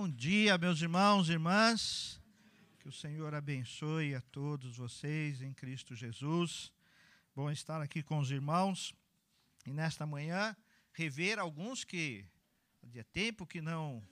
Bom 0.00 0.08
dia, 0.08 0.56
meus 0.56 0.80
irmãos 0.80 1.28
e 1.28 1.32
irmãs. 1.32 2.18
Que 2.78 2.88
o 2.88 2.92
Senhor 2.92 3.34
abençoe 3.34 4.14
a 4.14 4.22
todos 4.22 4.78
vocês 4.78 5.42
em 5.42 5.52
Cristo 5.52 5.94
Jesus. 5.94 6.72
Bom 7.36 7.50
estar 7.50 7.82
aqui 7.82 8.02
com 8.02 8.18
os 8.18 8.30
irmãos 8.30 8.94
e 9.66 9.74
nesta 9.74 10.06
manhã 10.06 10.56
rever 10.94 11.38
alguns 11.38 11.84
que 11.84 12.24
havia 12.82 13.04
tempo 13.04 13.46
que 13.46 13.60
não 13.60 14.02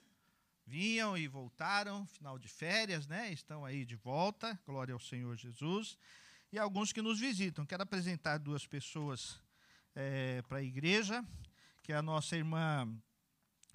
vinham 0.67 1.17
e 1.17 1.27
voltaram, 1.27 2.07
final 2.09 2.39
de 2.39 2.49
férias, 2.49 3.07
né? 3.07 3.33
Estão 3.33 3.65
aí 3.65 3.87
de 3.87 3.97
volta, 3.97 4.61
glória 4.67 4.93
ao 4.93 5.01
Senhor 5.01 5.39
Jesus. 5.39 5.97
E 6.53 6.59
alguns 6.59 6.93
que 6.93 7.01
nos 7.01 7.19
visitam. 7.19 7.65
Quero 7.65 7.85
apresentar 7.85 8.37
duas 8.37 8.67
pessoas 8.67 9.41
é, 9.95 10.43
para 10.43 10.59
a 10.59 10.63
igreja, 10.63 11.25
que 11.83 11.95
é 11.95 11.97
a 11.97 12.03
nossa 12.03 12.37
irmã 12.37 12.87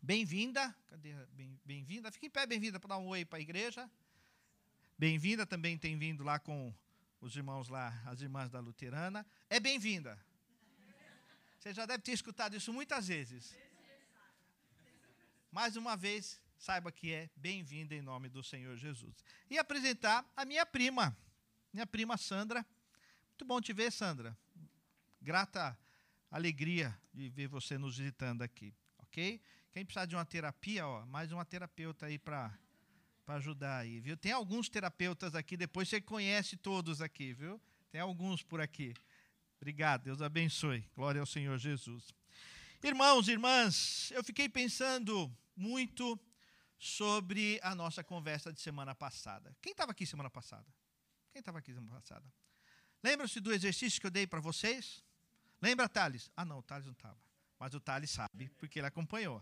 Bem-vinda, 0.06 0.76
cadê? 0.88 1.16
Bem-vinda, 1.64 2.12
fique 2.12 2.26
em 2.26 2.30
pé, 2.30 2.46
bem-vinda, 2.46 2.78
para 2.78 2.90
dar 2.90 2.98
um 2.98 3.08
oi 3.08 3.24
para 3.24 3.40
a 3.40 3.42
igreja. 3.42 3.90
Bem-vinda, 5.00 5.46
também 5.46 5.78
tem 5.78 5.98
vindo 5.98 6.26
lá 6.26 6.38
com 6.38 6.76
os 7.22 7.34
irmãos 7.38 7.70
lá, 7.70 7.98
as 8.06 8.20
irmãs 8.20 8.50
da 8.50 8.60
Luterana. 8.60 9.26
É 9.50 9.62
bem-vinda. 9.62 10.20
Você 11.58 11.74
já 11.74 11.86
deve 11.86 12.04
ter 12.04 12.12
escutado 12.12 12.54
isso 12.54 12.74
muitas 12.74 13.08
vezes. 13.08 13.56
Mais 15.50 15.78
uma 15.78 15.96
vez, 15.96 16.38
saiba 16.58 16.92
que 16.92 17.14
é 17.14 17.30
bem-vinda 17.38 17.96
em 17.96 18.02
nome 18.02 18.28
do 18.28 18.44
Senhor 18.44 18.76
Jesus. 18.76 19.24
E 19.50 19.58
apresentar 19.58 20.30
a 20.36 20.44
minha 20.44 20.66
prima, 20.66 21.18
minha 21.72 21.88
prima 21.88 22.18
Sandra. 22.18 22.66
Muito 23.30 23.46
bom 23.46 23.62
te 23.62 23.72
ver, 23.72 23.90
Sandra. 23.90 24.38
Grata 25.22 25.80
alegria 26.30 26.94
de 27.14 27.30
ver 27.30 27.48
você 27.48 27.78
nos 27.78 28.00
visitando 28.00 28.42
aqui, 28.42 28.76
ok? 28.98 29.42
Quem 29.74 29.84
precisar 29.84 30.06
de 30.06 30.16
uma 30.16 30.24
terapia, 30.24 30.88
ó, 30.88 31.04
mais 31.08 31.32
uma 31.32 31.44
terapeuta 31.44 32.06
aí 32.06 32.20
para 32.20 32.56
para 33.26 33.36
ajudar 33.36 33.78
aí, 33.80 34.02
viu? 34.02 34.18
Tem 34.18 34.32
alguns 34.32 34.70
terapeutas 34.70 35.34
aqui, 35.34 35.56
depois 35.56 35.88
você 35.88 36.02
conhece 36.02 36.58
todos 36.58 37.02
aqui, 37.02 37.34
viu? 37.34 37.60
Tem 37.90 38.02
alguns 38.02 38.44
por 38.44 38.60
aqui. 38.60 38.94
Obrigado, 39.58 40.04
Deus 40.04 40.22
abençoe. 40.22 40.82
Glória 40.94 41.22
ao 41.22 41.26
Senhor 41.26 41.58
Jesus. 41.58 42.14
Irmãos, 42.84 43.28
irmãs, 43.30 44.12
eu 44.12 44.24
fiquei 44.24 44.50
pensando 44.50 45.32
muito 45.56 46.20
sobre 46.78 47.60
a 47.64 47.74
nossa 47.74 48.04
conversa 48.04 48.52
de 48.52 48.60
semana 48.60 48.94
passada. 48.94 49.56
Quem 49.62 49.72
estava 49.72 49.92
aqui 49.92 50.06
semana 50.06 50.30
passada? 50.30 50.68
Quem 51.32 51.40
estava 51.40 51.60
aqui 51.60 51.74
semana 51.74 51.96
passada? 52.00 52.26
Lembra-se 53.02 53.40
do 53.40 53.54
exercício 53.54 54.02
que 54.02 54.08
eu 54.08 54.12
dei 54.12 54.28
para 54.28 54.42
vocês? 54.42 55.02
Lembra, 55.62 55.88
Thales? 55.88 56.30
Ah, 56.36 56.44
não, 56.44 56.60
o 56.60 56.62
Thales 56.62 56.86
não 56.86 56.94
estava. 56.94 57.18
Mas 57.58 57.74
o 57.74 57.80
Thales 57.80 58.12
sabe, 58.12 58.50
porque 58.58 58.80
ele 58.80 58.88
acompanhou. 58.88 59.42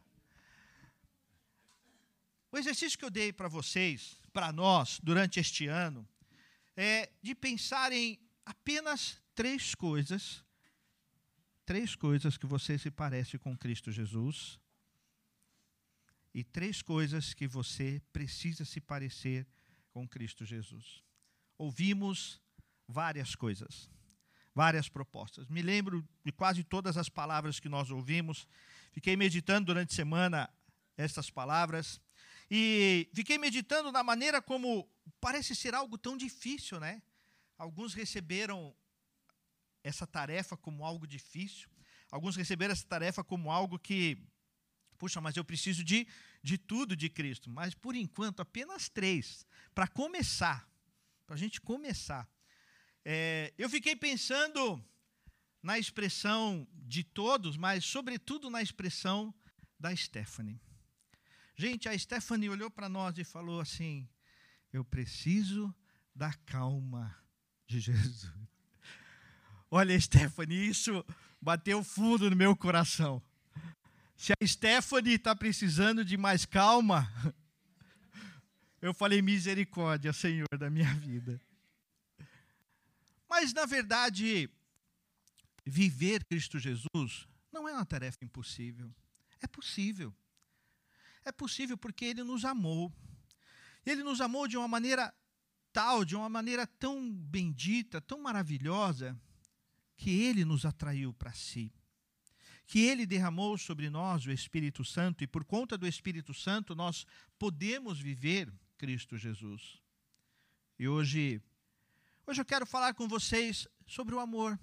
O 2.52 2.58
exercício 2.58 3.00
que 3.00 3.06
eu 3.06 3.10
dei 3.10 3.32
para 3.32 3.48
vocês, 3.48 4.20
para 4.34 4.52
nós, 4.52 5.00
durante 5.02 5.40
este 5.40 5.68
ano, 5.68 6.08
é 6.76 7.10
de 7.22 7.34
pensar 7.34 7.94
em 7.94 8.20
apenas 8.46 9.22
três 9.34 9.74
coisas, 9.74 10.44
três 11.66 11.96
coisas 11.96 12.38
que 12.38 12.46
você 12.46 12.78
se 12.78 12.92
parece 12.92 13.38
com 13.38 13.58
Cristo 13.58 13.90
Jesus, 13.90 14.60
e 16.34 16.44
três 16.44 16.82
coisas 16.82 17.34
que 17.34 17.48
você 17.48 18.02
precisa 18.12 18.66
se 18.66 18.82
parecer 18.82 19.48
com 19.92 20.06
Cristo 20.06 20.46
Jesus. 20.46 21.04
Ouvimos 21.58 22.42
várias 22.86 23.34
coisas, 23.34 23.90
várias 24.54 24.90
propostas. 24.90 25.48
Me 25.48 25.62
lembro 25.62 26.06
de 26.24 26.32
quase 26.34 26.64
todas 26.66 26.98
as 26.98 27.08
palavras 27.08 27.60
que 27.62 27.70
nós 27.70 27.90
ouvimos. 27.92 28.46
Fiquei 28.92 29.16
meditando 29.16 29.68
durante 29.68 29.92
a 29.92 29.96
semana 29.96 30.50
essas 30.98 31.30
palavras 31.30 32.02
e 32.54 33.10
fiquei 33.14 33.38
meditando 33.38 33.94
na 33.94 34.04
maneira 34.04 34.42
como 34.42 34.86
parece 35.22 35.56
ser 35.56 35.74
algo 35.74 35.98
tão 35.98 36.18
difícil, 36.18 36.82
né? 36.82 37.02
Alguns 37.58 37.94
receberam 37.94 38.76
essa 39.82 40.06
tarefa 40.06 40.58
como 40.58 40.84
algo 40.84 41.08
difícil, 41.08 41.70
alguns 42.12 42.36
receberam 42.36 42.74
essa 42.74 42.86
tarefa 42.86 43.24
como 43.24 43.50
algo 43.50 43.80
que, 43.80 44.18
puxa, 44.98 45.22
mas 45.22 45.38
eu 45.38 45.46
preciso 45.46 45.82
de, 45.82 46.06
de 46.44 46.58
tudo 46.58 46.94
de 46.94 47.10
Cristo. 47.10 47.50
Mas 47.50 47.74
por 47.74 47.96
enquanto, 47.96 48.42
apenas 48.42 48.90
três. 48.90 49.46
Para 49.74 49.88
começar, 49.88 50.70
para 51.26 51.36
a 51.36 51.40
gente 51.40 51.62
começar. 51.62 52.30
É, 53.06 53.54
eu 53.58 53.70
fiquei 53.70 53.96
pensando 53.96 54.84
na 55.64 55.80
expressão 55.80 56.68
de 56.74 57.02
todos, 57.02 57.56
mas 57.56 57.86
sobretudo 57.86 58.50
na 58.50 58.62
expressão 58.62 59.34
da 59.80 59.96
Stephanie. 59.96 60.60
Gente, 61.62 61.88
a 61.88 61.96
Stephanie 61.96 62.50
olhou 62.50 62.72
para 62.72 62.90
nós 62.90 63.16
e 63.20 63.24
falou 63.24 63.62
assim: 63.62 64.10
Eu 64.74 64.84
preciso 64.84 65.72
da 66.16 66.34
calma 66.34 67.16
de 67.68 67.80
Jesus. 67.80 68.34
Olha, 69.70 70.02
Stephanie, 70.02 70.68
isso 70.68 71.06
bateu 71.40 71.84
fundo 71.84 72.32
no 72.32 72.36
meu 72.36 72.56
coração. 72.56 73.22
Se 74.18 74.34
a 74.34 74.48
Stephanie 74.48 75.14
está 75.14 75.36
precisando 75.36 76.04
de 76.04 76.18
mais 76.18 76.48
calma, 76.48 77.08
eu 78.82 78.92
falei 78.92 79.22
misericórdia, 79.22 80.12
Senhor, 80.12 80.58
da 80.58 80.68
minha 80.68 80.92
vida. 80.96 81.40
Mas, 83.30 83.54
na 83.54 83.68
verdade, 83.68 84.50
viver 85.64 86.26
Cristo 86.26 86.58
Jesus 86.58 87.28
não 87.54 87.70
é 87.70 87.74
uma 87.74 87.86
tarefa 87.86 88.18
impossível. 88.26 88.92
É 89.40 89.46
possível. 89.46 90.12
É 91.24 91.32
possível 91.32 91.78
porque 91.78 92.06
ele 92.06 92.24
nos 92.24 92.46
amou. 92.46 92.92
Ele 93.86 94.04
nos 94.04 94.22
amou 94.22 94.48
de 94.48 94.58
uma 94.58 94.68
maneira 94.68 95.14
tal, 95.72 96.04
de 96.04 96.16
uma 96.16 96.30
maneira 96.30 96.68
tão 96.68 97.12
bendita, 97.12 98.02
tão 98.02 98.22
maravilhosa, 98.22 99.20
que 99.96 100.10
ele 100.10 100.44
nos 100.44 100.66
atraiu 100.66 101.14
para 101.14 101.34
si. 101.34 101.72
Que 102.66 102.80
ele 102.80 103.06
derramou 103.06 103.58
sobre 103.58 103.90
nós 103.90 104.26
o 104.26 104.32
Espírito 104.32 104.84
Santo 104.84 105.24
e 105.24 105.28
por 105.28 105.44
conta 105.44 105.78
do 105.78 105.88
Espírito 105.88 106.34
Santo 106.34 106.76
nós 106.76 107.06
podemos 107.38 108.00
viver 108.00 108.52
Cristo 108.78 109.18
Jesus. 109.18 109.80
E 110.80 110.88
hoje 110.88 111.42
hoje 112.26 112.42
eu 112.42 112.46
quero 112.46 112.66
falar 112.66 112.94
com 112.94 113.08
vocês 113.08 113.68
sobre 113.86 114.16
o 114.16 114.20
amor, 114.20 114.60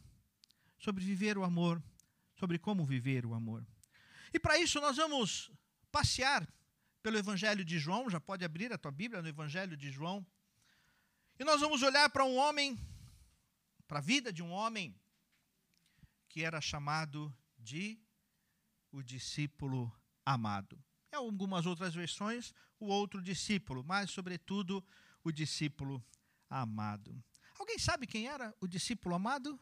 sobre 0.78 1.04
viver 1.04 1.36
o 1.36 1.44
amor, 1.44 1.82
sobre 2.34 2.58
como 2.58 2.84
viver 2.84 3.26
o 3.26 3.34
amor. 3.34 3.66
E 4.32 4.40
para 4.40 4.58
isso 4.58 4.80
nós 4.80 4.96
vamos 4.96 5.50
passear 5.98 6.46
pelo 7.02 7.18
Evangelho 7.18 7.64
de 7.64 7.76
João, 7.76 8.08
já 8.08 8.20
pode 8.20 8.44
abrir 8.44 8.72
a 8.72 8.78
tua 8.78 8.92
Bíblia 8.92 9.20
no 9.20 9.26
Evangelho 9.26 9.76
de 9.76 9.90
João. 9.90 10.24
E 11.36 11.42
nós 11.42 11.60
vamos 11.60 11.82
olhar 11.82 12.08
para 12.10 12.24
um 12.24 12.36
homem, 12.36 12.78
para 13.88 13.98
a 13.98 14.00
vida 14.00 14.32
de 14.32 14.40
um 14.40 14.50
homem 14.50 14.94
que 16.28 16.44
era 16.44 16.60
chamado 16.60 17.34
de 17.58 18.00
o 18.92 19.02
discípulo 19.02 19.92
amado. 20.24 20.80
Em 21.12 21.16
algumas 21.16 21.66
outras 21.66 21.94
versões, 21.94 22.54
o 22.78 22.86
outro 22.86 23.20
discípulo, 23.20 23.82
mas, 23.82 24.08
sobretudo, 24.12 24.84
o 25.24 25.32
discípulo 25.32 26.04
amado. 26.48 27.20
Alguém 27.58 27.78
sabe 27.78 28.06
quem 28.06 28.28
era 28.28 28.54
o 28.60 28.68
discípulo 28.68 29.16
amado? 29.16 29.58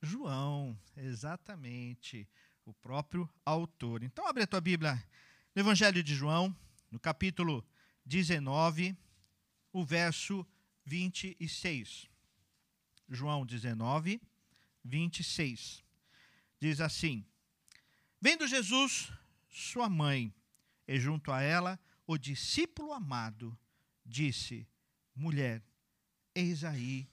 João, 0.00 0.78
exatamente 0.96 2.28
o 2.66 2.74
próprio 2.74 3.30
autor. 3.44 4.02
Então, 4.02 4.26
abre 4.26 4.42
a 4.42 4.46
tua 4.46 4.60
Bíblia 4.60 5.02
no 5.54 5.62
Evangelho 5.62 6.02
de 6.02 6.14
João, 6.14 6.54
no 6.90 6.98
capítulo 6.98 7.64
19, 8.04 8.94
o 9.72 9.84
verso 9.84 10.44
26. 10.84 12.08
João 13.08 13.46
19, 13.46 14.20
26. 14.84 15.84
Diz 16.60 16.80
assim: 16.80 17.24
Vendo 18.20 18.48
Jesus, 18.48 19.12
sua 19.48 19.88
mãe, 19.88 20.34
e 20.88 20.98
junto 20.98 21.30
a 21.30 21.40
ela 21.40 21.78
o 22.04 22.18
discípulo 22.18 22.92
amado, 22.92 23.56
disse: 24.04 24.66
Mulher, 25.14 25.62
eis 26.34 26.64
aí 26.64 27.08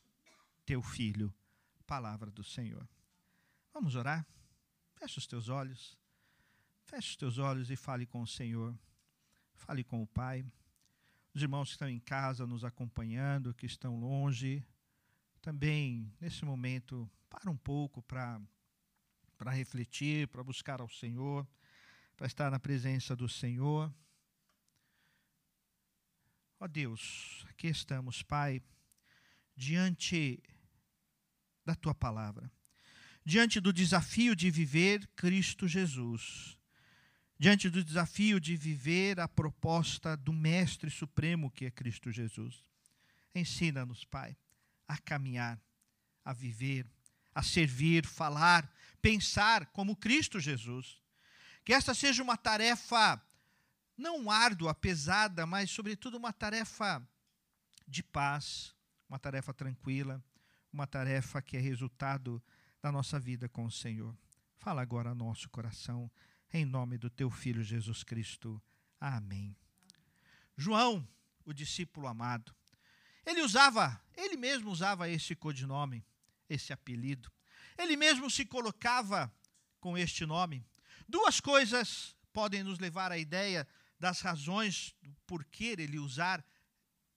teu 0.65 0.81
filho. 0.81 1.33
Palavra 1.85 2.31
do 2.31 2.43
Senhor. 2.43 2.87
Vamos 3.71 3.95
orar? 3.95 4.25
Fecha 5.03 5.19
os 5.19 5.27
teus 5.27 5.49
olhos. 5.49 5.97
Feche 6.85 7.09
os 7.09 7.15
teus 7.17 7.37
olhos 7.37 7.69
e 7.69 7.75
fale 7.75 8.05
com 8.05 8.21
o 8.21 8.27
Senhor. 8.27 8.73
Fale 9.53 9.83
com 9.83 10.01
o 10.01 10.07
Pai. 10.07 10.45
Os 11.33 11.41
irmãos 11.41 11.67
que 11.67 11.71
estão 11.73 11.89
em 11.89 11.99
casa 11.99 12.47
nos 12.47 12.63
acompanhando, 12.63 13.53
que 13.53 13.65
estão 13.65 13.99
longe, 13.99 14.65
também 15.41 16.09
nesse 16.21 16.45
momento, 16.45 17.11
para 17.29 17.51
um 17.51 17.57
pouco 17.57 18.01
para 18.01 18.41
para 19.37 19.51
refletir, 19.51 20.29
para 20.29 20.41
buscar 20.41 20.79
ao 20.79 20.87
Senhor, 20.87 21.45
para 22.15 22.25
estar 22.25 22.49
na 22.49 22.57
presença 22.57 23.13
do 23.13 23.27
Senhor. 23.27 23.93
Ó 26.61 26.65
Deus, 26.65 27.45
aqui 27.49 27.67
estamos, 27.67 28.23
Pai, 28.23 28.61
diante 29.53 30.41
da 31.65 31.75
tua 31.75 31.93
palavra 31.93 32.49
diante 33.25 33.59
do 33.59 33.71
desafio 33.71 34.35
de 34.35 34.51
viver 34.51 35.07
Cristo 35.15 35.67
Jesus, 35.67 36.57
diante 37.39 37.69
do 37.69 37.83
desafio 37.83 38.39
de 38.39 38.55
viver 38.55 39.19
a 39.19 39.27
proposta 39.27 40.15
do 40.17 40.33
Mestre 40.33 40.89
Supremo 40.89 41.51
que 41.51 41.65
é 41.65 41.71
Cristo 41.71 42.11
Jesus. 42.11 42.63
Ensina-nos, 43.33 44.05
Pai, 44.05 44.35
a 44.87 44.97
caminhar, 44.97 45.59
a 46.23 46.33
viver, 46.33 46.85
a 47.33 47.41
servir, 47.41 48.05
falar, 48.05 48.71
pensar 49.01 49.65
como 49.67 49.95
Cristo 49.95 50.39
Jesus. 50.39 51.01
Que 51.65 51.73
esta 51.73 51.93
seja 51.93 52.21
uma 52.21 52.37
tarefa 52.37 53.21
não 53.97 54.29
árdua, 54.29 54.73
pesada, 54.73 55.45
mas, 55.45 55.71
sobretudo, 55.71 56.17
uma 56.17 56.33
tarefa 56.33 57.01
de 57.87 58.03
paz, 58.03 58.75
uma 59.07 59.19
tarefa 59.19 59.53
tranquila, 59.53 60.23
uma 60.71 60.87
tarefa 60.87 61.41
que 61.41 61.55
é 61.55 61.59
resultado 61.59 62.41
da 62.83 62.91
nossa 62.91 63.17
vida 63.17 63.47
com 63.47 63.63
o 63.63 63.71
Senhor. 63.71 64.13
Fala 64.57 64.81
agora 64.81 65.07
ao 65.07 65.15
nosso 65.15 65.49
coração, 65.49 66.11
em 66.51 66.65
nome 66.65 66.97
do 66.97 67.09
teu 67.09 67.29
Filho 67.29 67.63
Jesus 67.63 68.03
Cristo. 68.03 68.61
Amém. 68.99 69.55
João, 70.57 71.07
o 71.45 71.53
discípulo 71.53 72.07
amado, 72.07 72.53
ele 73.25 73.41
usava, 73.41 74.03
ele 74.17 74.35
mesmo 74.35 74.69
usava 74.69 75.09
esse 75.09 75.33
codinome, 75.33 76.05
esse 76.49 76.73
apelido. 76.73 77.31
Ele 77.77 77.95
mesmo 77.95 78.29
se 78.29 78.45
colocava 78.45 79.33
com 79.79 79.97
este 79.97 80.25
nome. 80.25 80.67
Duas 81.07 81.39
coisas 81.39 82.13
podem 82.33 82.63
nos 82.63 82.79
levar 82.79 83.13
à 83.13 83.17
ideia 83.17 83.65
das 83.97 84.19
razões 84.19 84.93
do 85.01 85.15
porquê 85.25 85.75
ele 85.79 85.99
usar 85.99 86.45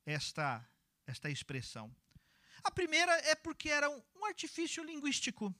esta, 0.05 0.65
esta 1.09 1.29
expressão. 1.29 1.93
A 2.67 2.71
primeira 2.73 3.13
é 3.19 3.37
porque 3.37 3.69
era 3.69 3.89
um, 3.89 4.25
artifício 4.25 4.83
linguístico, 4.83 5.55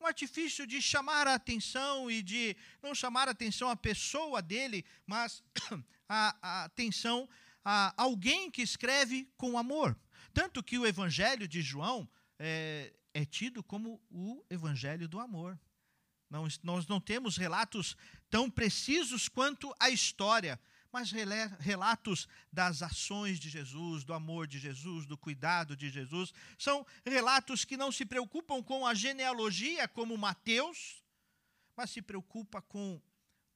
um 0.00 0.06
artifício 0.06 0.64
de 0.64 0.80
chamar 0.80 1.26
a 1.26 1.34
atenção 1.34 2.08
e 2.08 2.22
de 2.22 2.56
não 2.80 2.94
chamar 2.94 3.26
a 3.26 3.32
atenção 3.32 3.68
a 3.68 3.74
pessoa 3.74 4.40
dele, 4.40 4.84
mas 5.04 5.42
a, 6.08 6.36
a 6.40 6.64
atenção 6.66 7.28
a 7.64 7.92
alguém 7.96 8.52
que 8.52 8.62
escreve 8.62 9.28
com 9.36 9.58
amor. 9.58 9.98
Tanto 10.32 10.62
que 10.62 10.78
o 10.78 10.86
Evangelho 10.86 11.48
de 11.48 11.60
João 11.60 12.08
é, 12.38 12.94
é 13.12 13.24
tido 13.24 13.60
como 13.60 14.00
o 14.08 14.44
Evangelho 14.48 15.08
do 15.08 15.18
amor. 15.18 15.58
Não, 16.30 16.46
nós 16.62 16.86
não 16.86 17.00
temos 17.00 17.36
relatos 17.36 17.96
tão 18.30 18.48
precisos 18.48 19.28
quanto 19.28 19.74
a 19.80 19.90
história, 19.90 20.60
mas 20.94 21.10
relatos 21.58 22.28
das 22.52 22.80
ações 22.80 23.40
de 23.40 23.50
Jesus, 23.50 24.04
do 24.04 24.14
amor 24.14 24.46
de 24.46 24.60
Jesus, 24.60 25.06
do 25.06 25.18
cuidado 25.18 25.76
de 25.76 25.90
Jesus. 25.90 26.32
São 26.56 26.86
relatos 27.04 27.64
que 27.64 27.76
não 27.76 27.90
se 27.90 28.06
preocupam 28.06 28.62
com 28.62 28.86
a 28.86 28.94
genealogia, 28.94 29.88
como 29.88 30.16
Mateus, 30.16 31.02
mas 31.76 31.90
se 31.90 32.00
preocupa 32.00 32.62
com 32.62 33.02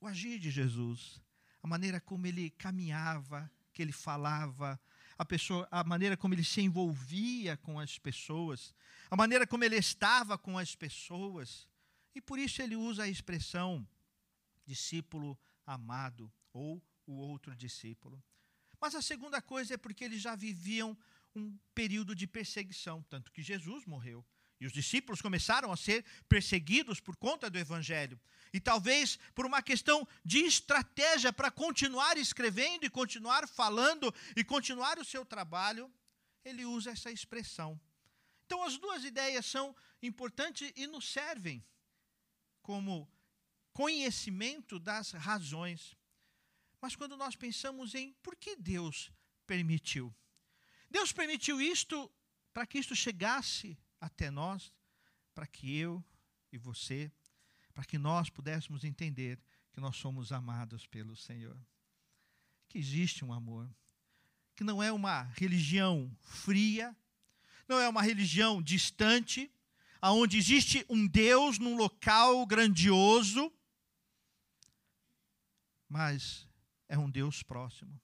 o 0.00 0.08
agir 0.08 0.40
de 0.40 0.50
Jesus, 0.50 1.22
a 1.62 1.68
maneira 1.68 2.00
como 2.00 2.26
ele 2.26 2.50
caminhava, 2.50 3.48
que 3.72 3.82
ele 3.82 3.92
falava, 3.92 4.76
a, 5.16 5.24
pessoa, 5.24 5.68
a 5.70 5.84
maneira 5.84 6.16
como 6.16 6.34
ele 6.34 6.42
se 6.42 6.60
envolvia 6.60 7.56
com 7.58 7.78
as 7.78 8.00
pessoas, 8.00 8.74
a 9.08 9.14
maneira 9.14 9.46
como 9.46 9.62
ele 9.62 9.76
estava 9.76 10.36
com 10.36 10.58
as 10.58 10.74
pessoas. 10.74 11.68
E 12.16 12.20
por 12.20 12.36
isso 12.36 12.60
ele 12.60 12.74
usa 12.74 13.04
a 13.04 13.08
expressão 13.08 13.86
discípulo 14.66 15.38
amado 15.64 16.32
ou 16.52 16.82
o 17.08 17.14
outro 17.14 17.56
discípulo. 17.56 18.22
Mas 18.80 18.94
a 18.94 19.02
segunda 19.02 19.40
coisa 19.40 19.74
é 19.74 19.76
porque 19.76 20.04
eles 20.04 20.20
já 20.20 20.36
viviam 20.36 20.96
um 21.34 21.58
período 21.74 22.14
de 22.14 22.26
perseguição, 22.26 23.02
tanto 23.08 23.32
que 23.32 23.42
Jesus 23.42 23.86
morreu. 23.86 24.24
E 24.60 24.66
os 24.66 24.72
discípulos 24.72 25.22
começaram 25.22 25.72
a 25.72 25.76
ser 25.76 26.04
perseguidos 26.28 27.00
por 27.00 27.16
conta 27.16 27.48
do 27.48 27.58
evangelho. 27.58 28.20
E 28.52 28.60
talvez 28.60 29.18
por 29.34 29.46
uma 29.46 29.62
questão 29.62 30.06
de 30.24 30.38
estratégia 30.38 31.32
para 31.32 31.50
continuar 31.50 32.16
escrevendo 32.16 32.84
e 32.84 32.90
continuar 32.90 33.48
falando 33.48 34.12
e 34.36 34.44
continuar 34.44 34.98
o 34.98 35.04
seu 35.04 35.24
trabalho, 35.24 35.90
ele 36.44 36.64
usa 36.64 36.90
essa 36.90 37.10
expressão. 37.10 37.80
Então 38.46 38.64
as 38.64 38.76
duas 38.78 39.04
ideias 39.04 39.46
são 39.46 39.74
importantes 40.02 40.72
e 40.74 40.86
nos 40.86 41.08
servem 41.08 41.64
como 42.62 43.08
conhecimento 43.72 44.78
das 44.78 45.12
razões 45.12 45.96
mas 46.80 46.94
quando 46.94 47.16
nós 47.16 47.36
pensamos 47.36 47.94
em 47.94 48.12
por 48.22 48.36
que 48.36 48.56
Deus 48.56 49.12
permitiu. 49.46 50.14
Deus 50.90 51.12
permitiu 51.12 51.60
isto 51.60 52.10
para 52.52 52.66
que 52.66 52.78
isto 52.78 52.94
chegasse 52.94 53.78
até 54.00 54.30
nós, 54.30 54.72
para 55.34 55.46
que 55.46 55.76
eu 55.76 56.04
e 56.52 56.58
você, 56.58 57.10
para 57.74 57.84
que 57.84 57.98
nós 57.98 58.30
pudéssemos 58.30 58.84
entender 58.84 59.38
que 59.72 59.80
nós 59.80 59.96
somos 59.96 60.32
amados 60.32 60.86
pelo 60.86 61.14
Senhor. 61.14 61.56
Que 62.68 62.78
existe 62.78 63.24
um 63.24 63.32
amor, 63.32 63.70
que 64.56 64.64
não 64.64 64.82
é 64.82 64.90
uma 64.90 65.22
religião 65.22 66.10
fria, 66.20 66.96
não 67.68 67.78
é 67.78 67.88
uma 67.88 68.02
religião 68.02 68.62
distante, 68.62 69.50
aonde 70.00 70.36
existe 70.36 70.84
um 70.88 71.06
Deus 71.06 71.58
num 71.58 71.76
local 71.76 72.44
grandioso, 72.46 73.52
mas 75.88 76.47
é 76.88 76.98
um 76.98 77.10
Deus 77.10 77.42
próximo. 77.42 78.00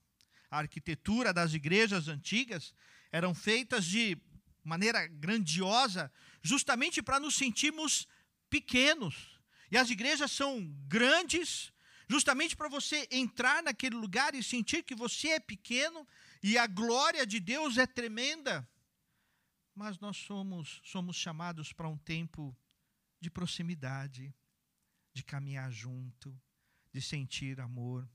A 0.50 0.58
arquitetura 0.58 1.32
das 1.32 1.54
igrejas 1.54 2.06
antigas 2.06 2.74
eram 3.10 3.34
feitas 3.34 3.84
de 3.84 4.16
maneira 4.62 5.06
grandiosa, 5.06 6.12
justamente 6.42 7.02
para 7.02 7.18
nos 7.18 7.34
sentirmos 7.34 8.06
pequenos. 8.48 9.40
E 9.70 9.76
as 9.76 9.90
igrejas 9.90 10.30
são 10.30 10.64
grandes, 10.86 11.72
justamente 12.08 12.56
para 12.56 12.68
você 12.68 13.08
entrar 13.10 13.62
naquele 13.62 13.96
lugar 13.96 14.34
e 14.34 14.42
sentir 14.42 14.82
que 14.82 14.94
você 14.94 15.28
é 15.30 15.40
pequeno 15.40 16.06
e 16.42 16.58
a 16.58 16.66
glória 16.66 17.26
de 17.26 17.40
Deus 17.40 17.78
é 17.78 17.86
tremenda. 17.86 18.68
Mas 19.74 19.98
nós 19.98 20.16
somos, 20.16 20.80
somos 20.84 21.16
chamados 21.16 21.72
para 21.72 21.88
um 21.88 21.98
tempo 21.98 22.56
de 23.20 23.30
proximidade, 23.30 24.32
de 25.12 25.24
caminhar 25.24 25.70
junto, 25.72 26.38
de 26.92 27.00
sentir 27.00 27.60
amor 27.60 28.08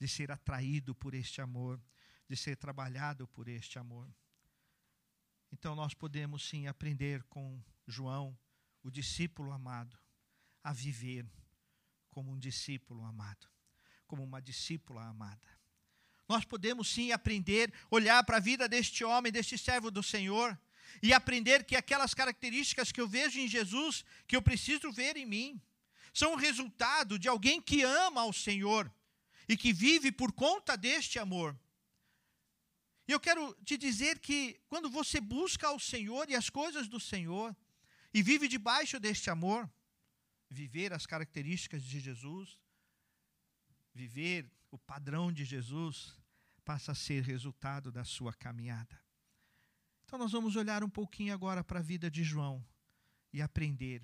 de 0.00 0.08
ser 0.08 0.32
atraído 0.32 0.94
por 0.94 1.12
este 1.12 1.42
amor, 1.42 1.80
de 2.26 2.34
ser 2.36 2.56
trabalhado 2.56 3.28
por 3.28 3.46
este 3.48 3.78
amor. 3.78 4.10
Então 5.52 5.76
nós 5.76 5.92
podemos 5.92 6.48
sim 6.48 6.66
aprender 6.66 7.22
com 7.24 7.62
João, 7.86 8.36
o 8.82 8.90
discípulo 8.90 9.52
amado, 9.52 9.98
a 10.64 10.72
viver 10.72 11.30
como 12.08 12.32
um 12.32 12.38
discípulo 12.38 13.04
amado, 13.04 13.46
como 14.06 14.22
uma 14.24 14.40
discípula 14.40 15.04
amada. 15.04 15.46
Nós 16.28 16.44
podemos 16.44 16.88
sim 16.88 17.12
aprender, 17.12 17.72
olhar 17.90 18.22
para 18.24 18.38
a 18.38 18.40
vida 18.40 18.68
deste 18.68 19.04
homem, 19.04 19.32
deste 19.32 19.58
servo 19.58 19.90
do 19.90 20.02
Senhor, 20.02 20.58
e 21.02 21.12
aprender 21.12 21.64
que 21.64 21.76
aquelas 21.76 22.14
características 22.14 22.90
que 22.90 23.00
eu 23.00 23.08
vejo 23.08 23.38
em 23.38 23.48
Jesus, 23.48 24.04
que 24.26 24.34
eu 24.34 24.42
preciso 24.42 24.90
ver 24.92 25.16
em 25.16 25.26
mim, 25.26 25.60
são 26.14 26.32
o 26.32 26.36
resultado 26.36 27.18
de 27.18 27.28
alguém 27.28 27.60
que 27.60 27.82
ama 27.82 28.22
ao 28.22 28.32
Senhor, 28.32 28.92
e 29.50 29.56
que 29.56 29.72
vive 29.72 30.12
por 30.12 30.30
conta 30.30 30.76
deste 30.76 31.18
amor. 31.18 31.58
E 33.08 33.10
eu 33.10 33.18
quero 33.18 33.52
te 33.64 33.76
dizer 33.76 34.20
que 34.20 34.60
quando 34.68 34.88
você 34.88 35.20
busca 35.20 35.66
ao 35.66 35.80
Senhor 35.80 36.30
e 36.30 36.36
as 36.36 36.48
coisas 36.48 36.86
do 36.86 37.00
Senhor, 37.00 37.56
e 38.14 38.22
vive 38.22 38.46
debaixo 38.46 39.00
deste 39.00 39.28
amor, 39.28 39.68
viver 40.48 40.92
as 40.92 41.04
características 41.04 41.82
de 41.82 41.98
Jesus, 41.98 42.60
viver 43.92 44.48
o 44.70 44.78
padrão 44.78 45.32
de 45.32 45.44
Jesus, 45.44 46.16
passa 46.64 46.92
a 46.92 46.94
ser 46.94 47.24
resultado 47.24 47.90
da 47.90 48.04
sua 48.04 48.32
caminhada. 48.32 49.02
Então 50.04 50.16
nós 50.16 50.30
vamos 50.30 50.54
olhar 50.54 50.84
um 50.84 50.88
pouquinho 50.88 51.34
agora 51.34 51.64
para 51.64 51.80
a 51.80 51.82
vida 51.82 52.08
de 52.08 52.22
João 52.22 52.64
e 53.32 53.42
aprender. 53.42 54.00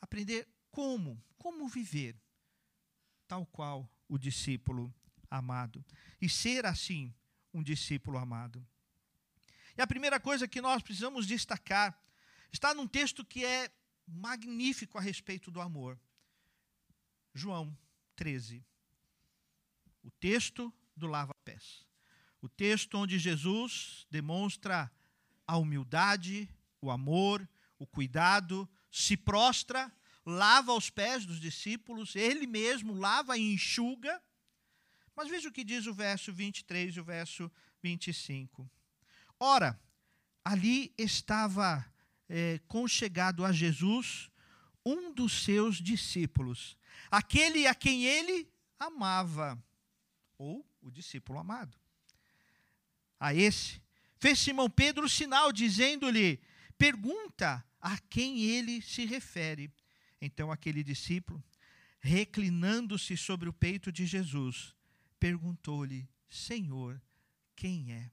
Aprender 0.00 0.48
como, 0.72 1.24
como 1.38 1.68
viver 1.68 2.20
tal 3.28 3.46
qual 3.46 3.88
o 4.10 4.18
discípulo 4.18 4.92
amado. 5.30 5.82
E 6.20 6.28
ser 6.28 6.66
assim 6.66 7.14
um 7.54 7.62
discípulo 7.62 8.18
amado. 8.18 8.66
E 9.78 9.80
a 9.80 9.86
primeira 9.86 10.18
coisa 10.18 10.48
que 10.48 10.60
nós 10.60 10.82
precisamos 10.82 11.26
destacar 11.26 11.96
está 12.52 12.74
num 12.74 12.88
texto 12.88 13.24
que 13.24 13.44
é 13.44 13.72
magnífico 14.06 14.98
a 14.98 15.00
respeito 15.00 15.50
do 15.50 15.60
amor. 15.60 15.98
João 17.32 17.76
13. 18.16 18.64
O 20.02 20.10
texto 20.10 20.74
do 20.96 21.06
lava-pés. 21.06 21.86
O 22.42 22.48
texto 22.48 22.96
onde 22.98 23.18
Jesus 23.18 24.06
demonstra 24.10 24.90
a 25.46 25.56
humildade, 25.56 26.48
o 26.80 26.90
amor, 26.90 27.48
o 27.78 27.86
cuidado, 27.86 28.68
se 28.90 29.16
prostra 29.16 29.92
lava 30.24 30.72
os 30.72 30.90
pés 30.90 31.24
dos 31.24 31.40
discípulos, 31.40 32.14
ele 32.14 32.46
mesmo 32.46 32.94
lava 32.94 33.36
e 33.36 33.54
enxuga. 33.54 34.22
Mas 35.16 35.28
veja 35.28 35.48
o 35.48 35.52
que 35.52 35.64
diz 35.64 35.86
o 35.86 35.94
verso 35.94 36.32
23 36.32 36.96
e 36.96 37.00
o 37.00 37.04
verso 37.04 37.50
25. 37.82 38.70
Ora, 39.38 39.80
ali 40.44 40.92
estava 40.96 41.84
é, 42.28 42.60
conchegado 42.68 43.44
a 43.44 43.52
Jesus 43.52 44.30
um 44.84 45.12
dos 45.12 45.44
seus 45.44 45.76
discípulos, 45.76 46.76
aquele 47.10 47.66
a 47.66 47.74
quem 47.74 48.04
ele 48.04 48.48
amava, 48.78 49.62
ou 50.38 50.66
o 50.80 50.90
discípulo 50.90 51.38
amado. 51.38 51.78
A 53.18 53.34
esse 53.34 53.82
fez 54.18 54.38
Simão 54.38 54.70
Pedro 54.70 55.04
o 55.04 55.08
sinal, 55.08 55.52
dizendo-lhe: 55.52 56.40
pergunta 56.78 57.64
a 57.80 57.98
quem 57.98 58.40
ele 58.42 58.80
se 58.80 59.04
refere. 59.04 59.70
Então 60.20 60.52
aquele 60.52 60.84
discípulo, 60.84 61.42
reclinando-se 62.00 63.16
sobre 63.16 63.48
o 63.48 63.52
peito 63.52 63.90
de 63.90 64.06
Jesus, 64.06 64.74
perguntou-lhe: 65.18 66.08
Senhor, 66.28 67.00
quem 67.56 67.92
é? 67.92 68.10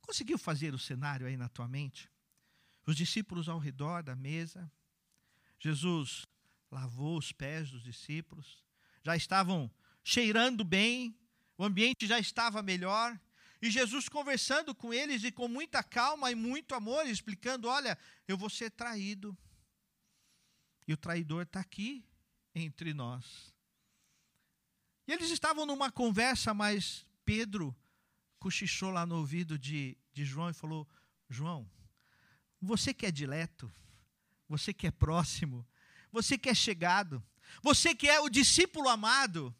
Conseguiu 0.00 0.38
fazer 0.38 0.74
o 0.74 0.78
cenário 0.78 1.26
aí 1.26 1.36
na 1.36 1.48
tua 1.48 1.68
mente? 1.68 2.10
Os 2.86 2.96
discípulos 2.96 3.48
ao 3.48 3.58
redor 3.58 4.02
da 4.02 4.16
mesa. 4.16 4.70
Jesus 5.58 6.26
lavou 6.70 7.18
os 7.18 7.32
pés 7.32 7.70
dos 7.70 7.82
discípulos. 7.82 8.64
Já 9.04 9.16
estavam 9.16 9.70
cheirando 10.02 10.64
bem, 10.64 11.16
o 11.56 11.64
ambiente 11.64 12.06
já 12.06 12.18
estava 12.18 12.62
melhor. 12.62 13.18
E 13.62 13.70
Jesus 13.70 14.08
conversando 14.08 14.74
com 14.74 14.92
eles 14.92 15.22
e 15.22 15.30
com 15.30 15.46
muita 15.46 15.82
calma 15.82 16.30
e 16.30 16.34
muito 16.34 16.74
amor, 16.74 17.06
explicando: 17.06 17.68
Olha, 17.68 17.98
eu 18.26 18.36
vou 18.36 18.48
ser 18.48 18.70
traído. 18.70 19.36
E 20.86 20.92
o 20.92 20.96
traidor 20.96 21.42
está 21.42 21.60
aqui 21.60 22.04
entre 22.54 22.92
nós. 22.92 23.52
E 25.06 25.12
eles 25.12 25.30
estavam 25.30 25.66
numa 25.66 25.90
conversa, 25.90 26.54
mas 26.54 27.06
Pedro 27.24 27.76
cochichou 28.38 28.90
lá 28.90 29.04
no 29.04 29.16
ouvido 29.16 29.58
de, 29.58 29.96
de 30.12 30.24
João 30.24 30.50
e 30.50 30.54
falou: 30.54 30.88
João, 31.28 31.68
você 32.60 32.94
que 32.94 33.06
é 33.06 33.10
dileto, 33.10 33.72
você 34.48 34.72
que 34.72 34.86
é 34.86 34.90
próximo, 34.90 35.66
você 36.12 36.36
que 36.36 36.48
é 36.48 36.54
chegado, 36.54 37.22
você 37.62 37.94
que 37.94 38.08
é 38.08 38.20
o 38.20 38.28
discípulo 38.28 38.88
amado, 38.88 39.54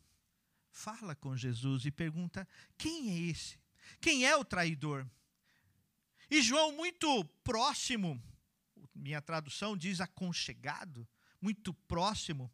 fala 0.71 1.15
com 1.15 1.37
Jesus 1.37 1.85
e 1.85 1.91
pergunta: 1.91 2.47
quem 2.77 3.11
é 3.11 3.31
esse? 3.31 3.59
Quem 4.01 4.25
é 4.25 4.37
o 4.37 4.45
traidor? 4.45 5.07
E 6.31 6.41
João, 6.43 6.73
muito 6.73 7.25
próximo, 7.43 8.23
minha 9.01 9.21
tradução 9.23 9.77
diz 9.77 10.01
aconchegado, 10.01 11.09
muito 11.41 11.73
próximo. 11.75 12.53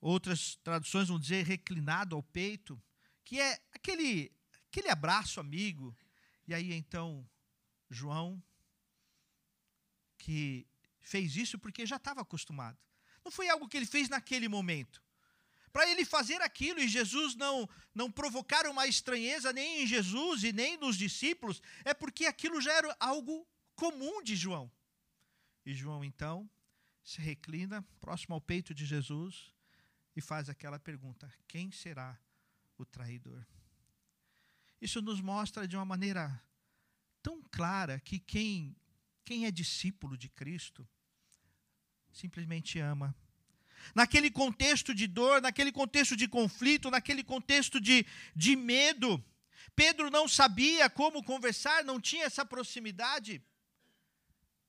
Outras 0.00 0.56
traduções 0.56 1.08
vão 1.08 1.18
dizer 1.18 1.44
reclinado 1.44 2.14
ao 2.14 2.22
peito, 2.22 2.80
que 3.24 3.40
é 3.40 3.60
aquele, 3.72 4.32
aquele 4.68 4.88
abraço 4.88 5.40
amigo. 5.40 5.96
E 6.46 6.54
aí 6.54 6.72
então, 6.72 7.28
João, 7.90 8.42
que 10.18 10.66
fez 11.00 11.36
isso 11.36 11.58
porque 11.58 11.84
já 11.84 11.96
estava 11.96 12.20
acostumado. 12.20 12.78
Não 13.24 13.32
foi 13.32 13.48
algo 13.48 13.68
que 13.68 13.76
ele 13.76 13.86
fez 13.86 14.08
naquele 14.08 14.48
momento 14.48 15.04
para 15.76 15.90
ele 15.90 16.06
fazer 16.06 16.40
aquilo 16.40 16.80
e 16.80 16.88
Jesus 16.88 17.34
não 17.34 17.68
não 17.94 18.10
provocar 18.10 18.66
uma 18.66 18.86
estranheza 18.86 19.52
nem 19.52 19.82
em 19.82 19.86
Jesus 19.86 20.42
e 20.42 20.50
nem 20.50 20.78
nos 20.78 20.96
discípulos, 20.96 21.60
é 21.84 21.92
porque 21.92 22.24
aquilo 22.24 22.62
já 22.62 22.72
era 22.72 22.96
algo 22.98 23.46
comum 23.74 24.22
de 24.22 24.34
João. 24.34 24.72
E 25.66 25.74
João 25.74 26.04
então 26.04 26.48
se 27.02 27.20
reclina 27.20 27.82
próximo 28.00 28.36
ao 28.36 28.40
peito 28.40 28.72
de 28.72 28.86
Jesus 28.86 29.52
e 30.14 30.20
faz 30.20 30.48
aquela 30.48 30.78
pergunta: 30.78 31.30
quem 31.48 31.72
será 31.72 32.16
o 32.78 32.84
traidor? 32.84 33.44
Isso 34.80 35.02
nos 35.02 35.20
mostra 35.20 35.66
de 35.66 35.76
uma 35.76 35.84
maneira 35.84 36.40
tão 37.20 37.42
clara 37.50 37.98
que 37.98 38.20
quem 38.20 38.76
quem 39.24 39.44
é 39.44 39.50
discípulo 39.50 40.16
de 40.16 40.28
Cristo 40.28 40.88
simplesmente 42.12 42.78
ama 42.78 43.12
naquele 43.92 44.30
contexto 44.30 44.94
de 44.94 45.06
dor, 45.08 45.42
naquele 45.42 45.72
contexto 45.72 46.16
de 46.16 46.28
conflito, 46.28 46.90
naquele 46.90 47.24
contexto 47.24 47.80
de, 47.80 48.06
de 48.34 48.54
medo. 48.54 49.22
Pedro 49.74 50.10
não 50.10 50.28
sabia 50.28 50.88
como 50.88 51.24
conversar, 51.24 51.84
não 51.84 52.00
tinha 52.00 52.24
essa 52.24 52.44
proximidade. 52.44 53.42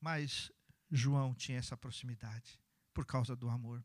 Mas 0.01 0.51
João 0.89 1.34
tinha 1.34 1.58
essa 1.58 1.75
proximidade 1.75 2.60
por 2.94 3.06
causa 3.06 3.36
do 3.36 3.50
amor. 3.50 3.84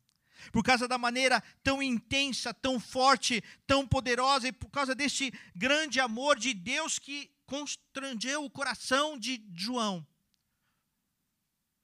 Por 0.51 0.65
causa 0.65 0.89
da 0.89 0.97
maneira 0.97 1.41
tão 1.63 1.83
intensa, 1.83 2.55
tão 2.55 2.81
forte, 2.81 3.43
tão 3.67 3.87
poderosa 3.87 4.49
e 4.49 4.53
por 4.53 4.71
causa 4.71 4.95
deste 4.95 5.33
grande 5.55 6.01
amor 6.01 6.39
de 6.39 6.55
Deus 6.55 6.99
que 6.99 7.31
constrangeu 7.47 8.45
o 8.45 8.51
coração 8.51 9.19
de 9.19 9.45
João, 9.55 10.07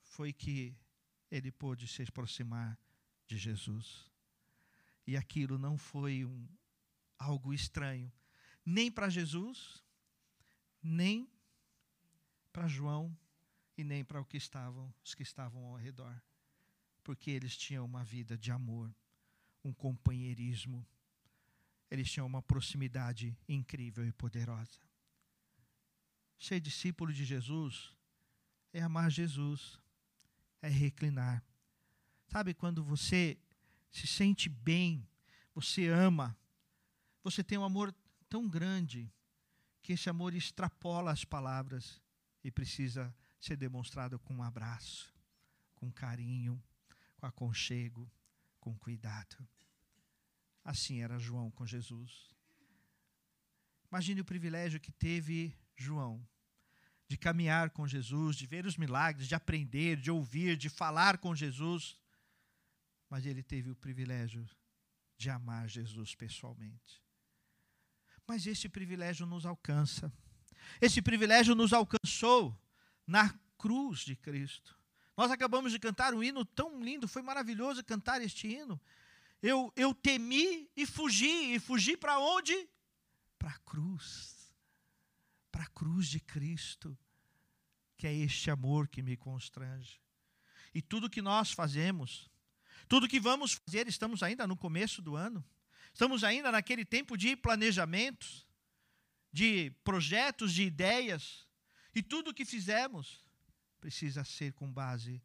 foi 0.02 0.32
que 0.32 0.74
ele 1.30 1.52
pôde 1.52 1.86
se 1.86 2.02
aproximar 2.02 2.78
de 3.26 3.36
Jesus. 3.36 4.10
E 5.06 5.16
aquilo 5.16 5.58
não 5.58 5.76
foi 5.76 6.24
um, 6.24 6.48
algo 7.18 7.52
estranho, 7.52 8.10
nem 8.64 8.90
para 8.90 9.08
Jesus, 9.08 9.82
nem 10.82 11.30
para 12.52 12.66
João 12.66 13.16
e 13.78 13.84
nem 13.84 14.04
para 14.04 14.22
que 14.24 14.36
estavam, 14.36 14.92
os 15.02 15.14
que 15.14 15.22
estavam 15.22 15.64
ao 15.64 15.76
redor. 15.76 16.20
Porque 17.02 17.30
eles 17.30 17.56
tinham 17.56 17.86
uma 17.86 18.04
vida 18.04 18.36
de 18.36 18.50
amor, 18.52 18.94
um 19.64 19.72
companheirismo. 19.72 20.86
Eles 21.90 22.10
tinham 22.10 22.26
uma 22.26 22.42
proximidade 22.42 23.34
incrível 23.48 24.06
e 24.06 24.12
poderosa. 24.12 24.78
Ser 26.38 26.60
discípulo 26.60 27.12
de 27.12 27.24
Jesus 27.24 27.96
é 28.72 28.82
amar 28.82 29.10
Jesus, 29.10 29.80
é 30.60 30.68
reclinar 30.68 31.42
Sabe 32.28 32.52
quando 32.52 32.84
você 32.84 33.38
se 33.90 34.06
sente 34.06 34.48
bem, 34.50 35.08
você 35.54 35.88
ama, 35.88 36.36
você 37.24 37.42
tem 37.42 37.56
um 37.56 37.64
amor 37.64 37.94
tão 38.28 38.46
grande 38.46 39.10
que 39.82 39.94
esse 39.94 40.10
amor 40.10 40.34
extrapola 40.34 41.10
as 41.10 41.24
palavras 41.24 42.02
e 42.44 42.50
precisa 42.50 43.14
ser 43.40 43.56
demonstrado 43.56 44.18
com 44.18 44.34
um 44.34 44.42
abraço, 44.42 45.12
com 45.74 45.90
carinho, 45.90 46.62
com 47.16 47.26
aconchego, 47.26 48.10
com 48.60 48.76
cuidado. 48.76 49.36
Assim 50.64 51.00
era 51.02 51.18
João 51.18 51.50
com 51.50 51.66
Jesus. 51.66 52.34
Imagine 53.90 54.20
o 54.20 54.24
privilégio 54.24 54.80
que 54.80 54.92
teve 54.92 55.56
João 55.76 56.26
de 57.06 57.16
caminhar 57.16 57.70
com 57.70 57.86
Jesus, 57.86 58.36
de 58.36 58.46
ver 58.46 58.66
os 58.66 58.76
milagres, 58.76 59.26
de 59.26 59.34
aprender, 59.34 59.96
de 59.96 60.10
ouvir, 60.10 60.56
de 60.56 60.68
falar 60.68 61.18
com 61.18 61.34
Jesus 61.34 61.98
mas 63.08 63.24
ele 63.24 63.42
teve 63.42 63.70
o 63.70 63.76
privilégio 63.76 64.48
de 65.16 65.30
amar 65.30 65.68
Jesus 65.68 66.14
pessoalmente. 66.14 67.02
Mas 68.26 68.46
esse 68.46 68.68
privilégio 68.68 69.26
nos 69.26 69.46
alcança. 69.46 70.12
Esse 70.80 71.00
privilégio 71.00 71.54
nos 71.54 71.72
alcançou 71.72 72.56
na 73.08 73.34
cruz 73.56 74.00
de 74.00 74.14
Cristo. 74.14 74.78
Nós 75.16 75.30
acabamos 75.30 75.72
de 75.72 75.78
cantar 75.78 76.14
um 76.14 76.22
hino 76.22 76.44
tão 76.44 76.80
lindo, 76.80 77.08
foi 77.08 77.22
maravilhoso 77.22 77.82
cantar 77.82 78.20
este 78.22 78.46
hino. 78.46 78.80
Eu, 79.42 79.72
eu 79.74 79.94
temi 79.94 80.70
e 80.76 80.84
fugi, 80.84 81.54
e 81.54 81.58
fugi 81.58 81.96
para 81.96 82.18
onde? 82.20 82.68
Para 83.38 83.50
a 83.50 83.58
cruz. 83.60 84.54
Para 85.50 85.64
a 85.64 85.68
cruz 85.68 86.06
de 86.06 86.20
Cristo, 86.20 86.96
que 87.96 88.06
é 88.06 88.14
este 88.14 88.50
amor 88.50 88.86
que 88.86 89.02
me 89.02 89.16
constrange. 89.16 90.00
E 90.74 90.82
tudo 90.82 91.10
que 91.10 91.22
nós 91.22 91.50
fazemos, 91.50 92.30
tudo 92.88 93.08
que 93.08 93.18
vamos 93.18 93.54
fazer, 93.54 93.88
estamos 93.88 94.22
ainda 94.22 94.46
no 94.46 94.56
começo 94.56 95.00
do 95.00 95.16
ano, 95.16 95.44
estamos 95.92 96.22
ainda 96.22 96.52
naquele 96.52 96.84
tempo 96.84 97.16
de 97.16 97.34
planejamentos, 97.34 98.46
de 99.32 99.70
projetos, 99.82 100.52
de 100.52 100.64
ideias, 100.64 101.47
e 101.94 102.02
tudo 102.02 102.34
que 102.34 102.44
fizemos 102.44 103.24
precisa 103.80 104.24
ser 104.24 104.52
com 104.52 104.72
base 104.72 105.22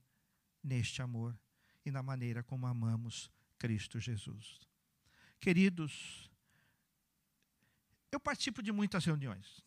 neste 0.63 1.01
amor 1.01 1.37
e 1.85 1.91
na 1.91 2.01
maneira 2.01 2.43
como 2.43 2.65
amamos 2.65 3.29
Cristo 3.57 3.99
Jesus. 3.99 4.59
Queridos, 5.39 6.29
eu 8.11 8.19
participo 8.19 8.61
de 8.61 8.71
muitas 8.71 9.03
reuniões, 9.05 9.63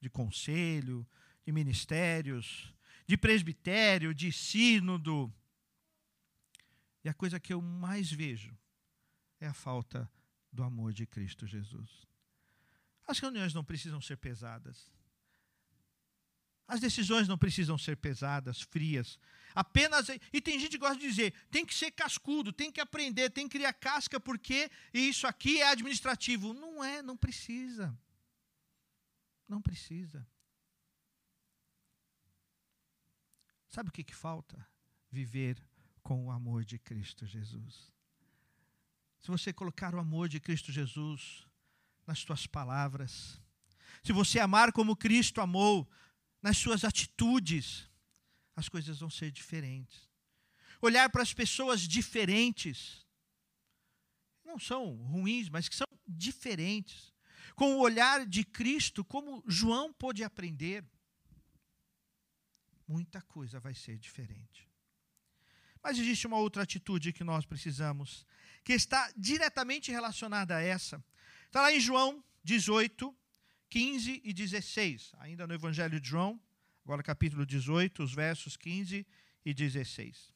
de 0.00 0.08
conselho, 0.08 1.06
de 1.44 1.52
ministérios, 1.52 2.72
de 3.06 3.16
presbitério, 3.16 4.14
de 4.14 4.30
sínodo, 4.30 5.32
e 7.04 7.08
a 7.08 7.14
coisa 7.14 7.40
que 7.40 7.52
eu 7.52 7.60
mais 7.60 8.10
vejo 8.10 8.56
é 9.40 9.46
a 9.46 9.54
falta 9.54 10.10
do 10.52 10.62
amor 10.62 10.92
de 10.92 11.06
Cristo 11.06 11.46
Jesus. 11.46 12.06
As 13.06 13.18
reuniões 13.18 13.52
não 13.52 13.64
precisam 13.64 14.00
ser 14.00 14.16
pesadas. 14.16 14.90
As 16.72 16.80
decisões 16.80 17.28
não 17.28 17.36
precisam 17.36 17.76
ser 17.76 17.98
pesadas, 17.98 18.62
frias. 18.62 19.18
Apenas. 19.54 20.06
E 20.32 20.40
tem 20.40 20.58
gente 20.58 20.70
que 20.70 20.78
gosta 20.78 20.96
de 20.96 21.06
dizer: 21.06 21.34
tem 21.50 21.66
que 21.66 21.74
ser 21.74 21.90
cascudo, 21.90 22.50
tem 22.50 22.72
que 22.72 22.80
aprender, 22.80 23.28
tem 23.28 23.46
que 23.46 23.58
criar 23.58 23.74
casca, 23.74 24.18
porque 24.18 24.70
isso 24.90 25.26
aqui 25.26 25.60
é 25.60 25.68
administrativo. 25.68 26.54
Não 26.54 26.82
é, 26.82 27.02
não 27.02 27.14
precisa. 27.14 27.94
Não 29.46 29.60
precisa. 29.60 30.26
Sabe 33.68 33.90
o 33.90 33.92
que, 33.92 34.02
que 34.02 34.14
falta? 34.14 34.66
Viver 35.10 35.62
com 36.02 36.24
o 36.24 36.30
amor 36.30 36.64
de 36.64 36.78
Cristo 36.78 37.26
Jesus. 37.26 37.92
se 39.20 39.30
você 39.30 39.52
colocar 39.52 39.94
o 39.94 40.00
amor 40.00 40.26
de 40.26 40.40
Cristo 40.40 40.72
Jesus 40.72 41.46
nas 42.06 42.20
suas 42.20 42.46
palavras, 42.46 43.38
se 44.02 44.10
você 44.10 44.40
amar 44.40 44.72
como 44.72 44.96
Cristo 44.96 45.42
amou 45.42 45.86
nas 46.42 46.58
suas 46.58 46.84
atitudes, 46.84 47.88
as 48.56 48.68
coisas 48.68 48.98
vão 48.98 49.08
ser 49.08 49.30
diferentes. 49.30 50.10
Olhar 50.80 51.08
para 51.08 51.22
as 51.22 51.32
pessoas 51.32 51.82
diferentes, 51.82 53.06
não 54.44 54.58
são 54.58 54.96
ruins, 54.96 55.48
mas 55.48 55.68
que 55.68 55.76
são 55.76 55.86
diferentes, 56.06 57.12
com 57.54 57.76
o 57.76 57.78
olhar 57.78 58.26
de 58.26 58.44
Cristo, 58.44 59.04
como 59.04 59.42
João 59.46 59.92
pôde 59.92 60.24
aprender, 60.24 60.84
muita 62.88 63.22
coisa 63.22 63.60
vai 63.60 63.74
ser 63.74 63.96
diferente. 63.98 64.68
Mas 65.82 65.98
existe 65.98 66.26
uma 66.26 66.38
outra 66.38 66.62
atitude 66.62 67.12
que 67.12 67.24
nós 67.24 67.44
precisamos, 67.44 68.26
que 68.64 68.72
está 68.72 69.12
diretamente 69.16 69.90
relacionada 69.90 70.56
a 70.56 70.60
essa. 70.60 71.04
Está 71.46 71.62
lá 71.62 71.72
em 71.72 71.80
João 71.80 72.24
18, 72.44 73.14
15 73.72 74.20
e 74.22 74.34
16, 74.34 75.12
ainda 75.18 75.46
no 75.46 75.54
Evangelho 75.54 75.98
de 75.98 76.06
João, 76.06 76.38
agora 76.84 77.02
capítulo 77.02 77.46
18, 77.46 78.02
os 78.02 78.12
versos 78.12 78.54
15 78.54 79.06
e 79.46 79.54
16. 79.54 80.30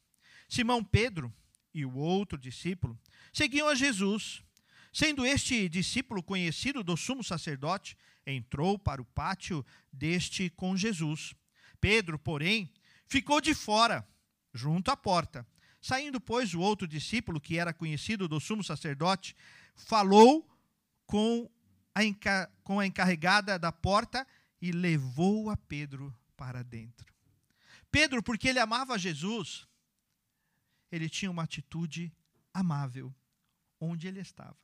Simão 0.49 0.83
Pedro 0.83 1.31
e 1.75 1.85
o 1.85 1.97
outro 1.97 2.39
discípulo 2.39 2.99
seguiam 3.35 3.69
a 3.69 3.75
Jesus. 3.75 4.43
Sendo 4.91 5.27
este 5.27 5.69
discípulo 5.69 6.23
conhecido 6.23 6.83
do 6.83 6.97
sumo 6.97 7.23
sacerdote, 7.23 7.95
entrou 8.27 8.79
para 8.79 9.03
o 9.03 9.05
pátio 9.05 9.63
deste 9.93 10.49
com 10.49 10.75
Jesus. 10.75 11.35
Pedro, 11.79 12.19
porém, 12.19 12.73
ficou 13.07 13.39
de 13.39 13.53
fora 13.55 14.09
junto 14.55 14.91
à 14.91 14.97
porta. 14.97 15.47
Saindo, 15.79 16.19
pois, 16.19 16.55
o 16.55 16.61
outro 16.61 16.89
discípulo, 16.89 17.39
que 17.39 17.59
era 17.59 17.75
conhecido 17.75 18.27
do 18.27 18.41
sumo 18.41 18.65
sacerdote, 18.65 19.37
falou 19.75 20.51
com 21.07 21.51
com 22.63 22.81
a 22.81 22.87
encarregada 22.87 23.59
da 23.59 23.73
porta 23.73 24.27
e 24.61 24.73
levou 24.73 25.51
a 25.51 25.57
Pedro 25.57 26.15
para 26.37 26.63
dentro. 26.63 27.15
Pedro, 27.91 28.23
porque 28.23 28.49
ele 28.49 28.59
amava 28.59 28.99
Jesus, 28.99 29.67
ele 30.91 31.09
tinha 31.09 31.31
uma 31.31 31.45
atitude 31.45 32.13
amável 32.53 33.15
onde 33.81 34.07
ele 34.07 34.21
estava. 34.21 34.57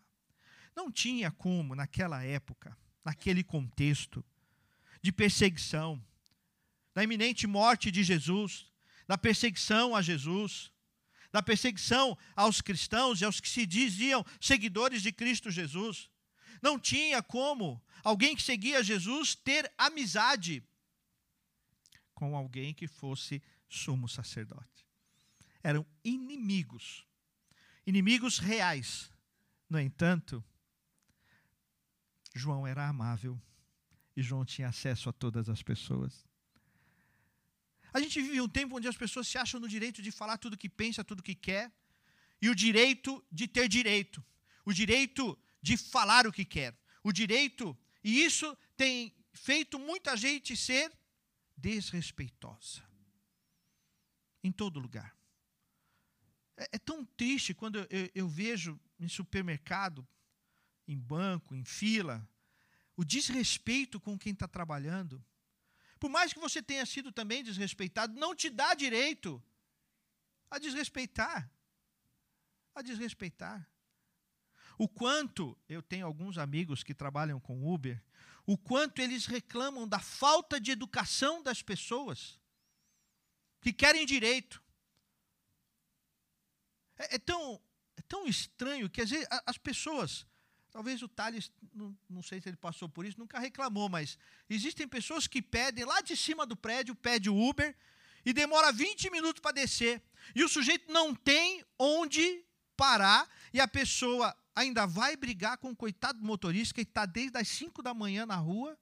Não 0.74 0.90
tinha 0.90 1.30
como, 1.30 1.74
naquela 1.74 2.22
época, 2.22 2.76
naquele 3.04 3.42
contexto 3.42 4.24
de 5.00 5.12
perseguição, 5.12 6.02
da 6.94 7.02
iminente 7.02 7.46
morte 7.46 7.90
de 7.90 8.02
Jesus, 8.02 8.70
da 9.06 9.16
perseguição 9.16 9.96
a 9.96 10.02
Jesus, 10.02 10.70
da 11.32 11.42
perseguição 11.42 12.16
aos 12.36 12.60
cristãos 12.60 13.20
e 13.20 13.24
aos 13.24 13.40
que 13.40 13.48
se 13.48 13.64
diziam 13.64 14.24
seguidores 14.40 15.02
de 15.02 15.10
Cristo 15.10 15.50
Jesus. 15.50 16.10
Não 16.62 16.78
tinha 16.78 17.20
como 17.20 17.82
alguém 18.04 18.36
que 18.36 18.42
seguia 18.42 18.84
Jesus 18.84 19.34
ter 19.34 19.70
amizade 19.76 20.64
com 22.14 22.36
alguém 22.36 22.72
que 22.72 22.86
fosse 22.86 23.42
sumo 23.68 24.08
sacerdote. 24.08 24.86
Eram 25.60 25.84
inimigos, 26.04 27.04
inimigos 27.84 28.38
reais. 28.38 29.10
No 29.68 29.80
entanto, 29.80 30.44
João 32.32 32.64
era 32.64 32.88
amável 32.88 33.40
e 34.16 34.22
João 34.22 34.44
tinha 34.44 34.68
acesso 34.68 35.08
a 35.08 35.12
todas 35.12 35.48
as 35.48 35.62
pessoas. 35.62 36.24
A 37.92 38.00
gente 38.00 38.22
vive 38.22 38.40
um 38.40 38.48
tempo 38.48 38.76
onde 38.76 38.86
as 38.86 38.96
pessoas 38.96 39.26
se 39.26 39.36
acham 39.36 39.58
no 39.58 39.68
direito 39.68 40.00
de 40.00 40.12
falar 40.12 40.38
tudo 40.38 40.56
que 40.56 40.68
pensa, 40.68 41.04
tudo 41.04 41.22
que 41.22 41.34
quer, 41.34 41.72
e 42.40 42.48
o 42.48 42.54
direito 42.54 43.24
de 43.30 43.46
ter 43.46 43.68
direito, 43.68 44.24
o 44.64 44.72
direito 44.72 45.38
de 45.62 45.76
falar 45.76 46.26
o 46.26 46.32
que 46.32 46.44
quer, 46.44 46.76
o 47.02 47.12
direito, 47.12 47.76
e 48.02 48.24
isso 48.24 48.56
tem 48.76 49.14
feito 49.32 49.78
muita 49.78 50.16
gente 50.16 50.56
ser 50.56 50.92
desrespeitosa. 51.56 52.82
Em 54.44 54.50
todo 54.50 54.80
lugar. 54.80 55.16
É, 56.56 56.70
é 56.72 56.78
tão 56.78 57.04
triste 57.04 57.54
quando 57.54 57.78
eu, 57.78 57.86
eu, 57.88 58.10
eu 58.14 58.28
vejo 58.28 58.78
em 58.98 59.08
supermercado, 59.08 60.06
em 60.86 60.98
banco, 60.98 61.54
em 61.54 61.64
fila, 61.64 62.28
o 62.96 63.04
desrespeito 63.04 64.00
com 64.00 64.18
quem 64.18 64.32
está 64.32 64.48
trabalhando 64.48 65.24
por 66.02 66.10
mais 66.10 66.32
que 66.32 66.40
você 66.40 66.60
tenha 66.60 66.84
sido 66.84 67.12
também 67.12 67.44
desrespeitado, 67.44 68.18
não 68.18 68.34
te 68.34 68.50
dá 68.50 68.74
direito 68.74 69.40
a 70.50 70.58
desrespeitar. 70.58 71.48
A 72.74 72.82
desrespeitar. 72.82 73.71
O 74.78 74.88
quanto, 74.88 75.56
eu 75.68 75.82
tenho 75.82 76.06
alguns 76.06 76.38
amigos 76.38 76.82
que 76.82 76.94
trabalham 76.94 77.38
com 77.38 77.72
Uber, 77.72 78.02
o 78.46 78.58
quanto 78.58 79.00
eles 79.00 79.26
reclamam 79.26 79.86
da 79.86 80.00
falta 80.00 80.60
de 80.60 80.70
educação 80.70 81.42
das 81.42 81.62
pessoas 81.62 82.40
que 83.60 83.72
querem 83.72 84.04
direito. 84.04 84.62
É, 86.98 87.14
é 87.14 87.18
tão, 87.18 87.60
é 87.96 88.02
tão 88.02 88.26
estranho 88.26 88.90
que 88.90 89.00
às 89.00 89.10
vezes 89.10 89.26
as 89.46 89.58
pessoas 89.58 90.26
Talvez 90.72 91.02
o 91.02 91.08
Thales, 91.08 91.52
não, 91.74 91.94
não, 92.08 92.22
sei 92.22 92.40
se 92.40 92.48
ele 92.48 92.56
passou 92.56 92.88
por 92.88 93.04
isso, 93.04 93.20
nunca 93.20 93.38
reclamou, 93.38 93.90
mas 93.90 94.18
existem 94.48 94.88
pessoas 94.88 95.26
que 95.26 95.42
pedem 95.42 95.84
lá 95.84 96.00
de 96.00 96.16
cima 96.16 96.46
do 96.46 96.56
prédio, 96.56 96.94
pede 96.94 97.28
o 97.28 97.36
Uber, 97.38 97.76
e 98.24 98.32
demora 98.32 98.72
20 98.72 99.10
minutos 99.10 99.42
para 99.42 99.52
descer. 99.52 100.02
E 100.34 100.42
o 100.42 100.48
sujeito 100.48 100.90
não 100.90 101.14
tem 101.14 101.62
onde 101.78 102.42
parar, 102.74 103.28
e 103.52 103.60
a 103.60 103.68
pessoa 103.68 104.34
ainda 104.54 104.86
vai 104.86 105.16
brigar 105.16 105.58
com 105.58 105.70
o 105.70 105.76
coitado 105.76 106.22
motorista 106.22 106.74
que 106.74 106.82
está 106.82 107.06
desde 107.06 107.38
as 107.38 107.48
5 107.48 107.82
da 107.82 107.94
manhã 107.94 108.26
na 108.26 108.36
rua, 108.36 108.78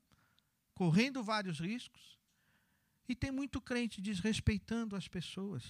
correndo 0.75 1.23
vários 1.23 1.59
riscos. 1.61 2.19
E 3.09 3.15
tem 3.15 3.31
muito 3.31 3.61
crente 3.61 4.01
desrespeitando 4.01 4.95
as 4.95 5.09
pessoas. 5.09 5.65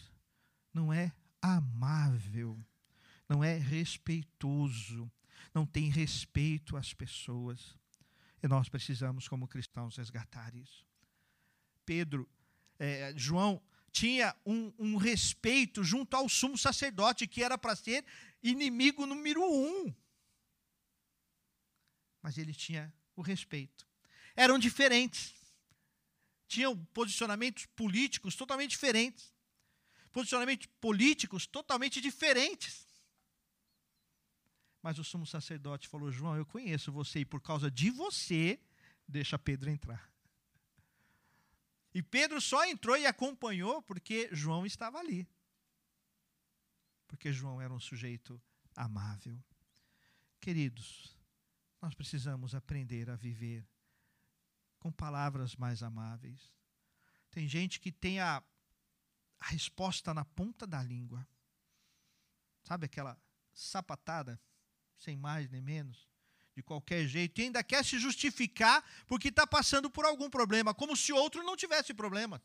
Não 0.72 0.92
é 0.92 1.12
amável, 1.42 2.58
não 3.28 3.42
é 3.42 3.56
respeitoso 3.56 5.10
não 5.54 5.66
tem 5.66 5.88
respeito 5.88 6.76
às 6.76 6.92
pessoas. 6.92 7.76
E 8.42 8.48
nós 8.48 8.68
precisamos, 8.68 9.28
como 9.28 9.48
cristãos, 9.48 9.96
resgatar 9.96 10.54
isso. 10.54 10.84
Pedro, 11.84 12.28
é, 12.78 13.12
João, 13.16 13.60
tinha 13.92 14.34
um, 14.46 14.72
um, 14.78 14.96
respeito 14.96 15.82
junto 15.82 16.14
ao 16.16 16.28
sumo 16.28 16.56
sacerdote, 16.56 17.26
que 17.26 17.42
era 17.42 17.58
para 17.58 17.74
ser 17.74 18.04
inimigo 18.42 19.07
número 19.07 19.42
um. 19.42 19.94
Mas 22.22 22.38
ele 22.38 22.55
tinha 22.55 22.92
o 23.16 23.22
respeito. 23.22 23.87
Eram 24.37 24.59
diferentes. 24.59 25.35
Tinham 26.46 26.76
posicionamentos 26.87 27.66
políticos 27.66 28.35
totalmente 28.35 28.70
diferentes. 28.70 29.33
Posicionamentos 30.12 30.66
políticos 30.81 31.46
totalmente 31.46 32.00
diferentes. 32.00 32.87
Mas 34.83 34.98
o 34.98 35.05
sumo 35.05 35.26
sacerdote 35.26 35.88
falou: 35.88 36.11
João, 36.11 36.37
eu 36.37 36.46
conheço 36.46 36.90
você 36.90 37.20
e 37.20 37.24
por 37.24 37.40
causa 37.40 37.70
de 37.70 37.90
você, 37.90 38.59
deixa 39.07 39.38
Pedro 39.38 39.70
entrar. 39.70 40.11
E 41.92 42.03
Pedro 42.03 42.40
só 42.40 42.64
entrou 42.66 42.96
e 42.96 43.07
acompanhou 43.07 43.83
porque 43.83 44.29
João 44.33 44.64
estava 44.64 44.98
ali. 44.98 45.29
Porque 47.11 47.33
João 47.33 47.61
era 47.61 47.75
um 47.75 47.81
sujeito 47.81 48.40
amável. 48.75 49.42
Queridos, 50.40 51.14
nós 51.83 51.94
precisamos 51.94 52.55
aprender 52.55 53.11
a 53.11 53.16
viver 53.16 53.66
com 54.79 54.92
palavras 54.92 55.57
mais 55.57 55.83
amáveis. 55.83 56.55
Tem 57.31 57.49
gente 57.49 57.81
que 57.81 57.90
tem 57.90 58.20
a, 58.20 58.42
a 59.40 59.46
resposta 59.49 60.14
na 60.14 60.25
ponta 60.25 60.66
da 60.66 60.83
língua. 60.83 61.27
Sabe 62.62 62.87
aquela 62.87 63.20
sapatada? 63.53 64.40
sem 65.01 65.16
mais 65.16 65.49
nem 65.49 65.61
menos, 65.61 66.07
de 66.55 66.62
qualquer 66.62 67.07
jeito, 67.09 67.40
e 67.40 67.44
ainda 67.44 67.64
quer 67.64 67.85
se 67.85 67.99
justificar 67.99 68.85
porque 69.07 69.29
está 69.29 69.46
passando 69.46 69.90
por 69.90 70.05
algum 70.05 70.29
problema, 70.29 70.75
como 70.75 70.96
se 70.96 71.12
o 71.12 71.16
outro 71.16 71.42
não 71.42 71.57
tivesse 71.57 71.94
problema, 71.94 72.40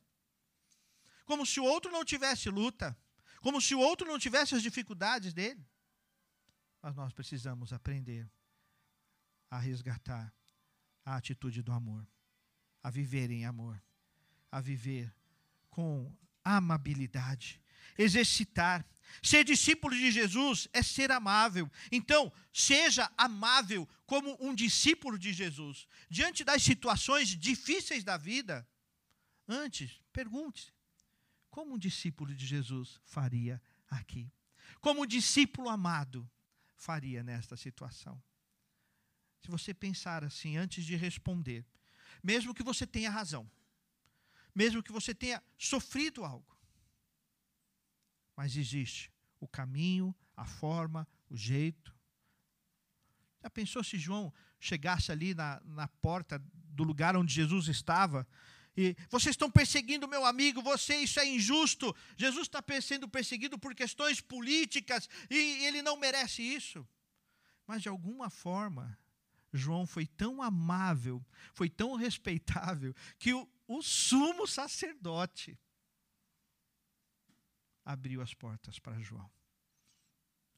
como 1.25 1.45
se 1.45 1.59
o 1.59 1.63
outro 1.63 1.91
não 1.91 2.05
tivesse 2.05 2.49
luta, 2.49 2.97
como 3.45 3.61
se 3.61 3.75
o 3.75 3.79
outro 3.79 4.07
não 4.07 4.17
tivesse 4.17 4.55
as 4.55 4.63
dificuldades 4.63 5.31
dele. 5.31 5.63
Mas 6.81 6.95
nós 6.95 7.13
precisamos 7.13 7.71
aprender 7.71 8.27
a 9.51 9.59
resgatar 9.59 10.33
a 11.05 11.15
atitude 11.15 11.61
do 11.61 11.71
amor, 11.71 12.07
a 12.81 12.89
viver 12.89 13.29
em 13.29 13.45
amor, 13.45 13.79
a 14.51 14.59
viver 14.59 15.13
com 15.69 16.11
amabilidade, 16.43 17.61
exercitar 17.95 18.83
Ser 19.21 19.43
discípulo 19.43 19.95
de 19.95 20.11
Jesus 20.11 20.67
é 20.73 20.81
ser 20.81 21.11
amável. 21.11 21.71
Então, 21.91 22.33
seja 22.51 23.09
amável 23.15 23.87
como 24.07 24.35
um 24.39 24.55
discípulo 24.55 25.17
de 25.17 25.31
Jesus. 25.31 25.87
Diante 26.09 26.43
das 26.43 26.63
situações 26.63 27.27
difíceis 27.29 28.03
da 28.03 28.17
vida, 28.17 28.67
antes, 29.47 30.01
pergunte: 30.11 30.74
como 31.55 31.75
um 31.75 31.77
discípulo 31.77 32.35
de 32.35 32.45
Jesus 32.45 32.99
faria 33.05 33.61
aqui? 33.89 34.29
Como 34.81 35.03
um 35.03 35.05
discípulo 35.05 35.69
amado 35.69 36.29
faria 36.75 37.23
nesta 37.23 37.55
situação? 37.55 38.21
Se 39.39 39.49
você 39.49 39.73
pensar 39.73 40.21
assim 40.25 40.57
antes 40.57 40.83
de 40.83 40.97
responder, 40.97 41.65
mesmo 42.21 42.53
que 42.53 42.61
você 42.61 42.85
tenha 42.85 43.09
razão, 43.09 43.49
mesmo 44.53 44.83
que 44.83 44.91
você 44.91 45.15
tenha 45.15 45.41
sofrido 45.57 46.25
algo, 46.25 46.59
mas 48.35 48.57
existe 48.57 49.09
o 49.39 49.47
caminho, 49.47 50.13
a 50.35 50.43
forma, 50.43 51.07
o 51.29 51.37
jeito. 51.37 51.95
Já 53.41 53.49
pensou 53.49 53.81
se 53.81 53.97
João 53.97 54.33
chegasse 54.59 55.09
ali 55.09 55.33
na, 55.33 55.61
na 55.63 55.87
porta 55.87 56.37
do 56.53 56.83
lugar 56.83 57.15
onde 57.15 57.33
Jesus 57.33 57.69
estava 57.69 58.27
e 58.77 58.95
vocês 59.09 59.33
estão 59.33 59.49
perseguindo 59.49 60.07
meu 60.07 60.25
amigo, 60.25 60.61
você, 60.61 60.97
isso 60.97 61.19
é 61.19 61.25
injusto. 61.25 61.95
Jesus 62.17 62.47
está 62.47 62.63
sendo 62.81 63.07
perseguido 63.07 63.57
por 63.57 63.73
questões 63.73 64.19
políticas 64.19 65.09
e 65.29 65.65
ele 65.65 65.81
não 65.81 65.95
merece 65.95 66.41
isso. 66.41 66.85
Mas 67.65 67.81
de 67.81 67.89
alguma 67.89 68.29
forma, 68.29 68.97
João 69.53 69.87
foi 69.87 70.05
tão 70.05 70.41
amável, 70.41 71.25
foi 71.53 71.69
tão 71.69 71.95
respeitável, 71.95 72.93
que 73.17 73.33
o, 73.33 73.49
o 73.67 73.81
sumo 73.81 74.45
sacerdote 74.45 75.57
abriu 77.83 78.21
as 78.21 78.33
portas 78.33 78.77
para 78.77 78.99
João. 78.99 79.31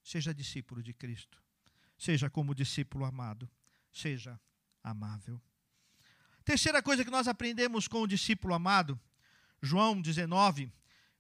Seja 0.04 0.34
discípulo 0.34 0.82
de 0.82 0.94
Cristo, 0.94 1.42
seja 1.98 2.30
como 2.30 2.56
discípulo 2.56 3.06
amado, 3.06 3.50
seja 3.92 4.40
amável. 4.84 5.42
Terceira 6.48 6.82
coisa 6.82 7.04
que 7.04 7.12
nós 7.12 7.28
aprendemos 7.28 7.90
com 7.90 8.02
o 8.02 8.08
discípulo 8.08 8.54
amado, 8.54 8.98
João 9.62 10.02
19, 10.02 10.72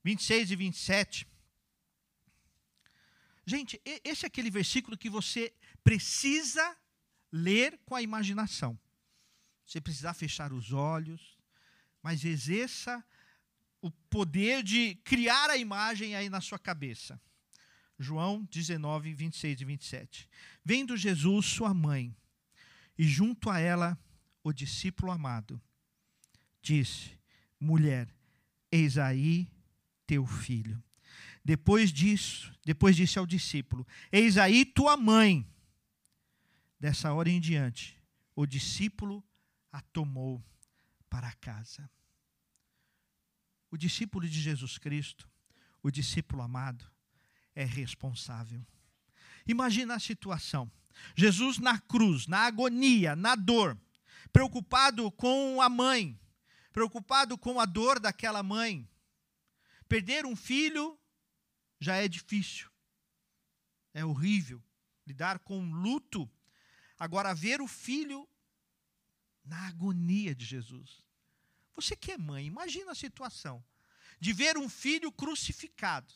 26 0.01 0.51
e 0.51 0.55
27. 0.55 1.27
Gente, 3.45 3.81
esse 4.05 4.25
é 4.25 4.27
aquele 4.27 4.49
versículo 4.49 4.97
que 4.97 5.09
você 5.09 5.53
precisa 5.83 6.77
ler 7.29 7.77
com 7.83 7.93
a 7.93 8.01
imaginação. 8.01 8.79
Você 9.65 9.81
precisa 9.81 10.13
fechar 10.13 10.53
os 10.53 10.71
olhos, 10.71 11.37
mas 12.01 12.23
exerça 12.23 13.03
o 13.81 13.91
poder 13.91 14.63
de 14.63 14.95
criar 15.03 15.49
a 15.49 15.57
imagem 15.57 16.15
aí 16.15 16.29
na 16.29 16.39
sua 16.39 16.57
cabeça. 16.57 17.19
João 17.99 18.47
19, 18.49 19.13
26 19.13 19.59
e 19.59 19.65
27. 19.65 20.29
Vendo 20.63 20.95
Jesus, 20.95 21.47
sua 21.47 21.73
mãe, 21.73 22.15
e 22.97 23.03
junto 23.03 23.49
a 23.49 23.59
ela 23.59 23.99
o 24.47 24.53
discípulo 24.53 25.11
amado, 25.11 25.61
disse: 26.61 27.11
Mulher, 27.59 28.07
eis 28.71 28.97
aí 28.97 29.51
teu 30.05 30.25
filho. 30.25 30.81
Depois 31.43 31.91
disso, 31.91 32.53
depois 32.65 32.95
disse 32.95 33.19
ao 33.19 33.25
discípulo: 33.25 33.85
Eis 34.11 34.37
aí 34.37 34.63
tua 34.65 34.95
mãe. 34.95 35.45
Dessa 36.79 37.11
hora 37.11 37.29
em 37.29 37.41
diante, 37.41 37.99
o 38.35 38.45
discípulo 38.45 39.23
a 39.71 39.81
tomou 39.81 40.41
para 41.09 41.33
casa. 41.33 41.89
O 43.69 43.75
discípulo 43.75 44.29
de 44.29 44.39
Jesus 44.39 44.77
Cristo, 44.77 45.27
o 45.83 45.91
discípulo 45.91 46.41
amado, 46.41 46.85
é 47.53 47.65
responsável. 47.65 48.65
Imagina 49.45 49.95
a 49.95 49.99
situação. 49.99 50.71
Jesus 51.15 51.57
na 51.57 51.79
cruz, 51.79 52.27
na 52.27 52.45
agonia, 52.45 53.15
na 53.15 53.35
dor, 53.35 53.77
preocupado 54.31 55.11
com 55.11 55.61
a 55.61 55.69
mãe, 55.69 56.19
preocupado 56.71 57.37
com 57.37 57.59
a 57.59 57.65
dor 57.65 57.99
daquela 57.99 58.43
mãe. 58.43 58.87
Perder 59.87 60.25
um 60.25 60.35
filho 60.35 60.99
já 61.79 61.95
é 61.95 62.07
difícil, 62.07 62.69
é 63.93 64.03
horrível. 64.03 64.63
Lidar 65.05 65.39
com 65.39 65.71
luto, 65.71 66.29
agora 66.99 67.33
ver 67.33 67.61
o 67.61 67.67
filho 67.67 68.27
na 69.45 69.67
agonia 69.67 70.35
de 70.35 70.45
Jesus. 70.45 71.01
Você 71.73 71.95
que 71.95 72.11
é 72.11 72.17
mãe, 72.17 72.45
imagina 72.45 72.91
a 72.91 72.95
situação 72.95 73.63
de 74.19 74.33
ver 74.33 74.57
um 74.57 74.67
filho 74.67 75.11
crucificado, 75.11 76.13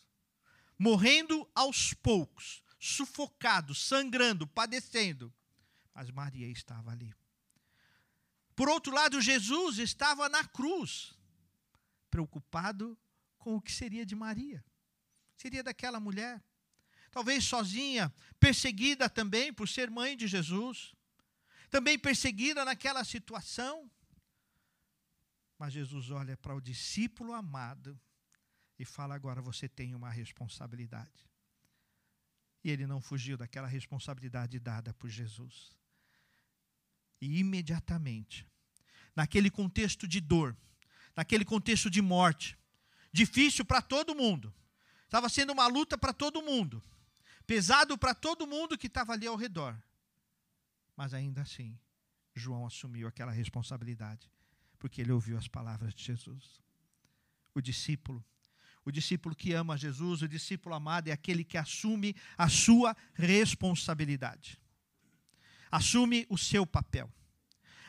morrendo 0.77 1.49
aos 1.55 1.93
poucos, 1.93 2.61
sufocado, 2.79 3.73
sangrando, 3.75 4.47
padecendo. 4.47 5.33
Mas 5.93 6.09
Maria 6.09 6.47
estava 6.47 6.91
ali. 6.91 7.13
Por 8.55 8.69
outro 8.69 8.93
lado, 8.93 9.21
Jesus 9.21 9.77
estava 9.77 10.27
na 10.29 10.43
cruz, 10.43 11.13
preocupado 12.09 12.97
com 13.37 13.55
o 13.55 13.61
que 13.61 13.71
seria 13.71 14.05
de 14.05 14.15
Maria. 14.15 14.63
Seria 15.35 15.63
daquela 15.63 15.99
mulher, 15.99 16.43
talvez 17.09 17.43
sozinha, 17.43 18.13
perseguida 18.39 19.09
também 19.09 19.51
por 19.51 19.67
ser 19.67 19.89
mãe 19.89 20.15
de 20.15 20.27
Jesus, 20.27 20.93
também 21.69 21.97
perseguida 21.97 22.63
naquela 22.63 23.03
situação. 23.03 23.89
Mas 25.57 25.73
Jesus 25.73 26.11
olha 26.11 26.35
para 26.37 26.55
o 26.55 26.61
discípulo 26.61 27.33
amado 27.33 27.99
e 28.77 28.85
fala: 28.85 29.15
agora 29.15 29.41
você 29.41 29.67
tem 29.69 29.95
uma 29.95 30.09
responsabilidade. 30.09 31.29
E 32.63 32.69
ele 32.69 32.85
não 32.85 33.01
fugiu 33.01 33.37
daquela 33.37 33.67
responsabilidade 33.67 34.59
dada 34.59 34.93
por 34.93 35.09
Jesus. 35.09 35.71
E 37.21 37.39
imediatamente, 37.39 38.47
naquele 39.15 39.49
contexto 39.49 40.07
de 40.07 40.19
dor, 40.19 40.57
naquele 41.15 41.45
contexto 41.45 41.89
de 41.89 42.01
morte, 42.01 42.57
difícil 43.13 43.63
para 43.63 43.81
todo 43.81 44.15
mundo, 44.15 44.53
estava 45.03 45.29
sendo 45.29 45.53
uma 45.53 45.67
luta 45.67 45.97
para 45.97 46.13
todo 46.13 46.41
mundo, 46.41 46.83
pesado 47.45 47.97
para 47.97 48.15
todo 48.15 48.47
mundo 48.47 48.77
que 48.77 48.87
estava 48.87 49.13
ali 49.13 49.27
ao 49.27 49.35
redor. 49.35 49.79
Mas 50.97 51.13
ainda 51.13 51.41
assim, 51.41 51.77
João 52.33 52.65
assumiu 52.65 53.07
aquela 53.07 53.31
responsabilidade, 53.31 54.29
porque 54.79 55.01
ele 55.01 55.11
ouviu 55.11 55.37
as 55.37 55.47
palavras 55.47 55.93
de 55.93 56.03
Jesus. 56.03 56.59
O 57.53 57.61
discípulo 57.61 58.25
o 58.83 58.91
discípulo 58.91 59.35
que 59.35 59.53
ama 59.53 59.77
Jesus, 59.77 60.21
o 60.21 60.27
discípulo 60.27 60.75
amado, 60.75 61.07
é 61.07 61.11
aquele 61.11 61.43
que 61.43 61.57
assume 61.57 62.15
a 62.37 62.49
sua 62.49 62.95
responsabilidade, 63.13 64.59
assume 65.71 66.25
o 66.29 66.37
seu 66.37 66.65
papel, 66.65 67.11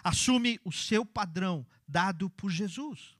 assume 0.02 0.60
o 0.64 0.72
seu 0.72 1.04
padrão 1.04 1.66
dado 1.86 2.30
por 2.30 2.50
Jesus. 2.50 3.16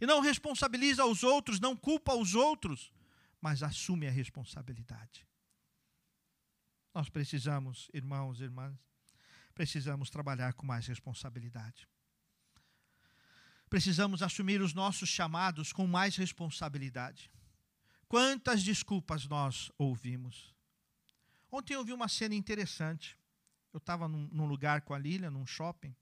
E 0.00 0.06
não 0.06 0.20
responsabiliza 0.20 1.04
os 1.04 1.22
outros, 1.22 1.60
não 1.60 1.76
culpa 1.76 2.14
os 2.14 2.34
outros, 2.34 2.92
mas 3.40 3.62
assume 3.62 4.06
a 4.06 4.10
responsabilidade. 4.10 5.26
Nós 6.94 7.08
precisamos, 7.08 7.88
irmãos 7.94 8.40
e 8.40 8.44
irmãs, 8.44 8.76
precisamos 9.54 10.10
trabalhar 10.10 10.52
com 10.54 10.66
mais 10.66 10.86
responsabilidade 10.86 11.88
precisamos 13.68 14.22
assumir 14.22 14.60
os 14.62 14.72
nossos 14.72 15.08
chamados 15.08 15.72
com 15.72 15.86
mais 15.86 16.16
responsabilidade. 16.16 17.30
Quantas 18.08 18.62
desculpas 18.62 19.26
nós 19.26 19.70
ouvimos? 19.76 20.55
Ontem 21.50 21.74
eu 21.74 21.84
vi 21.84 21.92
uma 21.92 22.08
cena 22.08 22.34
interessante. 22.34 23.16
Eu 23.72 23.78
estava 23.78 24.08
num, 24.08 24.28
num, 24.32 24.46
lugar 24.46 24.80
com 24.82 24.94
a 24.94 24.98
Lília, 24.98 25.30
num 25.30 25.46
shopping, 25.46 25.94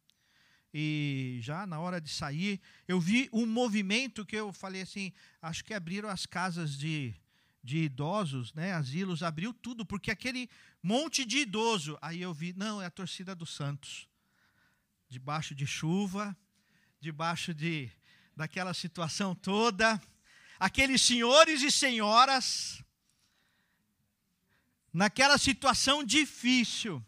e 0.72 1.38
já 1.40 1.66
na 1.66 1.78
hora 1.78 2.00
de 2.00 2.08
sair, 2.08 2.60
eu 2.88 3.00
vi 3.00 3.28
um 3.32 3.46
movimento 3.46 4.24
que 4.24 4.36
eu 4.36 4.52
falei 4.52 4.82
assim: 4.82 5.12
acho 5.40 5.64
que 5.64 5.74
abriram 5.74 6.08
as 6.08 6.26
casas 6.26 6.76
de, 6.76 7.14
de 7.62 7.78
idosos, 7.78 8.52
né, 8.54 8.72
asilos, 8.72 9.22
abriu 9.22 9.52
tudo, 9.52 9.86
porque 9.86 10.10
aquele 10.10 10.48
monte 10.82 11.24
de 11.24 11.38
idoso. 11.38 11.98
Aí 12.02 12.20
eu 12.22 12.34
vi, 12.34 12.52
não, 12.52 12.82
é 12.82 12.86
a 12.86 12.90
torcida 12.90 13.34
do 13.34 13.46
Santos. 13.46 14.08
Debaixo 15.08 15.54
de 15.54 15.66
chuva, 15.66 16.36
debaixo 17.00 17.54
de 17.54 17.90
daquela 18.36 18.74
situação 18.74 19.32
toda, 19.32 20.00
aqueles 20.58 21.02
senhores 21.02 21.62
e 21.62 21.70
senhoras 21.70 22.82
naquela 24.94 25.36
situação 25.36 26.04
difícil. 26.04 27.04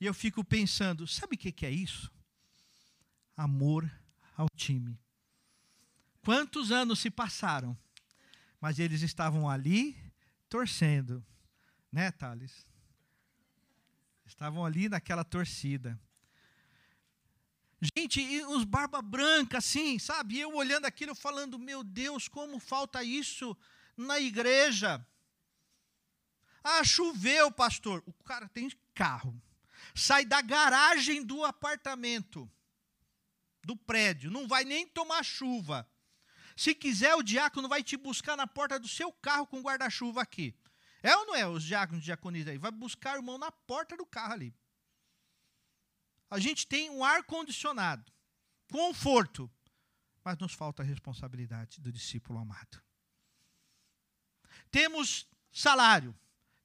E 0.00 0.06
eu 0.06 0.14
fico 0.14 0.44
pensando, 0.44 1.06
sabe 1.08 1.34
o 1.34 1.38
que 1.38 1.66
é 1.66 1.70
isso? 1.70 2.12
Amor 3.36 3.90
ao 4.36 4.48
time. 4.54 4.98
Quantos 6.22 6.70
anos 6.70 7.00
se 7.00 7.10
passaram? 7.10 7.76
Mas 8.60 8.78
eles 8.78 9.02
estavam 9.02 9.50
ali 9.50 9.96
torcendo, 10.48 11.24
né, 11.90 12.10
Thales? 12.12 12.66
Estavam 14.24 14.64
ali 14.64 14.88
naquela 14.88 15.24
torcida. 15.24 15.98
Gente, 17.96 18.20
e 18.20 18.44
os 18.44 18.64
barba 18.64 19.02
branca 19.02 19.58
assim, 19.58 19.98
sabe? 19.98 20.38
Eu 20.38 20.54
olhando 20.54 20.86
aquilo, 20.86 21.14
falando, 21.14 21.58
meu 21.58 21.84
Deus, 21.84 22.26
como 22.26 22.58
falta 22.58 23.04
isso 23.04 23.56
na 23.96 24.18
igreja. 24.18 25.06
Ah, 26.68 26.82
choveu, 26.82 27.52
pastor. 27.52 28.02
O 28.06 28.12
cara 28.24 28.48
tem 28.48 28.68
carro. 28.92 29.40
Sai 29.94 30.24
da 30.24 30.42
garagem 30.42 31.22
do 31.22 31.44
apartamento, 31.44 32.50
do 33.64 33.76
prédio, 33.76 34.32
não 34.32 34.48
vai 34.48 34.64
nem 34.64 34.84
tomar 34.84 35.22
chuva. 35.22 35.88
Se 36.56 36.74
quiser, 36.74 37.14
o 37.14 37.22
diácono 37.22 37.68
vai 37.68 37.84
te 37.84 37.96
buscar 37.96 38.36
na 38.36 38.48
porta 38.48 38.80
do 38.80 38.88
seu 38.88 39.12
carro 39.12 39.46
com 39.46 39.62
guarda-chuva 39.62 40.20
aqui. 40.20 40.58
É 41.04 41.16
ou 41.16 41.26
não 41.26 41.36
é 41.36 41.46
os 41.46 41.62
diáconos 41.62 42.02
e 42.02 42.06
diaconisas 42.06 42.48
aí? 42.48 42.58
Vai 42.58 42.72
buscar 42.72 43.14
o 43.14 43.18
irmão 43.18 43.38
na 43.38 43.52
porta 43.52 43.96
do 43.96 44.04
carro 44.04 44.32
ali. 44.32 44.54
A 46.28 46.40
gente 46.40 46.66
tem 46.66 46.90
um 46.90 47.04
ar-condicionado, 47.04 48.12
conforto, 48.72 49.48
mas 50.24 50.36
nos 50.38 50.52
falta 50.52 50.82
a 50.82 50.86
responsabilidade 50.86 51.80
do 51.80 51.92
discípulo 51.92 52.40
amado. 52.40 52.82
Temos 54.68 55.28
salário, 55.52 56.12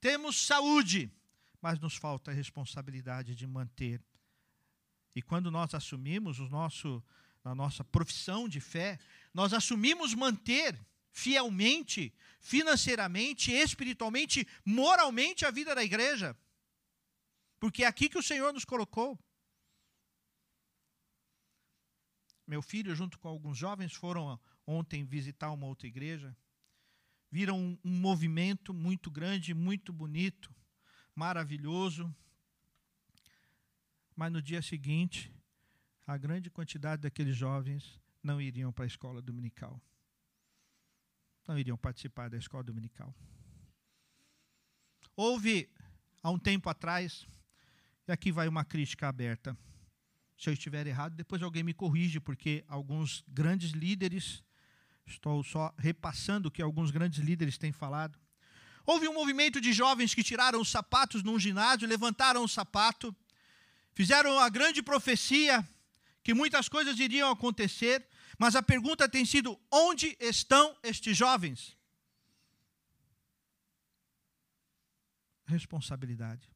temos 0.01 0.35
saúde, 0.45 1.09
mas 1.61 1.79
nos 1.79 1.95
falta 1.95 2.31
a 2.31 2.33
responsabilidade 2.33 3.35
de 3.35 3.45
manter. 3.45 4.03
E 5.15 5.21
quando 5.21 5.51
nós 5.51 5.73
assumimos 5.75 6.39
o 6.39 6.49
nosso, 6.49 7.03
a 7.43 7.53
nossa 7.53 7.83
profissão 7.83 8.49
de 8.49 8.59
fé, 8.59 8.99
nós 9.33 9.53
assumimos 9.53 10.13
manter 10.13 10.77
fielmente, 11.11 12.13
financeiramente, 12.39 13.51
espiritualmente, 13.51 14.47
moralmente 14.65 15.45
a 15.45 15.51
vida 15.51 15.75
da 15.75 15.83
igreja. 15.83 16.35
Porque 17.59 17.83
é 17.83 17.87
aqui 17.87 18.09
que 18.09 18.17
o 18.17 18.23
Senhor 18.23 18.51
nos 18.51 18.65
colocou. 18.65 19.19
Meu 22.47 22.61
filho, 22.61 22.95
junto 22.95 23.19
com 23.19 23.27
alguns 23.27 23.57
jovens, 23.57 23.93
foram 23.93 24.39
ontem 24.65 25.05
visitar 25.05 25.51
uma 25.51 25.67
outra 25.67 25.87
igreja. 25.87 26.35
Viram 27.31 27.57
um, 27.57 27.77
movimento 27.83 28.73
muito 28.73 29.09
grande, 29.09 29.53
muito 29.53 29.93
bonito, 29.93 30.53
maravilhoso. 31.15 32.13
Mas 34.15 34.31
no 34.31 34.41
dia 34.41 34.61
seguinte, 34.61 35.33
a 36.05 36.17
grande 36.17 36.49
quantidade 36.49 37.03
daqueles 37.03 37.35
jovens 37.35 37.99
não 38.21 38.41
iriam 38.41 38.71
para 38.73 38.83
a 38.83 38.87
escola 38.87 39.21
dominical. 39.21 39.81
Não 41.47 41.57
iriam 41.57 41.77
participar 41.77 42.29
da 42.29 42.37
escola 42.37 42.63
dominical. 42.63 43.15
Houve, 45.15 45.69
há 46.21 46.29
um 46.29 46.37
tempo 46.37 46.69
atrás, 46.69 47.27
e 48.07 48.11
aqui 48.11 48.31
vai 48.31 48.47
uma 48.47 48.65
crítica 48.65 49.07
aberta. 49.07 49.57
Se 50.37 50.49
eu 50.49 50.53
estiver 50.53 50.85
errado, 50.85 51.15
depois 51.15 51.41
alguém 51.41 51.63
me 51.63 51.73
corrige, 51.73 52.19
porque 52.19 52.63
alguns 52.67 53.23
grandes 53.27 53.71
líderes, 53.71 54.43
estou 55.05 55.43
só 55.43 55.73
repassando 55.77 56.49
o 56.49 56.51
que 56.51 56.61
alguns 56.61 56.91
grandes 56.91 57.19
líderes 57.19 57.57
têm 57.57 57.71
falado. 57.71 58.19
Houve 58.85 59.07
um 59.07 59.13
movimento 59.13 59.61
de 59.61 59.73
jovens 59.73 60.13
que 60.13 60.23
tiraram 60.23 60.59
os 60.59 60.69
sapatos 60.69 61.23
num 61.23 61.39
ginásio, 61.39 61.87
levantaram 61.87 62.43
o 62.43 62.47
sapato, 62.47 63.15
fizeram 63.93 64.39
a 64.39 64.49
grande 64.49 64.81
profecia 64.81 65.67
que 66.23 66.33
muitas 66.33 66.67
coisas 66.69 66.99
iriam 66.99 67.29
acontecer, 67.29 68.07
mas 68.37 68.55
a 68.55 68.63
pergunta 68.63 69.07
tem 69.07 69.25
sido: 69.25 69.59
onde 69.71 70.17
estão 70.19 70.75
estes 70.83 71.15
jovens? 71.15 71.77
Responsabilidade. 75.45 76.49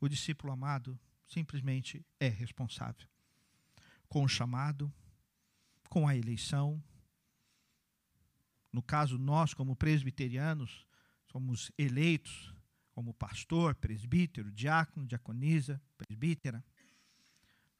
O 0.00 0.08
discípulo 0.08 0.52
amado 0.52 0.98
simplesmente 1.26 2.04
é 2.20 2.28
responsável 2.28 3.08
com 4.08 4.24
o 4.24 4.28
chamado, 4.28 4.92
com 5.88 6.08
a 6.08 6.16
eleição. 6.16 6.82
No 8.72 8.82
caso, 8.82 9.18
nós, 9.18 9.54
como 9.54 9.74
presbiterianos, 9.74 10.86
somos 11.30 11.70
eleitos 11.78 12.54
como 12.92 13.14
pastor, 13.14 13.74
presbítero, 13.76 14.50
diácono, 14.50 15.06
diaconisa, 15.06 15.80
presbítera. 15.96 16.64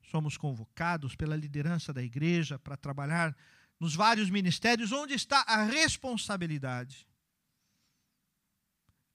Somos 0.03 0.37
convocados 0.37 1.17
pela 1.17 1.37
liderança 1.37 1.93
da 1.93 2.03
igreja 2.03 2.59
para 2.59 2.77
trabalhar 2.77 3.37
nos 3.81 3.95
vários 3.95 4.31
ministérios 4.31 4.93
onde 4.93 5.15
está 5.15 5.41
a 5.43 5.65
responsabilidade. 5.65 7.07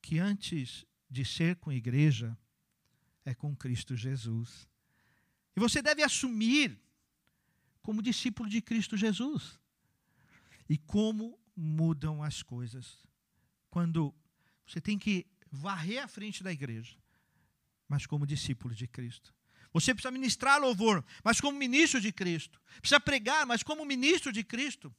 Que 0.01 0.19
antes 0.19 0.86
de 1.09 1.23
ser 1.23 1.55
com 1.55 1.69
a 1.69 1.75
igreja, 1.75 2.38
é 3.25 3.33
com 3.33 3.55
Cristo 3.55 3.95
Jesus. 3.95 4.67
E 5.55 5.59
você 5.59 5.81
deve 5.81 6.03
assumir 6.03 6.79
como 7.81 8.01
discípulo 8.01 8.49
de 8.49 8.62
Cristo 8.62 8.97
Jesus. 8.97 9.59
E 10.67 10.77
como 10.77 11.39
mudam 11.56 12.24
as 12.24 12.42
coisas 12.42 13.04
quando 13.70 14.13
você 14.66 14.80
tem 14.80 14.98
que 14.98 15.26
varrer 15.52 16.04
a 16.04 16.08
frente 16.08 16.44
da 16.44 16.52
igreja, 16.52 16.98
mas 17.88 18.06
como 18.06 18.26
discípulo 18.26 18.74
de 18.74 18.88
Cristo. 18.88 19.34
Você 19.72 19.94
precisa 19.94 20.12
ministrar 20.12 20.62
louvor, 20.62 21.04
mas 21.24 21.42
como 21.42 21.58
ministro 21.58 22.00
de 22.00 22.12
Cristo. 22.12 22.62
Precisa 22.80 23.00
pregar, 23.00 23.46
mas 23.46 23.63
como 23.63 23.84
ministro 23.84 24.32
de 24.32 24.44
Cristo. 24.44 24.96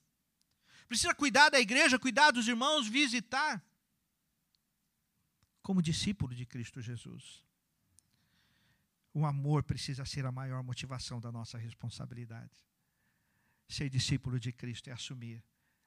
Precisa 0.88 1.14
cuidar 1.14 1.48
da 1.48 1.60
igreja, 1.60 1.98
cuidar 1.98 2.32
dos 2.32 2.48
irmãos, 2.48 2.88
visitar. 2.88 3.64
Como 5.62 5.80
discípulo 5.80 6.34
de 6.34 6.44
Cristo 6.44 6.80
Jesus. 6.80 7.44
O 9.12 9.24
amor 9.24 9.62
precisa 9.62 10.04
ser 10.04 10.26
a 10.26 10.32
maior 10.32 10.62
motivação 10.64 11.20
da 11.20 11.30
nossa 11.30 11.56
responsabilidade. 11.56 12.52
Ser 13.68 13.88
discípulo 13.88 14.40
de 14.40 14.52
Cristo 14.52 14.90
é 14.90 14.92
assumir 14.92 15.42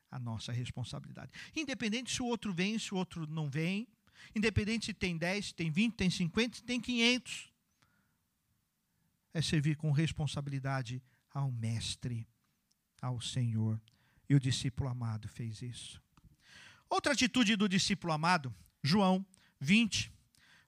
a 0.09 0.19
nossa 0.19 0.51
responsabilidade. 0.51 1.31
Independente 1.55 2.13
se 2.13 2.21
o 2.21 2.25
outro 2.25 2.53
vem, 2.53 2.77
se 2.79 2.93
o 2.93 2.97
outro 2.97 3.27
não 3.27 3.49
vem, 3.49 3.87
independente 4.35 4.87
se 4.87 4.93
tem 4.93 5.17
10, 5.17 5.47
se 5.47 5.53
tem 5.53 5.69
20, 5.69 5.95
tem 5.95 6.09
50, 6.09 6.57
se 6.57 6.63
tem 6.63 6.79
500. 6.79 7.51
É 9.33 9.41
servir 9.41 9.75
com 9.75 9.91
responsabilidade 9.91 11.01
ao 11.31 11.51
Mestre, 11.51 12.27
ao 13.01 13.21
Senhor. 13.21 13.79
E 14.29 14.35
o 14.35 14.39
discípulo 14.39 14.89
amado 14.89 15.27
fez 15.27 15.61
isso. 15.61 16.01
Outra 16.89 17.13
atitude 17.13 17.55
do 17.55 17.67
discípulo 17.67 18.13
amado, 18.13 18.53
João 18.81 19.25
20, 19.59 20.11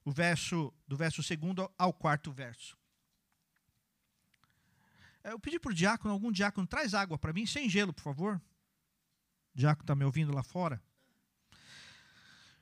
o 0.04 0.12
verso 0.12 0.72
do 0.86 0.96
verso 0.96 1.22
segundo 1.22 1.70
ao 1.78 1.92
quarto 1.92 2.30
verso. 2.30 2.76
Eu 5.22 5.38
pedi 5.38 5.58
para 5.58 5.70
o 5.70 5.74
diácono, 5.74 6.12
algum 6.12 6.32
diácono, 6.32 6.66
traz 6.66 6.94
água 6.94 7.18
para 7.18 7.32
mim, 7.32 7.44
sem 7.44 7.68
gelo, 7.68 7.92
por 7.92 8.02
favor. 8.02 8.40
O 9.54 9.58
diácono 9.58 9.82
está 9.82 9.94
me 9.94 10.04
ouvindo 10.04 10.34
lá 10.34 10.42
fora. 10.42 10.80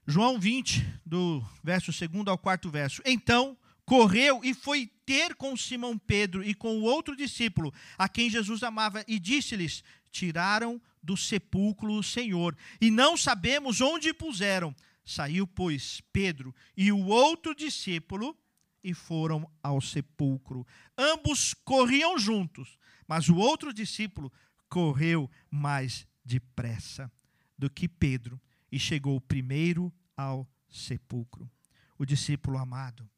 João 0.06 0.40
20, 0.40 0.84
do 1.04 1.44
verso 1.62 1.92
segundo 1.92 2.30
ao 2.30 2.38
quarto 2.38 2.70
verso. 2.70 3.02
Então 3.04 3.56
correu 3.84 4.40
e 4.42 4.54
foi 4.54 4.90
ter 5.04 5.34
com 5.34 5.56
Simão 5.56 5.98
Pedro 5.98 6.42
e 6.42 6.54
com 6.54 6.78
o 6.78 6.82
outro 6.82 7.16
discípulo, 7.16 7.72
a 7.96 8.08
quem 8.08 8.30
Jesus 8.30 8.62
amava, 8.62 9.04
e 9.06 9.18
disse-lhes: 9.18 9.82
Tiraram 10.10 10.80
do 11.02 11.16
sepulcro 11.16 11.92
o 11.92 12.02
Senhor, 12.02 12.56
e 12.80 12.90
não 12.90 13.16
sabemos 13.16 13.80
onde 13.80 14.12
puseram. 14.12 14.74
Saiu, 15.04 15.46
pois, 15.46 16.02
Pedro 16.12 16.54
e 16.76 16.92
o 16.92 17.06
outro 17.06 17.54
discípulo 17.54 18.36
e 18.84 18.92
foram 18.92 19.50
ao 19.62 19.80
sepulcro. 19.80 20.66
Ambos 20.96 21.54
corriam 21.64 22.18
juntos, 22.18 22.78
mas 23.06 23.28
o 23.28 23.36
outro 23.36 23.72
discípulo 23.72 24.32
correu 24.68 25.30
mais 25.50 26.06
depressa 26.28 27.10
do 27.56 27.70
que 27.70 27.88
Pedro 27.88 28.40
e 28.70 28.78
chegou 28.78 29.20
primeiro 29.20 29.92
ao 30.16 30.48
sepulcro. 30.68 31.50
O 31.98 32.04
discípulo 32.04 32.58
amado 32.58 33.08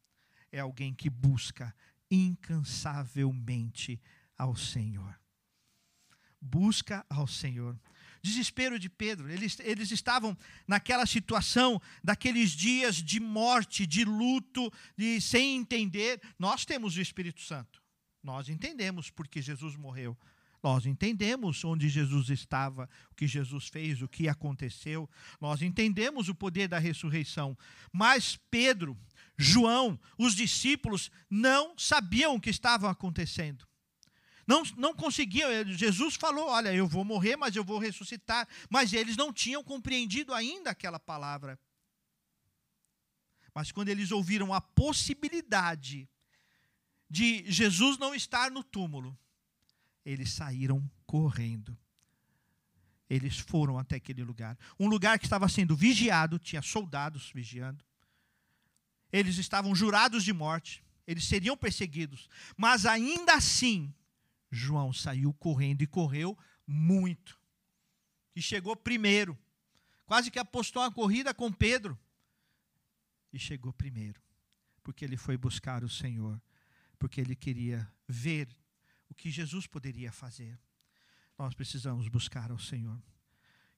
é 0.52 0.60
alguém 0.60 0.94
que 0.94 1.10
busca 1.10 1.74
incansavelmente 2.10 4.00
ao 4.38 4.56
Senhor. 4.56 5.18
Busca 6.40 7.04
ao 7.10 7.26
Senhor 7.26 7.78
desespero 8.22 8.78
de 8.78 8.88
Pedro. 8.88 9.30
Eles, 9.30 9.58
eles 9.60 9.90
estavam 9.90 10.36
naquela 10.66 11.06
situação, 11.06 11.80
daqueles 12.02 12.50
dias 12.50 12.96
de 12.96 13.18
morte, 13.18 13.86
de 13.86 14.04
luto, 14.04 14.70
de 14.96 15.20
sem 15.20 15.56
entender. 15.56 16.20
Nós 16.38 16.64
temos 16.64 16.96
o 16.96 17.00
Espírito 17.00 17.40
Santo. 17.40 17.82
Nós 18.22 18.48
entendemos 18.48 19.10
porque 19.10 19.40
Jesus 19.40 19.76
morreu. 19.76 20.16
Nós 20.62 20.84
entendemos 20.84 21.64
onde 21.64 21.88
Jesus 21.88 22.28
estava, 22.28 22.88
o 23.10 23.14
que 23.14 23.26
Jesus 23.26 23.68
fez, 23.68 24.02
o 24.02 24.08
que 24.08 24.28
aconteceu. 24.28 25.08
Nós 25.40 25.62
entendemos 25.62 26.28
o 26.28 26.34
poder 26.34 26.68
da 26.68 26.78
ressurreição. 26.78 27.56
Mas 27.92 28.38
Pedro, 28.50 28.96
João, 29.38 29.98
os 30.18 30.34
discípulos 30.34 31.10
não 31.30 31.78
sabiam 31.78 32.34
o 32.34 32.40
que 32.40 32.50
estava 32.50 32.90
acontecendo. 32.90 33.66
Não, 34.46 34.62
não 34.76 34.94
conseguiam. 34.94 35.48
Jesus 35.66 36.16
falou: 36.16 36.48
Olha, 36.48 36.74
eu 36.74 36.86
vou 36.86 37.04
morrer, 37.04 37.36
mas 37.36 37.56
eu 37.56 37.64
vou 37.64 37.78
ressuscitar. 37.78 38.46
Mas 38.68 38.92
eles 38.92 39.16
não 39.16 39.32
tinham 39.32 39.64
compreendido 39.64 40.34
ainda 40.34 40.70
aquela 40.70 40.98
palavra. 40.98 41.58
Mas 43.54 43.72
quando 43.72 43.88
eles 43.88 44.10
ouviram 44.10 44.52
a 44.52 44.60
possibilidade 44.60 46.08
de 47.08 47.44
Jesus 47.50 47.96
não 47.96 48.14
estar 48.14 48.50
no 48.50 48.62
túmulo, 48.62 49.18
eles 50.04 50.32
saíram 50.32 50.88
correndo. 51.06 51.76
Eles 53.08 53.38
foram 53.38 53.78
até 53.78 53.96
aquele 53.96 54.22
lugar. 54.22 54.56
Um 54.78 54.86
lugar 54.88 55.18
que 55.18 55.26
estava 55.26 55.48
sendo 55.48 55.74
vigiado, 55.74 56.38
tinha 56.38 56.62
soldados 56.62 57.30
vigiando. 57.32 57.84
Eles 59.12 59.36
estavam 59.38 59.74
jurados 59.74 60.22
de 60.22 60.32
morte, 60.32 60.84
eles 61.06 61.24
seriam 61.24 61.56
perseguidos. 61.56 62.28
Mas 62.56 62.86
ainda 62.86 63.34
assim, 63.34 63.92
João 64.50 64.92
saiu 64.92 65.32
correndo 65.34 65.82
e 65.82 65.86
correu 65.86 66.38
muito. 66.66 67.38
E 68.36 68.40
chegou 68.40 68.76
primeiro. 68.76 69.36
Quase 70.06 70.30
que 70.30 70.38
apostou 70.38 70.82
a 70.82 70.90
corrida 70.92 71.34
com 71.34 71.52
Pedro. 71.52 71.98
e 73.32 73.38
chegou 73.38 73.72
primeiro, 73.72 74.20
porque 74.82 75.04
ele 75.04 75.16
foi 75.16 75.36
buscar 75.36 75.84
o 75.84 75.88
Senhor, 75.88 76.40
porque 76.98 77.20
ele 77.20 77.36
queria 77.36 77.88
ver 78.08 78.48
que 79.20 79.30
Jesus 79.30 79.66
poderia 79.66 80.10
fazer. 80.10 80.58
Nós 81.38 81.52
precisamos 81.52 82.08
buscar 82.08 82.50
ao 82.50 82.58
Senhor. 82.58 82.98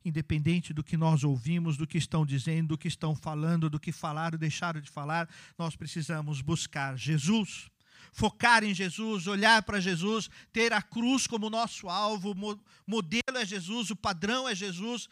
Independente 0.05 0.73
do 0.73 0.85
que 0.85 0.97
nós 0.97 1.25
ouvimos, 1.25 1.77
do 1.77 1.87
que 1.87 1.99
estão 1.99 2.25
dizendo, 2.25 2.69
do 2.69 2.79
que 2.79 2.87
estão 2.87 3.15
falando, 3.15 3.69
do 3.69 3.81
que 3.81 3.91
falaram, 3.91 4.39
deixaram 4.39 4.81
de 4.81 4.89
falar, 4.89 5.29
nós 5.59 5.75
precisamos 5.75 6.41
buscar 6.41 6.97
Jesus 6.97 7.69
focar 8.13 8.63
em 8.63 8.75
Jesus, 8.75 9.27
olhar 9.27 9.63
para 9.63 9.81
Jesus, 9.81 10.29
ter 10.53 10.73
a 10.73 10.83
cruz 10.83 11.27
como 11.27 11.49
nosso 11.49 11.89
alvo, 11.89 12.33
o 12.33 12.61
modelo 12.87 13.39
é 13.39 13.47
Jesus, 13.47 13.91
o 13.91 13.97
padrão 13.97 14.47
é 14.47 14.55
Jesus, 14.55 15.09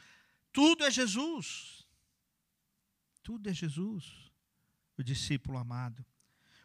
tudo 0.53 0.85
é 0.85 0.91
Jesus. 0.91 1.87
Tudo 3.23 3.49
é 3.49 3.55
Jesus. 3.55 4.05
O 4.99 5.03
discípulo 5.03 5.57
amado, 5.57 6.05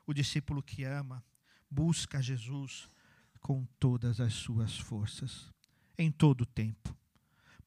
o 0.06 0.14
discípulo 0.14 0.62
que 0.62 0.84
ama, 0.84 1.24
busca 1.70 2.22
Jesus 2.22 2.90
com 3.46 3.64
todas 3.80 4.20
as 4.20 4.34
suas 4.34 4.80
forças, 4.80 5.54
em 6.00 6.12
todo 6.12 6.42
o 6.42 6.46
tempo. 6.48 6.98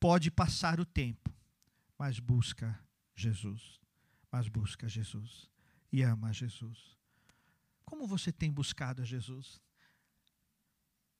Pode 0.01 0.29
passar 0.29 0.81
o 0.81 0.85
tempo, 0.85 1.33
mas 1.97 2.19
busca 2.19 2.85
Jesus. 3.15 3.79
Mas 4.29 4.49
busca 4.49 4.89
Jesus 4.89 5.49
e 5.93 6.03
ama 6.03 6.33
Jesus. 6.33 6.99
Como 7.85 8.09
você 8.09 8.33
tem 8.33 8.51
buscado 8.51 9.03
a 9.03 9.05
Jesus? 9.05 9.63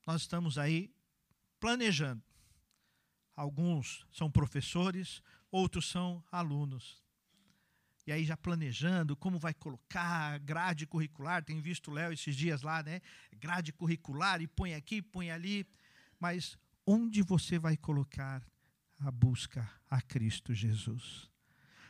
Nós 0.05 0.23
estamos 0.23 0.57
aí 0.57 0.93
planejando. 1.57 2.21
Alguns 3.37 4.05
são 4.11 4.29
professores, 4.29 5.23
outros 5.49 5.89
são 5.89 6.21
alunos. 6.29 7.01
E 8.09 8.11
aí 8.11 8.25
já 8.25 8.35
planejando 8.35 9.15
como 9.15 9.37
vai 9.37 9.53
colocar 9.53 10.39
grade 10.39 10.87
curricular, 10.87 11.45
tenho 11.45 11.61
visto 11.61 11.91
o 11.91 11.93
Léo 11.93 12.11
esses 12.11 12.35
dias 12.35 12.63
lá, 12.63 12.81
né? 12.81 13.03
Grade 13.37 13.71
curricular 13.71 14.41
e 14.41 14.47
põe 14.47 14.73
aqui, 14.73 14.99
põe 14.99 15.29
ali. 15.29 15.63
Mas 16.19 16.57
onde 16.87 17.21
você 17.21 17.59
vai 17.59 17.77
colocar 17.77 18.43
a 18.99 19.11
busca 19.11 19.69
a 19.87 20.01
Cristo 20.01 20.55
Jesus? 20.55 21.29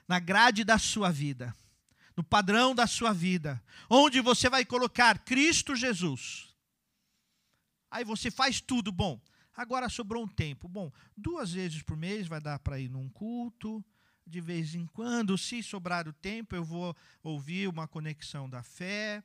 Na 0.10 0.20
grade 0.20 0.66
da 0.66 0.78
sua 0.78 1.10
vida 1.10 1.56
no 2.18 2.24
padrão 2.24 2.76
da 2.76 2.86
sua 2.86 3.14
vida, 3.14 3.64
onde 3.90 4.20
você 4.20 4.50
vai 4.50 4.66
colocar 4.66 5.20
Cristo 5.20 5.74
Jesus. 5.74 6.54
Aí 7.90 8.04
você 8.04 8.30
faz 8.30 8.60
tudo 8.60 8.92
bom. 8.92 9.22
Agora 9.56 9.88
sobrou 9.88 10.26
um 10.26 10.28
tempo. 10.28 10.68
Bom, 10.68 10.92
duas 11.16 11.54
vezes 11.54 11.82
por 11.82 11.96
mês 11.96 12.28
vai 12.28 12.42
dar 12.42 12.60
para 12.60 12.78
ir 12.78 12.90
num 12.90 13.08
culto. 13.08 13.82
De 14.30 14.40
vez 14.40 14.76
em 14.76 14.86
quando, 14.86 15.38
se 15.38 15.64
sobrar 15.64 16.08
o 16.08 16.14
tempo, 16.14 16.56
eu 16.56 16.64
vou 16.64 16.96
ouvir 17.24 17.68
uma 17.68 17.88
conexão 17.88 18.48
da 18.50 18.62
fé. 18.62 19.24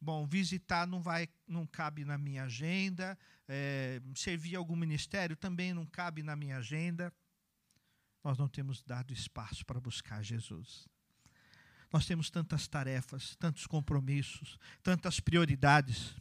Bom, 0.00 0.26
visitar 0.26 0.86
não 0.86 1.02
vai, 1.02 1.28
não 1.46 1.66
cabe 1.66 2.04
na 2.04 2.16
minha 2.16 2.44
agenda. 2.44 3.18
É, 3.46 4.00
servir 4.14 4.56
algum 4.56 4.74
ministério 4.74 5.36
também 5.36 5.74
não 5.74 5.84
cabe 5.84 6.22
na 6.22 6.34
minha 6.34 6.56
agenda. 6.56 7.12
Nós 8.24 8.38
não 8.38 8.48
temos 8.48 8.82
dado 8.82 9.12
espaço 9.12 9.66
para 9.66 9.80
buscar 9.80 10.22
Jesus. 10.22 10.88
Nós 11.92 12.06
temos 12.06 12.30
tantas 12.30 12.66
tarefas, 12.66 13.36
tantos 13.36 13.66
compromissos, 13.66 14.58
tantas 14.82 15.20
prioridades, 15.20 16.14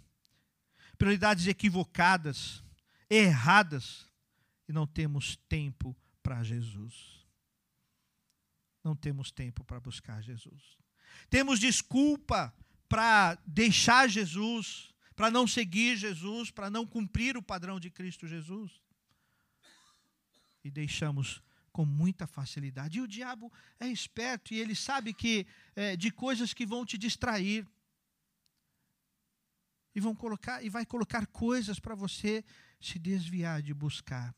prioridades 0.97 1.47
equivocadas, 1.47 2.63
erradas, 3.09 4.05
e 4.67 4.73
não 4.73 4.85
temos 4.85 5.37
tempo 5.47 5.95
para 6.21 6.43
Jesus. 6.43 7.16
Não 8.87 8.95
temos 8.95 9.31
tempo 9.31 9.65
para 9.65 9.81
buscar 9.81 10.23
Jesus. 10.23 10.77
Temos 11.29 11.59
desculpa 11.59 12.53
para 12.87 13.37
deixar 13.45 14.07
Jesus, 14.07 14.95
para 15.13 15.29
não 15.29 15.45
seguir 15.45 15.97
Jesus, 15.97 16.51
para 16.51 16.69
não 16.69 16.87
cumprir 16.87 17.35
o 17.35 17.43
padrão 17.43 17.81
de 17.81 17.89
Cristo 17.89 18.25
Jesus. 18.25 18.71
E 20.63 20.71
deixamos 20.71 21.43
com 21.69 21.83
muita 21.83 22.25
facilidade. 22.25 22.97
E 22.97 23.01
o 23.01 23.07
diabo 23.09 23.51
é 23.77 23.89
esperto 23.89 24.53
e 24.53 24.59
ele 24.61 24.73
sabe 24.73 25.13
que 25.13 25.45
é, 25.75 25.97
de 25.97 26.09
coisas 26.09 26.53
que 26.53 26.65
vão 26.65 26.85
te 26.85 26.97
distrair. 26.97 27.67
E 29.93 29.99
vão 29.99 30.15
colocar 30.15 30.63
e 30.63 30.69
vai 30.69 30.85
colocar 30.85 31.27
coisas 31.27 31.77
para 31.77 31.93
você 31.93 32.41
se 32.79 32.97
desviar 32.97 33.61
de 33.61 33.73
buscar. 33.73 34.33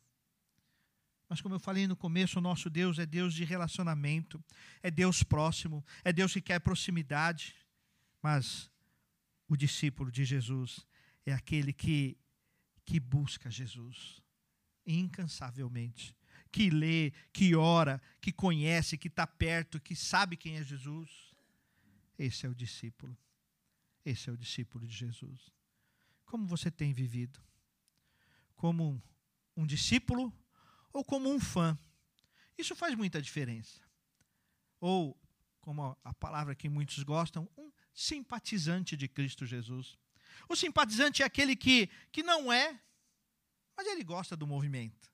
Mas 1.30 1.40
como 1.40 1.54
eu 1.54 1.60
falei 1.60 1.86
no 1.86 1.96
começo, 1.96 2.38
o 2.38 2.42
nosso 2.42 2.68
Deus 2.68 2.98
é 2.98 3.06
Deus 3.06 3.32
de 3.32 3.44
relacionamento, 3.44 4.44
é 4.82 4.90
Deus 4.90 5.22
próximo, 5.22 5.82
é 6.04 6.12
Deus 6.12 6.34
que 6.34 6.42
quer 6.42 6.58
proximidade. 6.58 7.54
Mas 8.20 8.70
o 9.48 9.56
discípulo 9.56 10.10
de 10.10 10.26
Jesus 10.26 10.86
é 11.24 11.32
aquele 11.32 11.72
que 11.72 12.18
que 12.84 12.98
busca 12.98 13.48
Jesus 13.48 14.20
incansavelmente 14.84 16.16
que 16.50 16.68
lê, 16.70 17.12
que 17.32 17.54
ora, 17.54 18.02
que 18.20 18.32
conhece, 18.32 18.98
que 18.98 19.08
está 19.08 19.26
perto, 19.26 19.80
que 19.80 19.94
sabe 19.94 20.36
quem 20.36 20.56
é 20.56 20.64
Jesus. 20.64 21.34
Esse 22.18 22.46
é 22.46 22.48
o 22.48 22.54
discípulo. 22.54 23.16
Esse 24.04 24.28
é 24.28 24.32
o 24.32 24.36
discípulo 24.36 24.86
de 24.86 24.94
Jesus. 24.94 25.52
Como 26.24 26.46
você 26.46 26.70
tem 26.70 26.92
vivido? 26.92 27.40
Como 28.56 29.02
um 29.56 29.66
discípulo 29.66 30.32
ou 30.92 31.04
como 31.04 31.30
um 31.30 31.38
fã? 31.38 31.78
Isso 32.56 32.74
faz 32.74 32.94
muita 32.94 33.20
diferença. 33.20 33.80
Ou, 34.80 35.18
como 35.60 35.96
a 36.04 36.14
palavra 36.14 36.54
que 36.54 36.68
muitos 36.68 37.02
gostam, 37.02 37.48
um 37.56 37.70
simpatizante 37.92 38.96
de 38.96 39.08
Cristo 39.08 39.44
Jesus. 39.46 39.98
O 40.48 40.56
simpatizante 40.56 41.22
é 41.22 41.26
aquele 41.26 41.54
que, 41.56 41.88
que 42.10 42.22
não 42.22 42.52
é, 42.52 42.80
mas 43.76 43.86
ele 43.86 44.04
gosta 44.04 44.36
do 44.36 44.46
movimento 44.46 45.10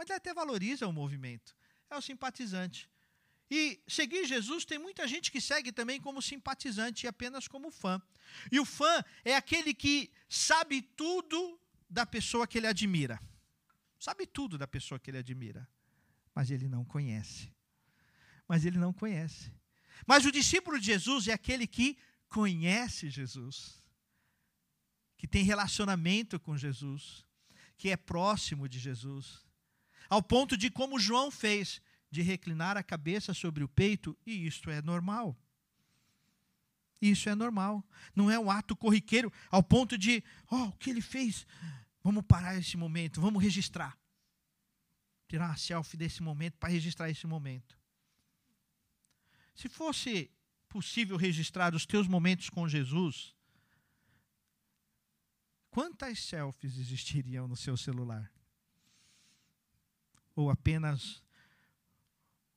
mas 0.00 0.08
ele 0.08 0.16
até 0.16 0.32
valoriza 0.32 0.88
o 0.88 0.92
movimento. 0.92 1.54
É 1.90 1.94
o 1.94 2.00
simpatizante. 2.00 2.88
E 3.50 3.78
seguir 3.86 4.24
Jesus 4.24 4.64
tem 4.64 4.78
muita 4.78 5.06
gente 5.06 5.30
que 5.30 5.42
segue 5.42 5.70
também 5.70 6.00
como 6.00 6.22
simpatizante 6.22 7.04
e 7.04 7.08
apenas 7.08 7.46
como 7.46 7.70
fã. 7.70 8.00
E 8.50 8.58
o 8.58 8.64
fã 8.64 9.04
é 9.22 9.36
aquele 9.36 9.74
que 9.74 10.10
sabe 10.26 10.80
tudo 10.80 11.60
da 11.86 12.06
pessoa 12.06 12.46
que 12.46 12.56
ele 12.56 12.66
admira. 12.66 13.20
Sabe 14.00 14.26
tudo 14.26 14.58
da 14.58 14.66
pessoa 14.66 14.98
que 14.98 15.12
ele 15.12 15.18
admira, 15.18 15.68
mas 16.34 16.50
ele 16.50 16.68
não 16.68 16.84
conhece. 16.84 17.54
Mas 18.48 18.64
ele 18.64 18.78
não 18.78 18.92
conhece. 18.92 19.52
Mas 20.04 20.24
o 20.24 20.32
discípulo 20.32 20.80
de 20.80 20.86
Jesus 20.86 21.28
é 21.28 21.32
aquele 21.32 21.68
que 21.68 21.96
conhece 22.28 23.08
Jesus, 23.08 23.80
que 25.16 25.28
tem 25.28 25.44
relacionamento 25.44 26.40
com 26.40 26.56
Jesus, 26.56 27.24
que 27.78 27.90
é 27.90 27.96
próximo 27.96 28.68
de 28.68 28.80
Jesus 28.80 29.48
ao 30.10 30.20
ponto 30.20 30.56
de, 30.56 30.68
como 30.68 30.98
João 30.98 31.30
fez, 31.30 31.80
de 32.10 32.20
reclinar 32.20 32.76
a 32.76 32.82
cabeça 32.82 33.32
sobre 33.32 33.62
o 33.62 33.68
peito, 33.68 34.18
e 34.26 34.44
isto 34.44 34.68
é 34.68 34.82
normal. 34.82 35.38
Isso 37.00 37.28
é 37.30 37.34
normal. 37.34 37.82
Não 38.14 38.28
é 38.28 38.36
um 38.36 38.50
ato 38.50 38.74
corriqueiro 38.74 39.32
ao 39.48 39.62
ponto 39.62 39.96
de, 39.96 40.22
oh, 40.50 40.64
o 40.64 40.72
que 40.72 40.90
ele 40.90 41.00
fez? 41.00 41.46
Vamos 42.02 42.24
parar 42.26 42.56
esse 42.56 42.76
momento, 42.76 43.20
vamos 43.20 43.42
registrar. 43.42 43.98
Tirar 45.28 45.48
uma 45.48 45.56
selfie 45.56 45.96
desse 45.96 46.22
momento 46.22 46.56
para 46.58 46.70
registrar 46.70 47.08
esse 47.10 47.26
momento. 47.26 47.78
Se 49.54 49.68
fosse 49.68 50.30
possível 50.68 51.16
registrar 51.16 51.74
os 51.74 51.84
teus 51.84 52.08
momentos 52.08 52.48
com 52.48 52.68
Jesus, 52.68 53.34
quantas 55.70 56.18
selfies 56.20 56.78
existiriam 56.78 57.46
no 57.46 57.56
seu 57.56 57.76
celular? 57.76 58.32
ou 60.40 60.50
apenas 60.50 61.22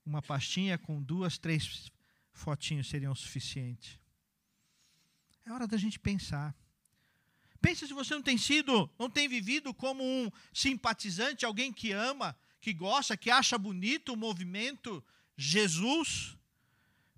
uma 0.04 0.22
pastinha 0.22 0.78
com 0.78 1.02
duas, 1.02 1.38
três 1.38 1.90
fotinhos 2.32 2.88
seriam 2.88 3.14
suficiente. 3.14 4.00
É 5.44 5.52
hora 5.52 5.66
da 5.66 5.76
gente 5.76 5.98
pensar. 5.98 6.54
Pense 7.64 7.86
se 7.86 7.94
você 7.94 8.12
não 8.12 8.20
tem 8.20 8.36
sido, 8.36 8.90
não 8.98 9.08
tem 9.08 9.26
vivido 9.26 9.72
como 9.72 10.04
um 10.04 10.30
simpatizante, 10.52 11.46
alguém 11.46 11.72
que 11.72 11.92
ama, 11.92 12.36
que 12.60 12.74
gosta, 12.74 13.16
que 13.16 13.30
acha 13.30 13.56
bonito 13.56 14.12
o 14.12 14.16
movimento 14.18 15.02
Jesus, 15.34 16.36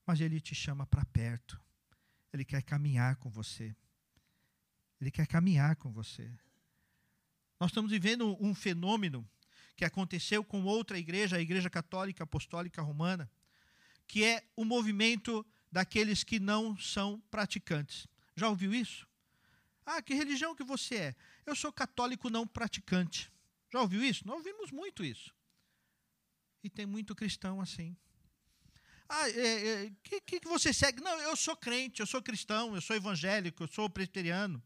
mas 0.06 0.20
ele 0.20 0.40
te 0.40 0.54
chama 0.54 0.86
para 0.86 1.04
perto. 1.06 1.60
Ele 2.32 2.44
quer 2.44 2.62
caminhar 2.62 3.16
com 3.16 3.28
você. 3.28 3.74
Ele 5.00 5.10
quer 5.10 5.26
caminhar 5.26 5.74
com 5.74 5.90
você. 5.90 6.30
Nós 7.58 7.72
estamos 7.72 7.90
vivendo 7.90 8.36
um 8.40 8.54
fenômeno 8.54 9.28
que 9.74 9.84
aconteceu 9.84 10.44
com 10.44 10.62
outra 10.62 10.96
igreja, 10.96 11.38
a 11.38 11.42
Igreja 11.42 11.68
Católica 11.68 12.22
Apostólica 12.22 12.80
Romana, 12.80 13.28
que 14.06 14.22
é 14.22 14.44
o 14.54 14.64
movimento 14.64 15.44
daqueles 15.72 16.22
que 16.22 16.38
não 16.38 16.78
são 16.78 17.20
praticantes. 17.32 18.06
Já 18.36 18.48
ouviu 18.48 18.72
isso? 18.72 19.08
Ah, 19.86 20.02
que 20.02 20.14
religião 20.14 20.54
que 20.54 20.64
você 20.64 20.96
é? 20.96 21.16
Eu 21.46 21.54
sou 21.54 21.72
católico 21.72 22.28
não 22.28 22.44
praticante. 22.44 23.32
Já 23.72 23.80
ouviu 23.80 24.02
isso? 24.02 24.26
Nós 24.26 24.38
ouvimos 24.38 24.72
muito 24.72 25.04
isso. 25.04 25.32
E 26.62 26.68
tem 26.68 26.84
muito 26.84 27.14
cristão 27.14 27.60
assim. 27.60 27.96
Ah, 29.08 29.30
é, 29.30 29.84
é, 29.86 29.92
que, 30.02 30.20
que 30.20 30.40
você 30.48 30.72
segue? 30.72 31.00
Não, 31.00 31.16
eu 31.20 31.36
sou 31.36 31.56
crente, 31.56 32.00
eu 32.00 32.06
sou 32.06 32.20
cristão, 32.20 32.74
eu 32.74 32.80
sou 32.80 32.96
evangélico, 32.96 33.62
eu 33.62 33.68
sou 33.68 33.88
presbiteriano. 33.88 34.60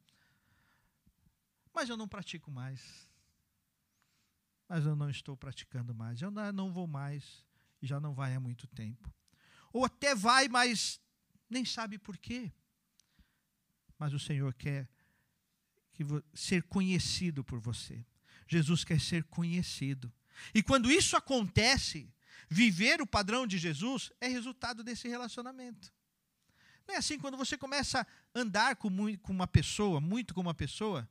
Mas 1.74 1.90
eu 1.90 1.96
não 1.96 2.08
pratico 2.08 2.50
mais. 2.50 3.06
Mas 4.66 4.86
eu 4.86 4.96
não 4.96 5.10
estou 5.10 5.36
praticando 5.36 5.94
mais. 5.94 6.22
Eu 6.22 6.30
não, 6.30 6.72
vou 6.72 6.86
mais. 6.86 7.44
Já 7.82 8.00
não 8.00 8.14
vai 8.14 8.34
há 8.34 8.40
muito 8.40 8.66
tempo. 8.68 9.12
Ou 9.72 9.84
até 9.84 10.14
vai, 10.14 10.48
mas 10.48 10.98
nem 11.48 11.64
sabe 11.64 11.98
por 11.98 12.16
quê. 12.16 12.50
Mas 13.98 14.14
o 14.14 14.18
Senhor 14.18 14.54
quer 14.54 14.88
que 16.04 16.24
ser 16.34 16.62
conhecido 16.64 17.44
por 17.44 17.60
você. 17.60 18.04
Jesus 18.48 18.84
quer 18.84 19.00
ser 19.00 19.24
conhecido. 19.24 20.12
E 20.54 20.62
quando 20.62 20.90
isso 20.90 21.16
acontece, 21.16 22.12
viver 22.48 23.00
o 23.00 23.06
padrão 23.06 23.46
de 23.46 23.58
Jesus 23.58 24.10
é 24.20 24.26
resultado 24.26 24.82
desse 24.82 25.08
relacionamento. 25.08 25.92
Não 26.86 26.94
é 26.94 26.98
assim 26.98 27.18
quando 27.18 27.36
você 27.36 27.56
começa 27.56 28.00
a 28.00 28.06
andar 28.34 28.76
com, 28.76 28.90
com 29.18 29.32
uma 29.32 29.46
pessoa, 29.46 30.00
muito 30.00 30.34
com 30.34 30.40
uma 30.40 30.54
pessoa, 30.54 31.08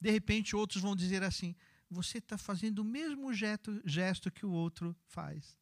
de 0.00 0.10
repente 0.10 0.54
outros 0.54 0.82
vão 0.82 0.94
dizer 0.94 1.22
assim: 1.22 1.54
você 1.88 2.18
está 2.18 2.36
fazendo 2.36 2.80
o 2.80 2.84
mesmo 2.84 3.32
gesto, 3.32 3.80
gesto 3.84 4.30
que 4.30 4.44
o 4.44 4.50
outro 4.50 4.94
faz. 5.06 5.56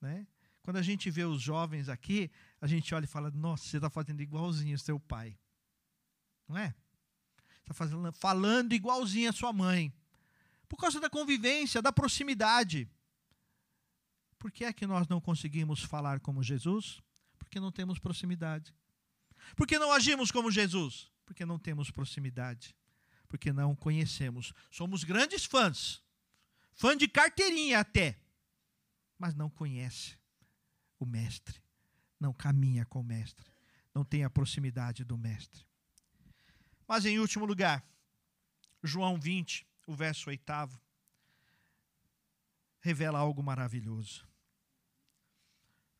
Né? 0.00 0.26
Quando 0.62 0.76
a 0.76 0.82
gente 0.82 1.10
vê 1.10 1.24
os 1.24 1.42
jovens 1.42 1.88
aqui, 1.88 2.30
a 2.60 2.66
gente 2.66 2.94
olha 2.94 3.04
e 3.04 3.08
fala: 3.08 3.30
nossa, 3.30 3.64
você 3.64 3.78
está 3.78 3.90
fazendo 3.90 4.20
igualzinho 4.20 4.76
o 4.76 4.78
seu 4.78 5.00
pai. 5.00 5.36
Não 6.46 6.56
é? 6.56 6.74
Está 7.70 8.12
falando 8.12 8.72
igualzinho 8.72 9.28
a 9.28 9.32
sua 9.32 9.52
mãe. 9.52 9.92
Por 10.68 10.78
causa 10.78 10.98
da 10.98 11.10
convivência, 11.10 11.82
da 11.82 11.92
proximidade. 11.92 12.88
Por 14.38 14.50
que 14.50 14.64
é 14.64 14.72
que 14.72 14.86
nós 14.86 15.06
não 15.06 15.20
conseguimos 15.20 15.82
falar 15.82 16.20
como 16.20 16.42
Jesus? 16.42 17.02
Porque 17.38 17.60
não 17.60 17.70
temos 17.70 17.98
proximidade. 17.98 18.74
Por 19.54 19.66
que 19.66 19.78
não 19.78 19.92
agimos 19.92 20.30
como 20.30 20.50
Jesus? 20.50 21.10
Porque 21.26 21.44
não 21.44 21.58
temos 21.58 21.90
proximidade. 21.90 22.74
Porque 23.28 23.52
não 23.52 23.76
conhecemos. 23.76 24.54
Somos 24.70 25.04
grandes 25.04 25.44
fãs. 25.44 26.02
Fã 26.72 26.96
de 26.96 27.06
carteirinha 27.06 27.80
até. 27.80 28.18
Mas 29.18 29.34
não 29.34 29.50
conhece 29.50 30.16
o 30.98 31.04
Mestre. 31.04 31.60
Não 32.18 32.32
caminha 32.32 32.86
com 32.86 33.00
o 33.00 33.04
Mestre. 33.04 33.46
Não 33.94 34.04
tem 34.04 34.24
a 34.24 34.30
proximidade 34.30 35.04
do 35.04 35.18
Mestre. 35.18 35.67
Mas 36.88 37.04
em 37.04 37.18
último 37.18 37.44
lugar, 37.44 37.84
João 38.82 39.20
20, 39.20 39.66
o 39.86 39.94
verso 39.94 40.30
oitavo, 40.30 40.80
revela 42.80 43.18
algo 43.18 43.42
maravilhoso. 43.42 44.26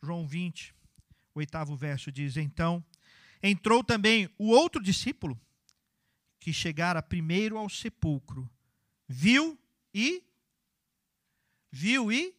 João 0.02 0.26
20, 0.26 0.74
o 1.34 1.40
oitavo 1.40 1.76
verso 1.76 2.10
diz: 2.10 2.38
Então 2.38 2.82
entrou 3.42 3.84
também 3.84 4.32
o 4.38 4.48
outro 4.48 4.82
discípulo, 4.82 5.38
que 6.40 6.54
chegara 6.54 7.02
primeiro 7.02 7.58
ao 7.58 7.68
sepulcro, 7.68 8.50
viu 9.06 9.58
e 9.92 10.24
viu 11.70 12.10
e 12.10 12.34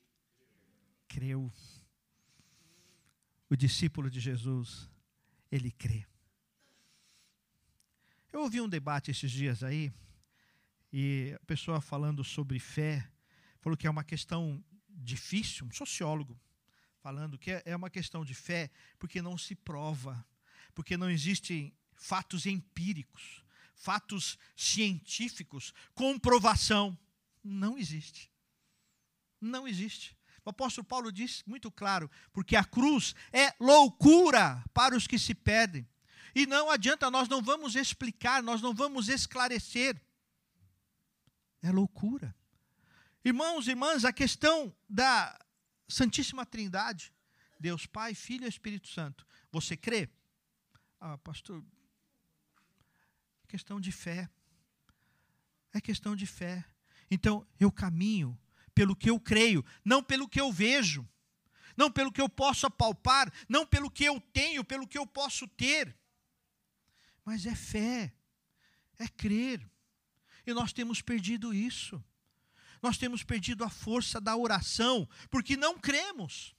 creu. 1.08 1.52
O 3.48 3.56
discípulo 3.56 4.10
de 4.10 4.20
Jesus, 4.20 4.90
ele 5.52 5.72
crê. 5.72 6.10
Eu 8.32 8.42
ouvi 8.42 8.62
um 8.62 8.70
debate 8.70 9.10
esses 9.10 9.32
dias 9.32 9.64
aí, 9.64 9.92
e 10.94 11.36
a 11.36 11.46
pessoa 11.46 11.82
falando 11.82 12.24
sobre 12.24 12.60
fé, 12.60 13.10
falou 13.60 13.76
que 13.76 13.88
é 13.88 13.90
uma 13.90 14.04
questão 14.04 14.64
difícil, 14.88 15.66
um 15.66 15.72
sociólogo 15.72 16.40
falando 17.00 17.40
que 17.40 17.52
é, 17.52 17.64
é 17.66 17.76
uma 17.76 17.90
questão 17.90 18.24
de 18.24 18.36
fé, 18.36 18.70
porque 19.00 19.22
não 19.22 19.38
se 19.38 19.56
prova, 19.56 20.24
porque 20.76 20.96
não 20.96 21.10
existem 21.10 21.74
fatos 21.96 22.46
empíricos, 22.46 23.44
fatos 23.74 24.38
científicos, 24.56 25.74
comprovação. 25.96 26.98
Não 27.44 27.78
existe. 27.78 28.32
Não 29.42 29.68
existe. 29.68 30.16
O 30.46 30.50
apóstolo 30.50 30.86
Paulo 30.86 31.12
diz 31.12 31.44
muito 31.48 31.72
claro, 31.72 32.12
porque 32.32 32.56
a 32.56 32.64
cruz 32.64 33.16
é 33.32 33.56
loucura 33.60 34.64
para 34.74 34.96
os 34.96 35.08
que 35.08 35.18
se 35.18 35.34
perdem. 35.34 35.88
E 36.36 36.46
não 36.46 36.70
adianta, 36.70 37.10
nós 37.10 37.28
não 37.28 37.42
vamos 37.42 37.76
explicar, 37.76 38.44
nós 38.44 38.62
não 38.62 38.74
vamos 38.74 39.10
esclarecer. 39.10 40.00
É 41.62 41.72
loucura. 41.72 42.36
Irmãos 43.24 43.68
e 43.68 43.72
irmãs, 43.72 44.06
a 44.06 44.14
questão 44.14 44.74
da 44.90 45.38
Santíssima 45.88 46.46
Trindade, 46.46 47.14
Deus 47.60 47.86
Pai, 47.86 48.14
Filho 48.14 48.46
e 48.46 48.50
Espírito 48.50 48.88
Santo. 48.88 49.26
Você 49.52 49.76
crê? 49.76 50.10
Ah, 51.00 51.18
pastor, 51.18 51.64
questão 53.48 53.80
de 53.80 53.92
fé. 53.92 54.30
É 55.74 55.82
questão 55.82 56.16
de 56.16 56.26
fé. 56.26 56.64
Então, 57.12 57.46
eu 57.60 57.72
caminho 57.72 58.40
pelo 58.74 58.96
que 58.96 59.10
eu 59.10 59.20
creio, 59.20 59.66
não 59.84 60.02
pelo 60.02 60.28
que 60.28 60.40
eu 60.40 60.52
vejo, 60.52 61.08
não 61.76 61.92
pelo 61.92 62.12
que 62.12 62.22
eu 62.22 62.30
posso 62.30 62.66
apalpar, 62.66 63.32
não 63.48 63.66
pelo 63.66 63.90
que 63.90 64.04
eu 64.04 64.20
tenho, 64.34 64.64
pelo 64.64 64.88
que 64.88 64.98
eu 64.98 65.06
posso 65.06 65.48
ter. 65.48 65.96
Mas 67.30 67.46
é 67.46 67.56
fé, 67.56 68.14
é 68.98 69.08
crer. 69.08 69.60
E 70.46 70.54
nós 70.54 70.74
temos 70.74 71.02
perdido 71.02 71.54
isso 71.54 72.04
nós 72.82 72.98
temos 72.98 73.24
perdido 73.24 73.64
a 73.64 73.70
força 73.70 74.20
da 74.22 74.36
oração, 74.36 75.08
porque 75.30 75.58
não 75.58 75.78
cremos. 75.78 76.56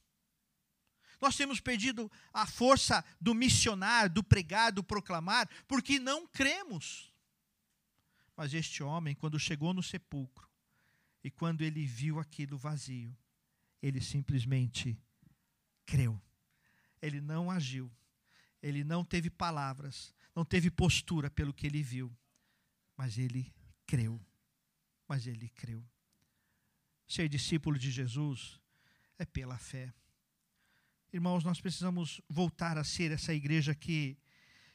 Nós 1.20 1.36
temos 1.36 1.60
perdido 1.60 2.10
a 2.32 2.46
força 2.46 3.04
do 3.20 3.34
missionar, 3.34 4.08
do 4.08 4.22
pregar, 4.22 4.72
do 4.72 4.82
proclamar, 4.82 5.48
porque 5.66 5.98
não 5.98 6.26
cremos. 6.26 7.12
Mas 8.36 8.54
este 8.54 8.82
homem, 8.82 9.14
quando 9.14 9.38
chegou 9.38 9.74
no 9.74 9.82
sepulcro, 9.82 10.48
e 11.22 11.30
quando 11.30 11.60
ele 11.60 11.84
viu 11.84 12.18
aquilo 12.18 12.56
vazio, 12.56 13.16
ele 13.82 14.00
simplesmente 14.00 14.98
creu. 15.84 16.20
Ele 17.02 17.20
não 17.20 17.50
agiu, 17.50 17.90
ele 18.62 18.84
não 18.84 19.04
teve 19.04 19.28
palavras, 19.28 20.14
não 20.34 20.44
teve 20.44 20.70
postura 20.70 21.30
pelo 21.30 21.52
que 21.52 21.66
ele 21.66 21.82
viu, 21.82 22.14
mas 22.96 23.18
ele 23.18 23.52
creu. 23.86 24.20
Mas 25.08 25.26
ele 25.26 25.48
creu. 25.48 25.84
Ser 27.06 27.28
discípulo 27.28 27.78
de 27.78 27.90
Jesus 27.90 28.60
é 29.18 29.24
pela 29.24 29.58
fé. 29.58 29.92
Irmãos, 31.12 31.42
nós 31.42 31.60
precisamos 31.60 32.20
voltar 32.28 32.78
a 32.78 32.84
ser 32.84 33.10
essa 33.10 33.34
igreja 33.34 33.74
que, 33.74 34.16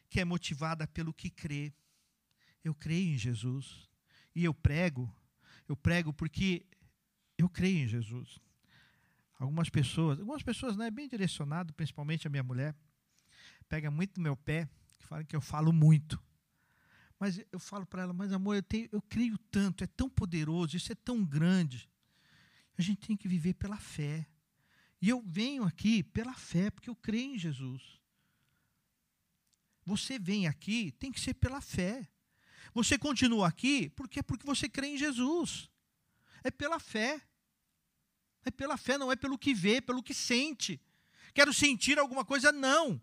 que 0.10 0.20
é 0.20 0.26
motivada 0.26 0.86
pelo 0.86 1.14
que 1.14 1.30
crê. 1.30 1.74
Eu 2.64 2.76
creio 2.76 3.14
em 3.14 3.18
Jesus. 3.18 3.90
E 4.36 4.44
eu 4.44 4.54
prego, 4.54 5.10
eu 5.68 5.78
prego 5.78 6.12
porque 6.12 6.66
eu 7.38 7.48
creio 7.48 7.86
em 7.86 7.88
Jesus. 7.88 8.38
Algumas 9.40 9.70
pessoas, 9.70 10.20
algumas 10.20 10.44
pessoas, 10.44 10.76
né, 10.76 10.92
bem 10.92 11.08
direcionado, 11.08 11.74
principalmente 11.74 12.28
a 12.28 12.30
minha 12.30 12.44
mulher, 12.44 12.76
pega 13.70 13.90
muito 13.90 14.18
no 14.18 14.24
meu 14.24 14.36
pé, 14.36 14.70
que 14.98 15.26
que 15.26 15.36
eu 15.36 15.42
falo 15.42 15.72
muito. 15.72 16.22
Mas 17.20 17.40
eu 17.52 17.60
falo 17.60 17.86
para 17.86 18.04
ela, 18.04 18.14
mas 18.14 18.32
amor, 18.32 18.56
eu, 18.56 18.64
tenho, 18.64 18.90
eu 18.92 19.02
creio 19.02 19.38
tanto, 19.50 19.84
é 19.84 19.88
tão 19.88 20.10
poderoso, 20.10 20.76
isso 20.76 20.92
é 20.92 20.96
tão 20.96 21.24
grande. 21.24 21.90
A 22.78 22.82
gente 22.82 23.08
tem 23.08 23.16
que 23.16 23.28
viver 23.28 23.54
pela 23.54 23.78
fé. 23.78 24.28
E 25.02 25.10
eu 25.10 25.22
venho 25.26 25.64
aqui 25.64 26.04
pela 26.04 26.34
fé, 26.34 26.70
porque 26.70 26.90
eu 26.90 26.96
creio 26.96 27.36
em 27.36 27.40
Jesus. 27.40 28.02
Você 29.86 30.18
vem 30.20 30.48
aqui, 30.48 30.92
tem 30.94 31.12
que 31.12 31.20
ser 31.20 31.36
pela 31.36 31.62
fé. 31.62 32.08
Você 32.74 32.98
continua 32.98 33.48
aqui 33.48 33.90
porque 33.90 34.20
é 34.20 34.24
porque 34.24 34.46
você 34.46 34.68
crê 34.68 34.88
em 34.88 34.98
Jesus. 34.98 35.70
É 36.44 36.52
pela 36.52 36.80
fé. 36.80 37.22
É 38.44 38.52
pela 38.52 38.78
fé, 38.78 38.98
não 38.98 39.12
é 39.12 39.16
pelo 39.16 39.38
que 39.38 39.54
vê, 39.54 39.80
pelo 39.82 40.04
que 40.04 40.14
sente. 40.14 40.82
Quero 41.34 41.54
sentir 41.54 41.98
alguma 41.98 42.26
coisa, 42.26 42.52
não. 42.52 43.02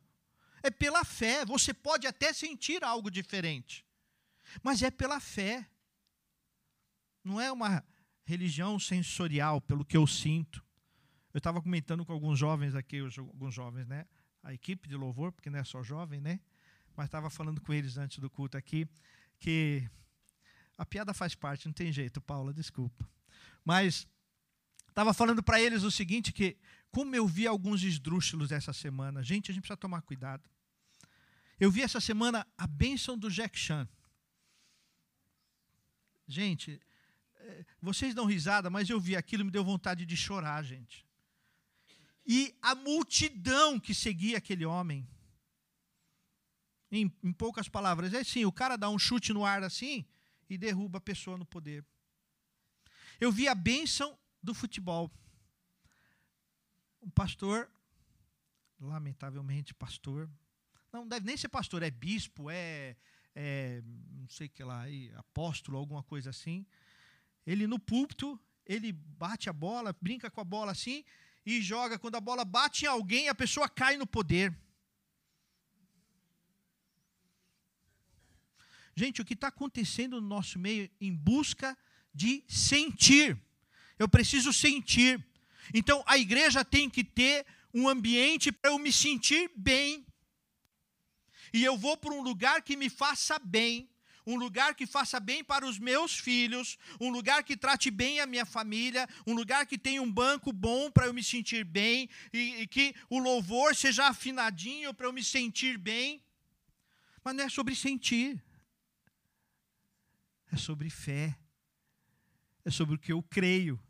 É 0.63 0.71
pela 0.71 1.05
fé. 1.05 1.45
Você 1.45 1.75
pode 1.75 2.07
até 2.07 2.33
sentir 2.33 2.85
algo 2.85 3.11
diferente, 3.11 3.85
mas 4.63 4.83
é 4.83 4.91
pela 4.91 5.21
fé. 5.21 5.67
Não 7.25 7.41
é 7.41 7.51
uma 7.53 7.85
religião 8.25 8.79
sensorial, 8.79 9.61
pelo 9.61 9.85
que 9.85 9.97
eu 9.97 10.07
sinto. 10.07 10.65
Eu 11.33 11.39
estava 11.39 11.63
comentando 11.63 12.05
com 12.05 12.13
alguns 12.13 12.39
jovens 12.39 12.75
aqui, 12.75 12.99
alguns 13.19 13.55
jovens, 13.55 13.87
né? 13.87 14.07
A 14.43 14.53
equipe 14.53 14.89
de 14.89 14.97
louvor, 14.97 15.33
porque 15.33 15.49
não 15.49 15.59
é 15.59 15.65
só 15.65 15.83
jovem, 15.83 16.21
né? 16.21 16.41
Mas 16.97 17.07
estava 17.07 17.31
falando 17.31 17.61
com 17.61 17.73
eles 17.73 17.97
antes 17.97 18.19
do 18.19 18.29
culto 18.29 18.57
aqui, 18.57 18.87
que 19.39 19.89
a 20.77 20.85
piada 20.85 21.15
faz 21.15 21.35
parte, 21.35 21.67
não 21.67 21.73
tem 21.73 21.93
jeito, 21.93 22.21
Paula, 22.21 22.53
desculpa. 22.53 23.09
Mas 23.65 24.07
estava 24.89 25.15
falando 25.15 25.43
para 25.43 25.61
eles 25.61 25.85
o 25.85 25.91
seguinte, 25.91 26.33
que 26.33 26.57
como 26.93 27.17
eu 27.17 27.27
vi 27.27 27.47
alguns 27.47 27.83
esdrúxulos 27.83 28.53
essa 28.53 28.73
semana, 28.73 29.23
gente, 29.23 29.51
a 29.51 29.55
gente 29.55 29.63
precisa 29.63 29.79
tomar 29.79 30.03
cuidado. 30.03 30.49
Eu 31.59 31.71
vi 31.71 31.81
essa 31.81 32.01
semana 32.01 32.47
a 32.57 32.67
bênção 32.67 33.17
do 33.17 33.31
Jack 33.31 33.59
Chan. 33.59 33.89
Gente, 36.29 36.81
vocês 37.81 38.15
dão 38.15 38.27
risada, 38.27 38.69
mas 38.69 38.91
eu 38.91 39.01
vi 39.01 39.17
aquilo 39.17 39.45
me 39.45 39.51
deu 39.51 39.65
vontade 39.65 40.05
de 40.05 40.17
chorar, 40.17 40.63
gente. 40.63 41.07
e 42.27 42.55
a 42.63 42.75
multidão 42.75 43.81
que 43.81 43.95
seguia 43.95 44.39
aquele 44.39 44.65
homem. 44.65 45.09
Em, 46.91 47.11
em, 47.25 47.33
poucas 47.33 47.71
palavras, 47.71 48.13
é 48.13 48.19
assim: 48.19 48.45
o 48.45 48.53
cara 48.53 48.77
dá 48.77 48.91
um 48.91 48.99
chute 48.99 49.33
no 49.33 49.47
ar 49.47 49.63
assim 49.63 50.05
e 50.49 50.59
derruba 50.59 50.99
a 50.99 51.01
pessoa 51.01 51.39
no 51.39 51.47
poder. 51.47 51.85
Eu 53.19 53.33
vi 53.33 53.49
a 53.49 53.55
bênção 53.55 54.19
do 54.43 54.53
futebol. 54.53 55.11
Um 57.03 57.11
pastor, 57.11 57.69
lamentavelmente 58.81 59.75
pastor, 59.75 60.31
não 60.93 61.07
deve 61.07 61.27
nem 61.27 61.37
ser 61.37 61.49
pastor, 61.49 61.83
é 61.83 61.91
bispo, 61.91 62.51
é, 62.51 62.97
é 63.35 63.83
não 64.11 64.29
sei 64.29 64.49
que 64.49 64.63
lá, 64.63 64.85
apóstolo, 65.17 65.79
alguma 65.79 66.03
coisa 66.03 66.31
assim. 66.31 66.67
Ele 67.47 67.67
no 67.67 67.79
púlpito, 67.79 68.39
ele 68.65 68.93
bate 68.93 69.51
a 69.51 69.53
bola, 69.53 69.97
brinca 70.01 70.31
com 70.31 70.41
a 70.41 70.45
bola 70.45 70.73
assim 70.73 71.05
e 71.45 71.61
joga. 71.61 71.99
Quando 71.99 72.17
a 72.17 72.21
bola 72.21 72.45
bate 72.45 72.85
em 72.85 72.89
alguém, 72.89 73.29
a 73.29 73.35
pessoa 73.35 73.69
cai 73.69 73.97
no 73.97 74.07
poder. 74.07 74.57
Gente, 78.95 79.23
o 79.23 79.25
que 79.25 79.35
está 79.35 79.49
acontecendo 79.49 80.21
no 80.21 80.29
nosso 80.29 80.59
meio 80.59 80.89
em 81.01 81.15
busca 81.15 81.77
de 82.15 82.45
sentir. 82.47 83.41
Eu 83.99 84.09
preciso 84.09 84.53
sentir. 84.53 85.25
Então 85.73 86.03
a 86.07 86.19
igreja 86.19 86.65
tem 86.65 86.89
que 86.89 87.05
ter 87.05 87.47
um 87.73 87.89
ambiente 87.89 88.53
para 88.53 88.71
eu 88.71 88.79
me 88.79 88.93
sentir 88.93 89.51
bem. 89.57 90.07
E 91.53 91.63
eu 91.65 91.77
vou 91.77 91.97
para 91.97 92.15
um 92.15 92.23
lugar 92.23 92.63
que 92.63 92.77
me 92.77 92.89
faça 92.89 93.39
bem 93.39 93.89
um 94.27 94.37
lugar 94.37 94.75
que 94.75 94.87
faça 94.87 95.19
bem 95.19 95.43
para 95.43 95.67
os 95.67 95.79
meus 95.79 96.17
filhos, 96.17 96.79
um 97.01 97.11
lugar 97.11 97.43
que 97.43 97.57
trate 97.57 97.91
bem 97.91 98.21
a 98.21 98.27
minha 98.27 98.47
família, 98.47 99.09
um 99.27 99.35
lugar 99.35 99.67
que 99.67 99.77
tenha 99.77 100.01
um 100.01 100.11
banco 100.11 100.53
bom 100.53 100.91
para 100.91 101.07
eu 101.07 101.15
me 101.15 101.23
sentir 101.23 101.65
bem, 101.65 102.09
e, 102.33 102.63
e 102.63 102.67
que 102.67 102.95
o 103.11 103.19
louvor 103.19 103.75
seja 103.75 104.07
afinadinho 104.07 104.95
para 104.95 105.07
eu 105.07 105.13
me 105.13 105.25
sentir 105.25 105.77
bem. 105.77 106.23
Mas 107.25 107.35
não 107.35 107.45
é 107.45 107.49
sobre 107.49 107.75
sentir, 107.75 108.43
é 110.51 110.57
sobre 110.57 110.91
fé, 110.91 111.37
é 112.65 112.71
sobre 112.71 112.97
o 112.97 112.99
que 112.99 113.13
eu 113.13 113.23
creio, 113.23 113.81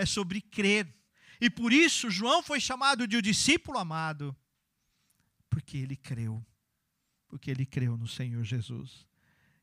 é 0.00 0.06
sobre 0.06 0.40
crer. 0.40 0.92
E 1.40 1.48
por 1.48 1.72
isso 1.72 2.10
João 2.10 2.42
foi 2.42 2.60
chamado 2.60 3.06
de 3.06 3.16
o 3.16 3.22
discípulo 3.22 3.78
amado, 3.78 4.36
porque 5.48 5.76
ele 5.78 5.96
creu, 5.96 6.44
porque 7.28 7.50
ele 7.50 7.64
creu 7.64 7.96
no 7.96 8.06
Senhor 8.06 8.42
Jesus 8.44 9.08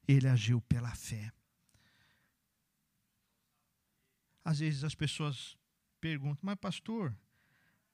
ele 0.08 0.28
agiu 0.28 0.62
pela 0.62 0.96
fé. 0.96 1.32
Às 4.44 4.60
vezes 4.60 4.84
as 4.84 4.96
pessoas 4.96 5.58
perguntam, 6.00 6.40
mas 6.44 6.56
pastor, 6.56 7.16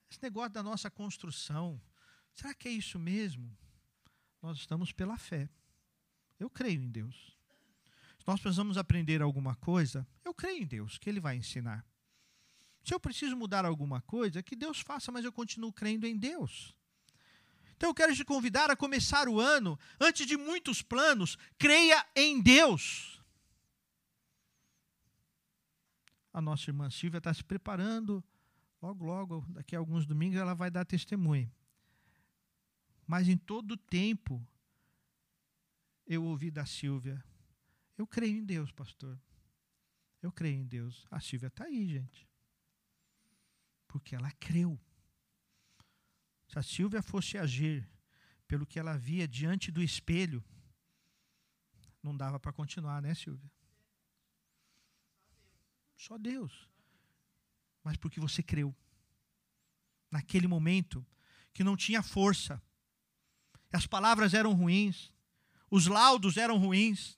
esse 0.09 0.21
negócio 0.21 0.51
da 0.51 0.61
nossa 0.61 0.91
construção, 0.91 1.81
será 2.31 2.53
que 2.53 2.67
é 2.67 2.71
isso 2.71 2.99
mesmo? 2.99 3.57
Nós 4.41 4.59
estamos 4.59 4.91
pela 4.91 5.17
fé. 5.17 5.49
Eu 6.39 6.49
creio 6.49 6.81
em 6.81 6.91
Deus. 6.91 7.35
Se 8.19 8.27
nós 8.27 8.39
precisamos 8.39 8.77
aprender 8.77 9.21
alguma 9.21 9.55
coisa, 9.55 10.07
eu 10.23 10.33
creio 10.33 10.61
em 10.61 10.67
Deus, 10.67 10.97
que 10.97 11.09
Ele 11.09 11.19
vai 11.19 11.35
ensinar. 11.35 11.85
Se 12.83 12.93
eu 12.93 12.99
preciso 12.99 13.35
mudar 13.37 13.65
alguma 13.65 14.01
coisa, 14.01 14.43
que 14.43 14.55
Deus 14.55 14.81
faça, 14.81 15.11
mas 15.11 15.23
eu 15.23 15.31
continuo 15.31 15.71
crendo 15.71 16.05
em 16.05 16.17
Deus. 16.17 16.75
Então 17.77 17.89
eu 17.89 17.93
quero 17.93 18.15
te 18.15 18.25
convidar 18.25 18.69
a 18.69 18.75
começar 18.75 19.27
o 19.27 19.39
ano, 19.39 19.79
antes 19.99 20.27
de 20.27 20.35
muitos 20.35 20.81
planos, 20.81 21.37
creia 21.57 22.05
em 22.15 22.41
Deus. 22.41 23.21
A 26.33 26.41
nossa 26.41 26.69
irmã 26.69 26.89
Silvia 26.89 27.19
está 27.19 27.33
se 27.33 27.43
preparando, 27.43 28.23
logo, 28.81 29.05
logo, 29.05 29.45
daqui 29.49 29.75
a 29.75 29.79
alguns 29.79 30.05
domingos, 30.05 30.37
ela 30.37 30.53
vai 30.53 30.69
dar 30.69 30.85
testemunho. 30.85 31.49
Mas 33.07 33.27
em 33.27 33.37
todo 33.37 33.77
tempo, 33.77 34.45
eu 36.05 36.23
ouvi 36.23 36.49
da 36.49 36.65
Silvia: 36.65 37.23
Eu 37.97 38.07
creio 38.07 38.37
em 38.37 38.43
Deus, 38.43 38.71
pastor. 38.71 39.19
Eu 40.21 40.31
creio 40.31 40.59
em 40.59 40.65
Deus. 40.65 41.05
A 41.11 41.19
Silvia 41.19 41.47
está 41.47 41.65
aí, 41.65 41.87
gente. 41.87 42.32
Porque 43.93 44.15
ela 44.15 44.31
creu. 44.31 44.79
Se 46.47 46.57
a 46.57 46.63
Silvia 46.63 47.03
fosse 47.03 47.37
agir 47.37 47.87
pelo 48.47 48.65
que 48.65 48.79
ela 48.79 48.97
via 48.97 49.27
diante 49.27 49.69
do 49.69 49.83
espelho, 49.83 50.43
não 52.01 52.17
dava 52.17 52.39
para 52.39 52.51
continuar, 52.51 53.03
né, 53.03 53.13
Silvia? 53.13 53.51
Só 55.95 56.17
Deus. 56.17 56.67
Mas 57.83 57.95
porque 57.95 58.19
você 58.19 58.41
creu. 58.41 58.75
Naquele 60.09 60.47
momento 60.47 61.05
que 61.53 61.63
não 61.63 61.77
tinha 61.77 62.01
força. 62.01 62.59
As 63.71 63.85
palavras 63.85 64.33
eram 64.33 64.53
ruins, 64.53 65.13
os 65.69 65.85
laudos 65.85 66.37
eram 66.37 66.57
ruins, 66.57 67.15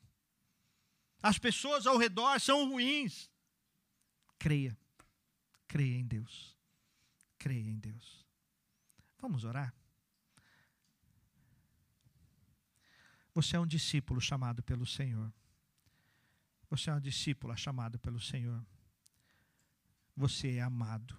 as 1.23 1.39
pessoas 1.39 1.87
ao 1.87 1.97
redor 1.97 2.37
são 2.41 2.69
ruins. 2.69 3.31
Creia. 4.37 4.77
Creia 5.69 5.95
em 5.95 6.05
Deus. 6.05 6.54
Creia 7.45 7.69
em 7.69 7.77
Deus. 7.77 8.25
Vamos 9.19 9.43
orar? 9.43 9.71
Você 13.35 13.55
é 13.55 13.59
um 13.59 13.67
discípulo 13.67 14.19
chamado 14.19 14.63
pelo 14.63 14.83
Senhor. 14.83 15.31
Você 16.71 16.89
é 16.89 16.93
uma 16.93 16.99
discípula 16.99 17.55
chamada 17.55 17.99
pelo 17.99 18.19
Senhor. 18.19 18.65
Você 20.17 20.55
é 20.55 20.61
amado. 20.63 21.15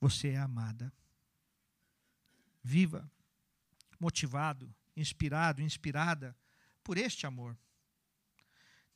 Você 0.00 0.30
é 0.30 0.36
amada. 0.36 0.92
Viva, 2.60 3.08
motivado, 4.00 4.74
inspirado, 4.96 5.62
inspirada 5.62 6.36
por 6.82 6.98
este 6.98 7.24
amor. 7.24 7.56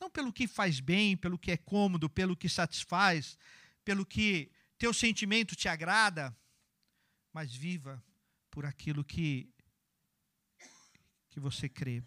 Não 0.00 0.10
pelo 0.10 0.32
que 0.32 0.48
faz 0.48 0.80
bem, 0.80 1.16
pelo 1.16 1.38
que 1.38 1.52
é 1.52 1.56
cômodo, 1.56 2.10
pelo 2.10 2.36
que 2.36 2.48
satisfaz, 2.48 3.38
pelo 3.84 4.04
que 4.04 4.50
teu 4.76 4.92
sentimento 4.92 5.54
te 5.54 5.68
agrada, 5.68 6.36
mas 7.32 7.54
viva 7.54 8.02
por 8.50 8.64
aquilo 8.66 9.04
que 9.04 9.52
que 11.30 11.38
você 11.38 11.68
crê. 11.68 12.02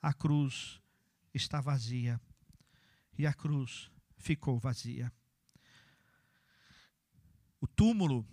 A 0.00 0.14
cruz 0.14 0.80
está 1.34 1.60
vazia 1.60 2.20
e 3.18 3.26
a 3.26 3.34
cruz 3.34 3.90
ficou 4.16 4.58
vazia. 4.58 5.12
O 7.60 7.66
túmulo, 7.66 8.26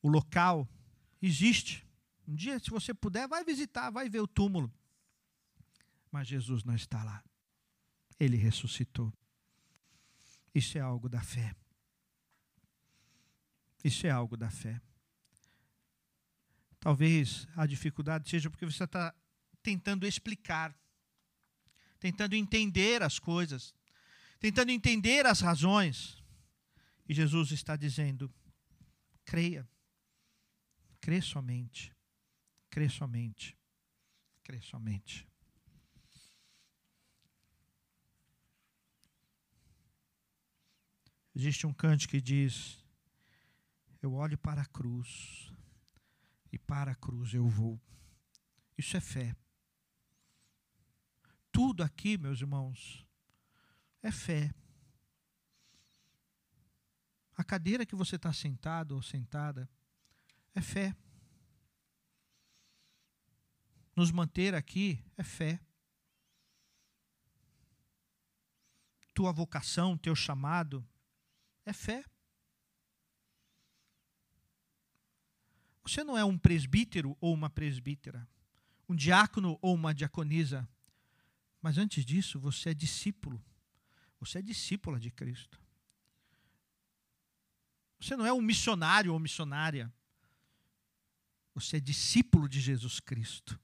o 0.00 0.08
local 0.08 0.68
existe. 1.20 1.84
Um 2.26 2.34
dia, 2.34 2.58
se 2.60 2.70
você 2.70 2.94
puder, 2.94 3.26
vai 3.26 3.44
visitar, 3.44 3.90
vai 3.90 4.08
ver 4.08 4.20
o 4.20 4.28
túmulo. 4.28 4.72
Mas 6.10 6.28
Jesus 6.28 6.62
não 6.62 6.74
está 6.74 7.02
lá. 7.02 7.22
Ele 8.18 8.36
ressuscitou. 8.36 9.12
Isso 10.54 10.78
é 10.78 10.80
algo 10.80 11.08
da 11.08 11.20
fé. 11.20 11.54
Isso 13.86 14.04
é 14.04 14.10
algo 14.10 14.36
da 14.36 14.50
fé. 14.50 14.80
Talvez 16.80 17.46
a 17.54 17.64
dificuldade 17.66 18.28
seja 18.28 18.50
porque 18.50 18.66
você 18.66 18.82
está 18.82 19.14
tentando 19.62 20.04
explicar, 20.04 20.76
tentando 22.00 22.34
entender 22.34 23.00
as 23.00 23.20
coisas, 23.20 23.72
tentando 24.40 24.72
entender 24.72 25.24
as 25.24 25.40
razões. 25.40 26.20
E 27.08 27.14
Jesus 27.14 27.52
está 27.52 27.76
dizendo: 27.76 28.28
creia, 29.24 29.64
crê 31.00 31.22
somente, 31.22 31.94
crê 32.68 32.88
somente, 32.88 33.56
crê 34.42 34.60
somente. 34.60 35.28
Existe 41.32 41.68
um 41.68 41.72
cante 41.72 42.08
que 42.08 42.20
diz: 42.20 42.84
eu 44.06 44.14
olho 44.14 44.38
para 44.38 44.62
a 44.62 44.66
cruz 44.66 45.52
e 46.52 46.58
para 46.58 46.92
a 46.92 46.94
cruz 46.94 47.34
eu 47.34 47.48
vou. 47.48 47.80
Isso 48.78 48.96
é 48.96 49.00
fé. 49.00 49.34
Tudo 51.50 51.82
aqui, 51.82 52.16
meus 52.16 52.40
irmãos, 52.40 53.04
é 54.00 54.12
fé. 54.12 54.54
A 57.34 57.42
cadeira 57.42 57.84
que 57.84 57.96
você 57.96 58.14
está 58.14 58.32
sentado 58.32 58.94
ou 58.94 59.02
sentada 59.02 59.68
é 60.54 60.62
fé. 60.62 60.94
Nos 63.96 64.12
manter 64.12 64.54
aqui 64.54 65.04
é 65.16 65.24
fé. 65.24 65.60
Tua 69.12 69.32
vocação, 69.32 69.98
teu 69.98 70.14
chamado 70.14 70.86
é 71.64 71.72
fé. 71.72 72.04
Você 75.86 76.02
não 76.02 76.18
é 76.18 76.24
um 76.24 76.36
presbítero 76.36 77.16
ou 77.20 77.32
uma 77.32 77.48
presbítera, 77.48 78.28
um 78.88 78.94
diácono 78.94 79.56
ou 79.62 79.72
uma 79.72 79.94
diaconisa, 79.94 80.68
mas 81.62 81.78
antes 81.78 82.04
disso, 82.04 82.40
você 82.40 82.70
é 82.70 82.74
discípulo. 82.74 83.40
Você 84.18 84.38
é 84.38 84.42
discípula 84.42 84.98
de 84.98 85.12
Cristo. 85.12 85.60
Você 88.00 88.16
não 88.16 88.26
é 88.26 88.32
um 88.32 88.40
missionário 88.40 89.12
ou 89.12 89.18
missionária. 89.20 89.92
Você 91.54 91.76
é 91.76 91.80
discípulo 91.80 92.48
de 92.48 92.60
Jesus 92.60 92.98
Cristo. 92.98 93.58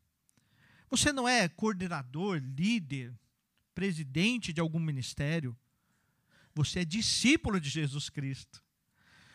Você 0.90 1.12
não 1.12 1.28
é 1.28 1.48
coordenador, 1.48 2.38
líder, 2.38 3.12
presidente 3.74 4.52
de 4.52 4.60
algum 4.60 4.78
ministério. 4.78 5.58
Você 6.54 6.80
é 6.80 6.84
discípulo 6.84 7.60
de 7.60 7.68
Jesus 7.68 8.08
Cristo. 8.08 8.62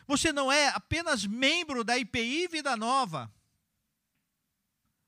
Você 0.08 0.32
não 0.32 0.50
é 0.50 0.68
apenas 0.68 1.26
membro 1.26 1.84
da 1.84 1.98
IPI 1.98 2.48
Vida 2.48 2.74
Nova. 2.78 3.30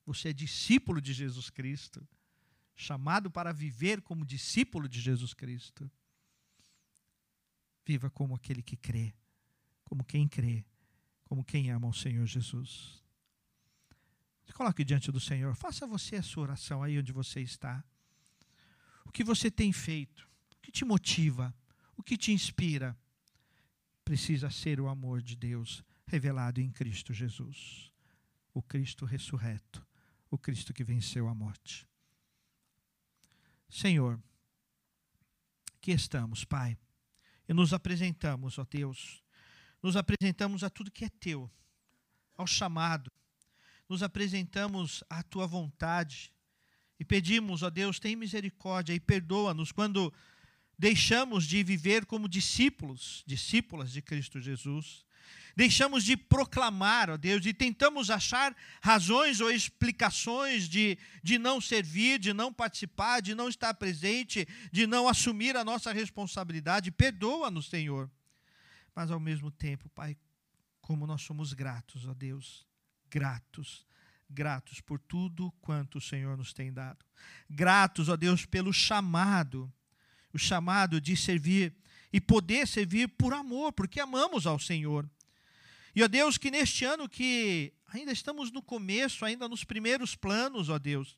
Você 0.04 0.28
é 0.28 0.32
discípulo 0.32 1.00
de 1.00 1.14
Jesus 1.14 1.48
Cristo, 1.48 2.06
chamado 2.76 3.30
para 3.30 3.50
viver 3.50 4.02
como 4.02 4.26
discípulo 4.26 4.86
de 4.86 5.00
Jesus 5.00 5.32
Cristo. 5.32 5.90
Viva 7.86 8.10
como 8.10 8.34
aquele 8.34 8.62
que 8.62 8.76
crê, 8.76 9.14
como 9.84 10.04
quem 10.04 10.28
crê, 10.28 10.66
como 11.24 11.42
quem 11.42 11.70
ama 11.70 11.88
o 11.88 11.94
Senhor 11.94 12.26
Jesus. 12.26 13.02
Se 14.44 14.52
coloque 14.52 14.84
diante 14.84 15.10
do 15.10 15.18
Senhor, 15.18 15.54
faça 15.54 15.86
você 15.86 16.16
a 16.16 16.22
sua 16.22 16.42
oração 16.42 16.82
aí 16.82 16.98
onde 16.98 17.10
você 17.10 17.40
está. 17.40 17.82
O 19.06 19.10
que 19.10 19.24
você 19.24 19.50
tem 19.50 19.72
feito? 19.72 20.28
O 20.58 20.60
que 20.60 20.70
te 20.70 20.84
motiva? 20.84 21.54
O 21.96 22.02
que 22.02 22.18
te 22.18 22.32
inspira? 22.32 22.94
Precisa 24.10 24.50
ser 24.50 24.80
o 24.80 24.88
amor 24.88 25.22
de 25.22 25.36
Deus 25.36 25.84
revelado 26.04 26.60
em 26.60 26.68
Cristo 26.68 27.14
Jesus, 27.14 27.92
o 28.52 28.60
Cristo 28.60 29.04
ressurreto, 29.04 29.86
o 30.28 30.36
Cristo 30.36 30.74
que 30.74 30.82
venceu 30.82 31.28
a 31.28 31.32
morte. 31.32 31.86
Senhor, 33.68 34.20
aqui 35.76 35.92
estamos, 35.92 36.44
Pai, 36.44 36.76
e 37.48 37.54
nos 37.54 37.72
apresentamos, 37.72 38.58
ó 38.58 38.66
Deus, 38.68 39.22
nos 39.80 39.94
apresentamos 39.94 40.64
a 40.64 40.70
tudo 40.70 40.90
que 40.90 41.04
é 41.04 41.08
teu, 41.08 41.48
ao 42.36 42.48
chamado, 42.48 43.12
nos 43.88 44.02
apresentamos 44.02 45.04
à 45.08 45.22
tua 45.22 45.46
vontade. 45.46 46.34
E 46.98 47.04
pedimos, 47.04 47.62
ó 47.62 47.70
Deus, 47.70 48.00
tem 48.00 48.16
misericórdia 48.16 48.92
e 48.92 48.98
perdoa-nos 48.98 49.70
quando 49.70 50.12
deixamos 50.80 51.44
de 51.44 51.62
viver 51.62 52.06
como 52.06 52.26
discípulos, 52.26 53.22
discípulas 53.26 53.92
de 53.92 54.00
Cristo 54.00 54.40
Jesus 54.40 55.04
deixamos 55.54 56.04
de 56.04 56.16
proclamar, 56.16 57.10
ó 57.10 57.16
Deus, 57.18 57.44
e 57.44 57.52
tentamos 57.52 58.08
achar 58.08 58.56
razões 58.80 59.40
ou 59.40 59.50
explicações 59.50 60.66
de, 60.66 60.96
de 61.22 61.38
não 61.38 61.60
servir, 61.60 62.18
de 62.18 62.32
não 62.32 62.50
participar, 62.50 63.20
de 63.20 63.34
não 63.34 63.48
estar 63.48 63.74
presente, 63.74 64.46
de 64.72 64.86
não 64.86 65.06
assumir 65.06 65.56
a 65.56 65.64
nossa 65.64 65.92
responsabilidade. 65.92 66.90
Perdoa-nos, 66.90 67.68
Senhor. 67.68 68.10
Mas 68.94 69.10
ao 69.10 69.20
mesmo 69.20 69.50
tempo, 69.50 69.88
Pai, 69.90 70.16
como 70.80 71.06
nós 71.06 71.22
somos 71.22 71.52
gratos, 71.52 72.06
ó 72.06 72.14
Deus, 72.14 72.66
gratos, 73.10 73.84
gratos 74.30 74.80
por 74.80 74.98
tudo 74.98 75.52
quanto 75.60 75.98
o 75.98 76.00
Senhor 76.00 76.38
nos 76.38 76.52
tem 76.54 76.72
dado. 76.72 77.04
Gratos, 77.50 78.08
ó 78.08 78.16
Deus, 78.16 78.46
pelo 78.46 78.72
chamado, 78.72 79.70
o 80.32 80.38
chamado 80.38 81.00
de 81.00 81.16
servir 81.16 81.74
e 82.12 82.20
poder 82.20 82.66
servir 82.66 83.08
por 83.08 83.32
amor, 83.32 83.72
porque 83.72 84.00
amamos 84.00 84.46
ao 84.46 84.58
Senhor. 84.58 85.08
E, 85.94 86.02
ó 86.02 86.08
Deus, 86.08 86.38
que 86.38 86.50
neste 86.50 86.84
ano 86.84 87.08
que 87.08 87.72
ainda 87.88 88.12
estamos 88.12 88.50
no 88.50 88.62
começo, 88.62 89.24
ainda 89.24 89.48
nos 89.48 89.64
primeiros 89.64 90.14
planos, 90.14 90.68
ó 90.68 90.78
Deus, 90.78 91.16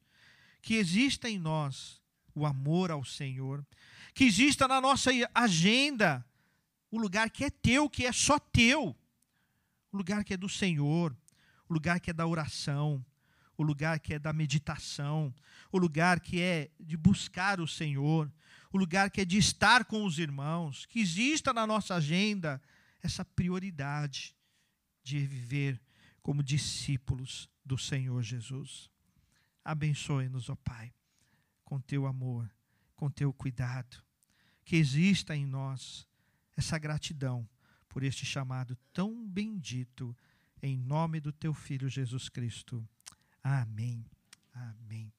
que 0.61 0.75
exista 0.75 1.29
em 1.29 1.39
nós 1.39 2.01
o 2.35 2.47
amor 2.47 2.91
ao 2.91 3.05
Senhor, 3.05 3.65
que 4.15 4.25
exista 4.25 4.67
na 4.67 4.81
nossa 4.81 5.11
agenda 5.35 6.25
o 6.91 6.99
lugar 6.99 7.31
que 7.31 7.45
é 7.45 7.51
teu, 7.51 7.89
que 7.89 8.07
é 8.07 8.13
só 8.13 8.39
teu, 8.39 8.97
o 9.91 9.97
lugar 9.97 10.25
que 10.25 10.35
é 10.35 10.37
do 10.37 10.49
Senhor, 10.49 11.17
o 11.69 11.73
lugar 11.73 12.01
que 12.01 12.11
é 12.11 12.13
da 12.13 12.27
oração, 12.27 13.05
o 13.57 13.63
lugar 13.63 13.99
que 14.01 14.15
é 14.15 14.19
da 14.19 14.33
meditação, 14.33 15.35
o 15.71 15.79
lugar 15.79 16.21
que 16.21 16.41
é 16.41 16.71
de 16.81 16.97
buscar 16.97 17.61
o 17.61 17.69
Senhor, 17.69 18.31
o 18.73 18.79
lugar 18.79 19.11
que 19.11 19.21
é 19.21 19.25
de 19.25 19.37
estar 19.37 19.85
com 19.85 20.05
os 20.05 20.19
irmãos, 20.19 20.87
que 20.87 21.01
exista 21.01 21.53
na 21.53 21.67
nossa 21.67 21.95
agenda 21.95 22.61
essa 23.03 23.25
prioridade 23.25 24.35
de 25.03 25.19
viver 25.27 25.81
como 26.23 26.43
discípulos 26.43 27.51
do 27.65 27.77
Senhor 27.77 28.23
Jesus. 28.23 28.91
Abençoe-nos, 29.65 30.49
ó 30.49 30.57
Pai, 30.57 30.93
com 31.65 31.81
teu 31.81 32.07
amor, 32.07 32.51
com 32.97 33.11
teu 33.11 33.33
cuidado, 33.33 34.03
que 34.65 34.77
exista 34.77 35.37
em 35.37 35.45
nós 35.45 36.07
essa 36.57 36.79
gratidão 36.79 37.49
por 37.89 38.03
este 38.03 38.25
chamado 38.25 38.77
tão 38.93 39.29
bendito, 39.29 40.17
em 40.63 40.79
nome 40.79 41.21
do 41.21 41.33
teu 41.33 41.53
Filho 41.53 41.89
Jesus 41.89 42.29
Cristo. 42.29 42.89
Amém. 43.43 44.07
Amém. 44.55 45.13